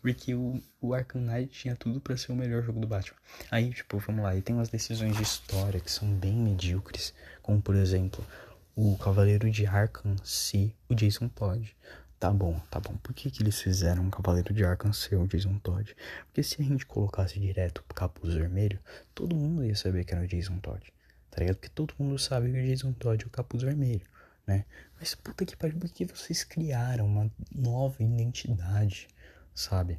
Porque 0.01 0.35
o, 0.35 0.63
o 0.81 0.95
Arkham 0.95 1.21
Knight 1.21 1.53
tinha 1.53 1.77
tudo 1.77 2.01
para 2.01 2.17
ser 2.17 2.33
o 2.33 2.35
melhor 2.35 2.63
jogo 2.63 2.81
do 2.81 2.87
Batman. 2.87 3.19
Aí, 3.51 3.71
tipo, 3.71 3.99
vamos 3.99 4.23
lá, 4.23 4.35
e 4.35 4.41
tem 4.41 4.57
umas 4.57 4.71
decisões 4.71 5.15
de 5.15 5.23
história 5.23 5.79
que 5.79 5.93
são 5.93 6.09
bem 6.09 6.35
medíocres. 6.35 7.13
Como, 7.43 7.61
por 7.61 7.77
exemplo, 7.77 8.27
o 8.75 8.97
Cavaleiro 8.97 9.51
de 9.51 9.67
Arkham 9.67 10.17
se 10.25 10.75
o 10.89 10.95
Jason 10.95 11.29
Todd. 11.29 11.77
Tá 12.19 12.31
bom, 12.31 12.59
tá 12.71 12.81
bom. 12.81 12.97
Por 13.03 13.13
que, 13.13 13.31
que 13.31 13.43
eles 13.43 13.61
fizeram 13.61 14.05
um 14.05 14.11
Cavaleiro 14.11 14.55
de 14.55 14.65
Arkham 14.65 14.95
ser 14.95 15.17
o 15.17 15.27
Jason 15.27 15.59
Todd? 15.59 15.95
Porque 16.27 16.43
se 16.43 16.63
a 16.63 16.65
gente 16.65 16.87
colocasse 16.87 17.39
direto 17.39 17.83
pro 17.83 17.95
capuz 17.95 18.33
vermelho, 18.33 18.81
todo 19.15 19.37
mundo 19.37 19.63
ia 19.63 19.77
saber 19.77 20.07
que 20.07 20.15
era 20.15 20.25
o 20.25 20.27
Jason 20.27 20.59
Todd. 20.59 20.91
Tá 21.31 21.41
ligado? 21.41 21.57
Porque 21.57 21.69
todo 21.69 21.95
mundo 21.99 22.19
sabe 22.19 22.51
que 22.51 22.59
o 22.59 22.67
Jason 22.67 22.93
Todd 22.95 23.23
é 23.23 23.27
o 23.27 23.31
capuz 23.31 23.63
vermelho 23.63 24.07
né? 24.47 24.65
Mas 24.99 25.15
puta 25.15 25.45
que 25.45 25.57
pariu, 25.57 25.79
porque 25.79 26.05
vocês 26.05 26.45
criaram 26.45 27.07
uma 27.07 27.31
nova 27.55 28.03
identidade, 28.03 29.09
sabe? 29.55 29.99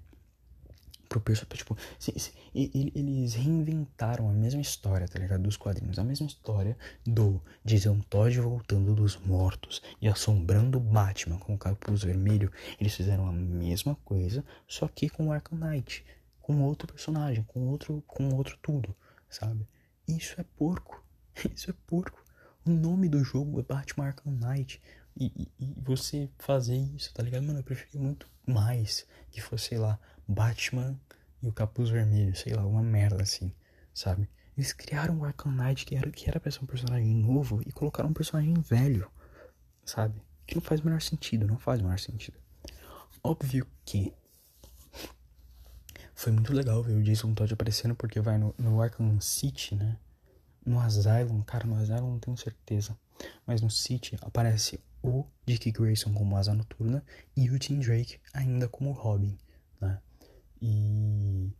Pro 1.10 1.20
personagem, 1.20 1.58
tipo, 1.58 1.78
se, 2.00 2.18
se, 2.18 2.32
eles 2.54 3.34
reinventaram 3.34 4.30
a 4.30 4.34
mesma 4.34 4.62
história, 4.62 5.08
tá 5.08 5.20
ligado? 5.20 5.44
Dos 5.44 5.58
quadrinhos, 5.58 6.00
a 6.00 6.04
mesma 6.04 6.26
história 6.26 6.78
do 7.06 7.42
Jason 7.66 8.00
Todd 8.00 8.40
voltando 8.40 8.96
dos 8.96 9.18
mortos 9.18 9.82
e 10.02 10.08
assombrando 10.08 10.80
Batman 10.80 11.38
com 11.38 11.56
o 11.56 11.58
capuz 11.58 12.04
vermelho. 12.04 12.52
Eles 12.80 12.96
fizeram 12.96 13.28
a 13.28 13.32
mesma 13.32 13.96
coisa, 14.06 14.44
só 14.68 14.88
que 14.88 15.10
com 15.10 15.28
o 15.28 15.32
Arkham 15.34 15.58
Knight, 15.58 16.06
com 16.42 16.62
outro 16.62 16.88
personagem, 16.88 17.44
com 17.44 17.68
outro, 17.68 18.04
com 18.08 18.30
outro 18.36 18.58
tudo, 18.62 18.96
sabe? 19.30 19.68
Isso 20.08 20.40
é 20.40 20.46
porco. 20.58 21.04
Isso 21.56 21.70
é 21.70 21.74
porco. 21.88 22.21
O 22.66 22.70
nome 22.70 23.10
do 23.10 23.24
jogo 23.24 23.60
é 23.60 23.64
Batman 23.64 24.06
Arkham 24.06 24.32
Knight. 24.34 24.82
E, 25.18 25.26
e, 25.26 25.66
e, 25.66 25.74
você 25.82 26.30
fazer 26.38 26.78
isso, 26.78 27.14
tá 27.14 27.22
ligado? 27.22 27.44
Mano, 27.44 27.60
eu 27.60 27.64
prefiro 27.64 28.02
muito 28.02 28.28
mais 28.46 29.06
que 29.30 29.42
fosse, 29.42 29.70
sei 29.70 29.78
lá, 29.78 30.00
Batman 30.28 30.98
e 31.42 31.48
o 31.48 31.52
Capuz 31.52 31.90
Vermelho, 31.90 32.36
sei 32.36 32.54
lá, 32.54 32.66
uma 32.66 32.82
merda 32.82 33.22
assim, 33.22 33.52
sabe? 33.94 34.30
Eles 34.58 34.74
criaram 34.74 35.20
o 35.20 35.26
Arkham 35.26 35.52
Knight, 35.52 35.86
que 35.86 35.96
era, 35.96 36.10
que 36.12 36.30
era 36.30 36.40
pra 36.40 36.52
ser 36.52 36.64
um 36.64 36.68
personagem 36.68 37.14
novo, 37.16 37.62
e 37.66 37.72
colocaram 37.72 38.10
um 38.10 38.14
personagem 38.14 38.54
velho, 38.54 39.10
sabe? 39.84 40.22
Que 40.46 40.56
não 40.56 40.62
faz 40.62 40.82
o 40.82 40.86
menor 40.86 41.02
sentido, 41.02 41.48
não 41.48 41.58
faz 41.58 41.80
o 41.80 41.84
menor 41.84 42.00
sentido. 42.00 42.38
Óbvio 43.24 43.68
que 43.84 44.14
foi 46.14 46.32
muito 46.32 46.54
legal 46.54 46.84
ver 46.84 46.94
o 46.94 47.04
Jason 47.04 47.34
Todd 47.34 47.54
aparecendo, 47.54 47.96
porque 47.96 48.20
vai 48.20 48.38
no, 48.38 48.54
no 48.58 48.82
Arkham 48.82 49.20
City, 49.20 49.76
né? 49.76 49.98
No 50.66 50.80
Asylum, 50.80 51.42
cara, 51.42 51.66
no 51.66 51.76
Asylum 51.76 52.12
não 52.12 52.20
tenho 52.20 52.38
certeza. 52.38 52.98
Mas 53.46 53.62
no 53.62 53.70
City 53.70 54.18
aparece 54.22 54.80
o 55.04 55.26
Dick 55.46 55.72
Grayson 55.72 56.14
como 56.14 56.36
Asa 56.36 56.54
Noturna 56.54 57.04
e 57.36 57.50
o 57.50 57.58
Tim 57.58 57.80
Drake 57.80 58.20
ainda 58.34 58.68
como 58.68 58.92
Robin, 58.92 59.38
né? 59.80 60.00
E, 60.62 61.52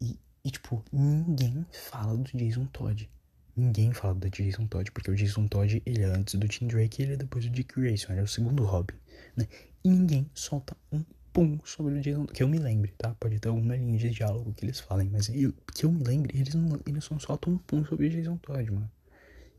e, 0.00 0.18
e, 0.44 0.50
tipo, 0.50 0.84
ninguém 0.92 1.66
fala 1.72 2.16
do 2.16 2.36
Jason 2.36 2.66
Todd. 2.66 3.10
Ninguém 3.56 3.92
fala 3.92 4.14
do 4.14 4.30
Jason 4.30 4.66
Todd, 4.68 4.92
porque 4.92 5.10
o 5.10 5.16
Jason 5.16 5.48
Todd, 5.48 5.82
ele 5.84 6.02
é 6.02 6.06
antes 6.06 6.34
do 6.36 6.46
Tim 6.46 6.68
Drake 6.68 7.02
e 7.02 7.04
ele 7.04 7.14
é 7.14 7.16
depois 7.16 7.44
do 7.44 7.50
Dick 7.50 7.74
Grayson, 7.74 8.12
ele 8.12 8.20
é 8.20 8.24
o 8.24 8.28
segundo 8.28 8.64
Robin, 8.64 8.94
né? 9.36 9.48
E 9.82 9.90
ninguém 9.90 10.30
solta 10.32 10.76
um 10.92 11.04
pum 11.32 11.58
sobre 11.64 11.94
o 11.94 12.00
Jason, 12.00 12.26
que 12.26 12.42
eu 12.42 12.48
me 12.48 12.58
lembre, 12.58 12.92
tá? 12.98 13.14
Pode 13.18 13.38
ter 13.38 13.48
alguma 13.48 13.76
linha 13.76 13.98
de 13.98 14.10
diálogo 14.10 14.52
que 14.54 14.64
eles 14.64 14.80
falem, 14.80 15.08
mas 15.10 15.28
eu, 15.28 15.52
que 15.74 15.84
eu 15.84 15.92
me 15.92 16.02
lembre, 16.02 16.38
eles 16.38 16.54
não, 16.54 16.80
eles 16.86 17.08
não 17.08 17.18
soltam 17.18 17.54
um 17.54 17.58
pum 17.58 17.84
sobre 17.84 18.06
o 18.06 18.10
Jason 18.10 18.36
Todd, 18.38 18.70
mano. 18.70 18.90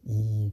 E 0.06 0.52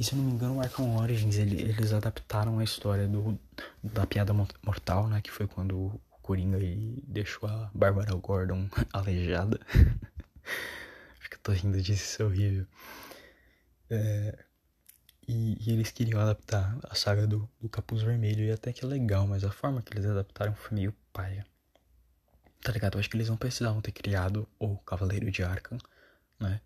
e 0.00 0.02
se 0.02 0.14
eu 0.14 0.16
não 0.16 0.24
me 0.24 0.32
engano, 0.32 0.56
o 0.56 0.60
Arkham 0.60 0.96
Origins, 0.96 1.36
ele, 1.36 1.60
eles 1.60 1.92
adaptaram 1.92 2.58
a 2.58 2.64
história 2.64 3.06
do, 3.06 3.38
da 3.84 4.06
piada 4.06 4.32
mortal, 4.32 5.06
né? 5.08 5.20
Que 5.20 5.30
foi 5.30 5.46
quando 5.46 5.76
o 5.78 6.00
Coringa 6.22 6.56
ele 6.56 7.04
deixou 7.06 7.46
a 7.46 7.70
Bárbara 7.74 8.14
Gordon 8.14 8.66
aleijada. 8.94 9.60
Fica 11.20 11.38
tô 11.42 11.52
rindo 11.52 11.82
disso, 11.82 12.02
isso 12.02 12.22
é 12.22 12.24
horrível. 12.24 12.66
É, 13.90 14.38
e, 15.30 15.56
e, 15.60 15.72
eles 15.72 15.92
queriam 15.92 16.20
adaptar 16.20 16.76
a 16.82 16.94
saga 16.96 17.24
do, 17.24 17.48
do 17.60 17.68
Capuz 17.68 18.02
Vermelho, 18.02 18.44
e 18.44 18.50
até 18.50 18.72
que 18.72 18.84
é 18.84 18.88
legal, 18.88 19.28
mas 19.28 19.44
a 19.44 19.50
forma 19.52 19.80
que 19.80 19.92
eles 19.92 20.04
adaptaram 20.04 20.54
foi 20.56 20.76
meio 20.76 20.92
paia. 21.12 21.46
Tá 22.60 22.72
ligado? 22.72 22.94
Eu 22.94 23.00
acho 23.00 23.08
que 23.08 23.16
eles 23.16 23.28
não 23.28 23.36
precisavam 23.36 23.80
ter 23.80 23.92
criado 23.92 24.48
o 24.58 24.76
Cavaleiro 24.78 25.30
de 25.30 25.44
Arkham, 25.44 25.78
né? 26.38 26.60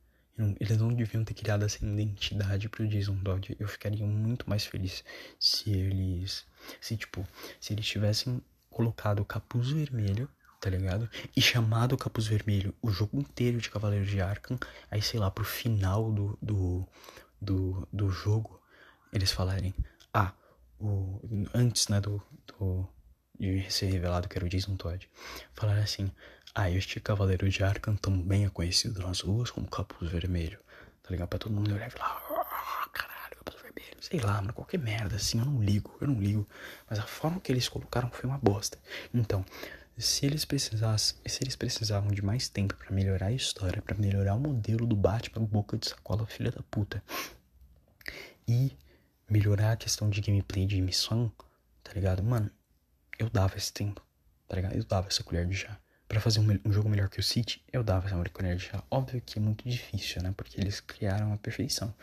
Eles 0.59 0.79
não 0.79 0.89
deviam 0.89 1.23
ter 1.23 1.35
criado 1.35 1.65
essa 1.65 1.85
identidade 1.85 2.69
pro 2.69 2.89
Jason 2.89 3.17
Todd. 3.23 3.55
Eu 3.61 3.69
ficaria 3.69 4.05
muito 4.05 4.49
mais 4.49 4.65
feliz 4.65 5.05
se 5.39 5.71
eles. 5.71 6.45
Se, 6.81 6.97
tipo, 6.97 7.25
se 7.61 7.73
eles 7.73 7.87
tivessem 7.87 8.43
colocado 8.69 9.21
o 9.21 9.25
capuz 9.25 9.71
vermelho, 9.71 10.29
tá 10.61 10.69
ligado? 10.71 11.09
E 11.37 11.41
chamado 11.41 11.93
o 11.93 11.99
capuz 11.99 12.27
vermelho 12.27 12.75
o 12.83 12.91
jogo 12.91 13.21
inteiro 13.21 13.61
de 13.61 13.71
Cavaleiro 13.71 14.07
de 14.07 14.21
Arkham. 14.21 14.59
Aí, 14.91 15.01
sei 15.01 15.21
lá, 15.21 15.31
pro 15.31 15.45
final 15.45 16.11
do, 16.11 16.37
do, 16.43 16.89
do, 17.45 17.87
do 17.93 18.11
jogo, 18.11 18.61
eles 19.13 19.31
falarem: 19.31 19.75
Ah, 20.13 20.33
o, 20.81 21.21
antes, 21.55 21.89
né, 21.89 22.01
do, 22.01 22.23
do, 22.47 22.89
de 23.39 23.71
ser 23.71 23.87
revelado 23.87 24.29
que 24.29 24.37
era 24.37 24.45
o 24.45 24.49
Jason 24.49 24.77
Todd, 24.77 25.09
falar 25.55 25.79
assim: 25.79 26.11
ah, 26.55 26.71
este 26.71 27.01
Cavaleiro 27.01 27.49
de 27.49 27.65
Arkham 27.65 27.97
também 27.97 28.45
é 28.45 28.49
conhecido 28.49 29.01
nas 29.01 29.21
ruas 29.21 29.51
como 29.51 29.69
Capuz 29.69 30.11
Vermelho. 30.11 30.61
Tá 31.03 31.11
ligado? 31.11 31.29
Pra 31.29 31.39
todo 31.39 31.53
mundo 31.53 31.75
olhar 31.75 31.89
e 31.89 31.91
falar, 31.91 32.25
oh, 32.31 32.89
caralho, 32.91 33.37
Capuz 33.45 33.61
Vermelho. 33.61 33.97
Sei 34.01 34.21
lá, 34.21 34.35
mano, 34.41 34.53
qualquer 34.53 34.79
merda 34.79 35.17
assim, 35.17 35.41
eu 35.41 35.45
não 35.45 35.61
ligo, 35.61 35.97
eu 36.01 36.07
não 36.07 36.21
ligo. 36.21 36.49
Mas 36.89 37.01
a 37.01 37.03
forma 37.03 37.41
que 37.41 37.51
eles 37.51 37.69
colocaram 37.69 38.09
foi 38.11 38.31
uma 38.31 38.39
bosta. 38.39 38.79
Então, 39.13 39.45
se 40.03 40.27
eles 40.27 40.45
precisassem, 40.45 41.17
se 41.27 41.43
eles 41.43 41.57
precisavam 41.57 42.11
de 42.11 42.23
mais 42.23 42.49
tempo 42.49 42.75
para 42.75 42.91
melhorar 42.91 43.27
a 43.27 43.33
história, 43.33 43.81
para 43.81 43.97
melhorar 43.97 44.35
o 44.35 44.41
modelo 44.41 44.87
do 44.87 44.97
Batman 44.97 45.45
boca 45.45 45.77
de 45.77 45.89
sacola 45.89 46.27
filha 46.27 46.51
da 46.51 46.63
puta 46.63 47.03
e 48.47 48.77
melhorar 49.29 49.73
a 49.73 49.77
questão 49.77 50.11
de 50.11 50.21
gameplay 50.21 50.67
de 50.67 50.81
missão, 50.81 51.33
tá 51.83 51.93
ligado? 51.93 52.23
Mano, 52.23 52.51
eu 53.19 53.31
dava 53.31 53.57
esse 53.57 53.73
tempo, 53.73 54.05
tá 54.49 54.57
ligado? 54.57 54.75
Eu 54.75 54.85
dava 54.85 55.09
essa 55.09 55.23
colher 55.23 55.47
de 55.47 55.57
chá 55.57 55.79
para 56.09 56.21
fazer 56.21 56.41
um, 56.41 56.61
um, 56.65 56.73
jogo 56.73 56.89
melhor 56.89 57.09
que 57.09 57.19
o 57.19 57.23
City, 57.23 57.63
eu 57.73 57.83
dava 57.83 58.07
essa 58.07 58.31
colher 58.31 58.57
de 58.57 58.65
chá. 58.65 58.83
Óbvio 58.91 59.21
que 59.21 59.39
é 59.39 59.43
muito 59.43 59.69
difícil, 59.69 60.23
né? 60.23 60.33
Porque 60.37 60.61
eles 60.61 60.81
criaram 60.81 61.33
a 61.33 61.37
perfeição. 61.37 61.95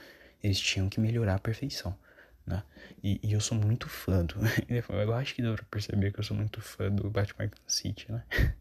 Eles 0.43 0.59
tinham 0.59 0.89
que 0.89 0.99
melhorar 0.99 1.35
a 1.35 1.39
perfeição, 1.39 1.97
né? 2.45 2.63
E, 3.03 3.19
e 3.23 3.33
eu 3.33 3.39
sou 3.39 3.57
muito 3.57 3.87
fã 3.89 4.25
do... 4.25 4.35
eu 4.69 5.13
acho 5.13 5.35
que 5.35 5.41
dá 5.41 5.53
pra 5.53 5.63
perceber 5.63 6.11
que 6.11 6.19
eu 6.19 6.23
sou 6.23 6.35
muito 6.35 6.61
fã 6.61 6.89
do 6.89 7.09
Batman 7.09 7.49
City, 7.67 8.11
né? 8.11 8.23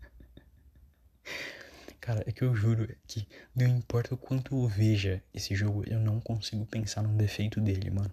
Cara, 2.00 2.24
é 2.26 2.32
que 2.32 2.42
eu 2.42 2.54
juro 2.54 2.88
que 3.06 3.28
não 3.54 3.66
importa 3.66 4.14
o 4.14 4.18
quanto 4.18 4.54
eu 4.54 4.66
veja 4.66 5.22
esse 5.34 5.54
jogo, 5.54 5.84
eu 5.86 6.00
não 6.00 6.18
consigo 6.18 6.64
pensar 6.64 7.02
num 7.02 7.16
defeito 7.16 7.60
dele, 7.60 7.90
mano. 7.90 8.12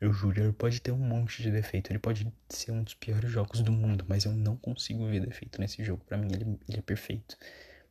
Eu 0.00 0.12
juro, 0.14 0.40
ele 0.40 0.52
pode 0.52 0.80
ter 0.80 0.90
um 0.90 0.96
monte 0.96 1.42
de 1.42 1.50
defeito, 1.50 1.92
ele 1.92 1.98
pode 1.98 2.26
ser 2.48 2.72
um 2.72 2.82
dos 2.82 2.94
piores 2.94 3.30
jogos 3.30 3.60
do 3.60 3.70
mundo, 3.70 4.06
mas 4.08 4.24
eu 4.24 4.32
não 4.32 4.56
consigo 4.56 5.06
ver 5.06 5.20
defeito 5.20 5.60
nesse 5.60 5.84
jogo. 5.84 6.02
Para 6.06 6.16
mim, 6.16 6.28
ele, 6.32 6.58
ele 6.66 6.78
é 6.78 6.82
perfeito. 6.82 7.36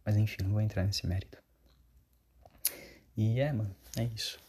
Mas 0.03 0.17
enfim, 0.17 0.37
não 0.41 0.51
vou 0.51 0.61
entrar 0.61 0.83
nesse 0.83 1.05
mérito. 1.05 1.37
E 3.15 3.39
é, 3.39 3.53
mano, 3.53 3.75
é 3.95 4.05
isso. 4.05 4.39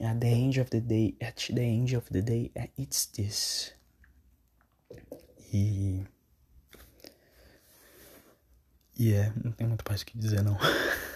At 0.00 0.20
the 0.20 0.28
end 0.28 0.60
of 0.60 0.70
the 0.70 0.80
day, 0.80 1.16
at 1.20 1.48
the 1.52 1.62
end 1.62 1.96
of 1.96 2.08
the 2.12 2.22
day, 2.22 2.52
it's 2.78 3.06
this. 3.06 3.72
E. 5.52 6.06
E 8.96 9.12
é, 9.12 9.32
não 9.42 9.52
tem 9.52 9.66
muito 9.66 9.84
mais 9.88 10.02
o 10.02 10.06
que 10.06 10.18
dizer, 10.18 10.42
não. 10.42 10.56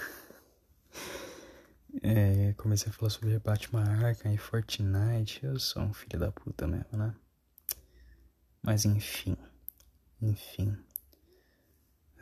É, 2.04 2.54
comecei 2.54 2.90
a 2.90 2.92
falar 2.92 3.10
sobre 3.10 3.38
Batman 3.38 3.84
Arkham 3.84 4.32
e 4.32 4.38
Fortnite. 4.38 5.44
Eu 5.44 5.58
sou 5.60 5.82
um 5.82 5.92
filho 5.92 6.18
da 6.18 6.32
puta 6.32 6.66
mesmo, 6.66 6.98
né? 6.98 7.14
Mas 8.62 8.84
enfim. 8.84 9.36
Enfim. 10.20 10.76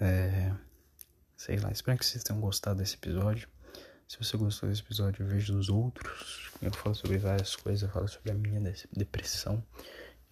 É, 0.01 0.55
sei 1.37 1.59
lá, 1.59 1.71
espero 1.71 1.99
que 1.99 2.05
vocês 2.05 2.25
tenham 2.25 2.41
gostado 2.41 2.79
desse 2.79 2.97
episódio. 2.97 3.49
Se 4.11 4.19
você 4.19 4.37
gostou 4.37 4.69
desse 4.69 4.83
episódio, 4.83 5.25
veja 5.25 5.55
os 5.55 5.69
outros. 5.69 6.51
Eu 6.61 6.73
falo 6.73 6.97
sobre 6.97 7.17
várias 7.17 7.55
coisas. 7.55 7.83
Eu 7.83 7.91
falo 7.91 8.09
sobre 8.09 8.33
a 8.33 8.35
minha 8.35 8.61
depressão. 8.93 9.65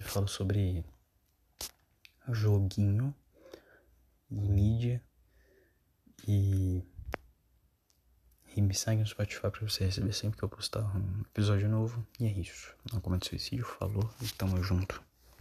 Eu 0.00 0.04
falo 0.04 0.26
sobre 0.26 0.84
joguinho 2.28 3.14
e 4.28 4.48
mídia. 4.48 5.00
E 6.26 6.82
e 8.56 8.60
me 8.60 8.74
segue 8.74 9.00
no 9.00 9.06
Spotify 9.06 9.48
pra 9.48 9.60
você 9.60 9.84
receber 9.84 10.12
sempre 10.12 10.36
que 10.38 10.42
eu 10.42 10.48
postar 10.48 10.82
um 10.96 11.20
episódio 11.20 11.68
novo. 11.68 12.04
E 12.18 12.26
é 12.26 12.32
isso. 12.32 12.74
Não 12.92 13.00
comete 13.00 13.28
suicídio, 13.28 13.64
falou 13.64 14.12
e 14.20 14.26
tamo 14.32 14.60
junto. 14.60 15.00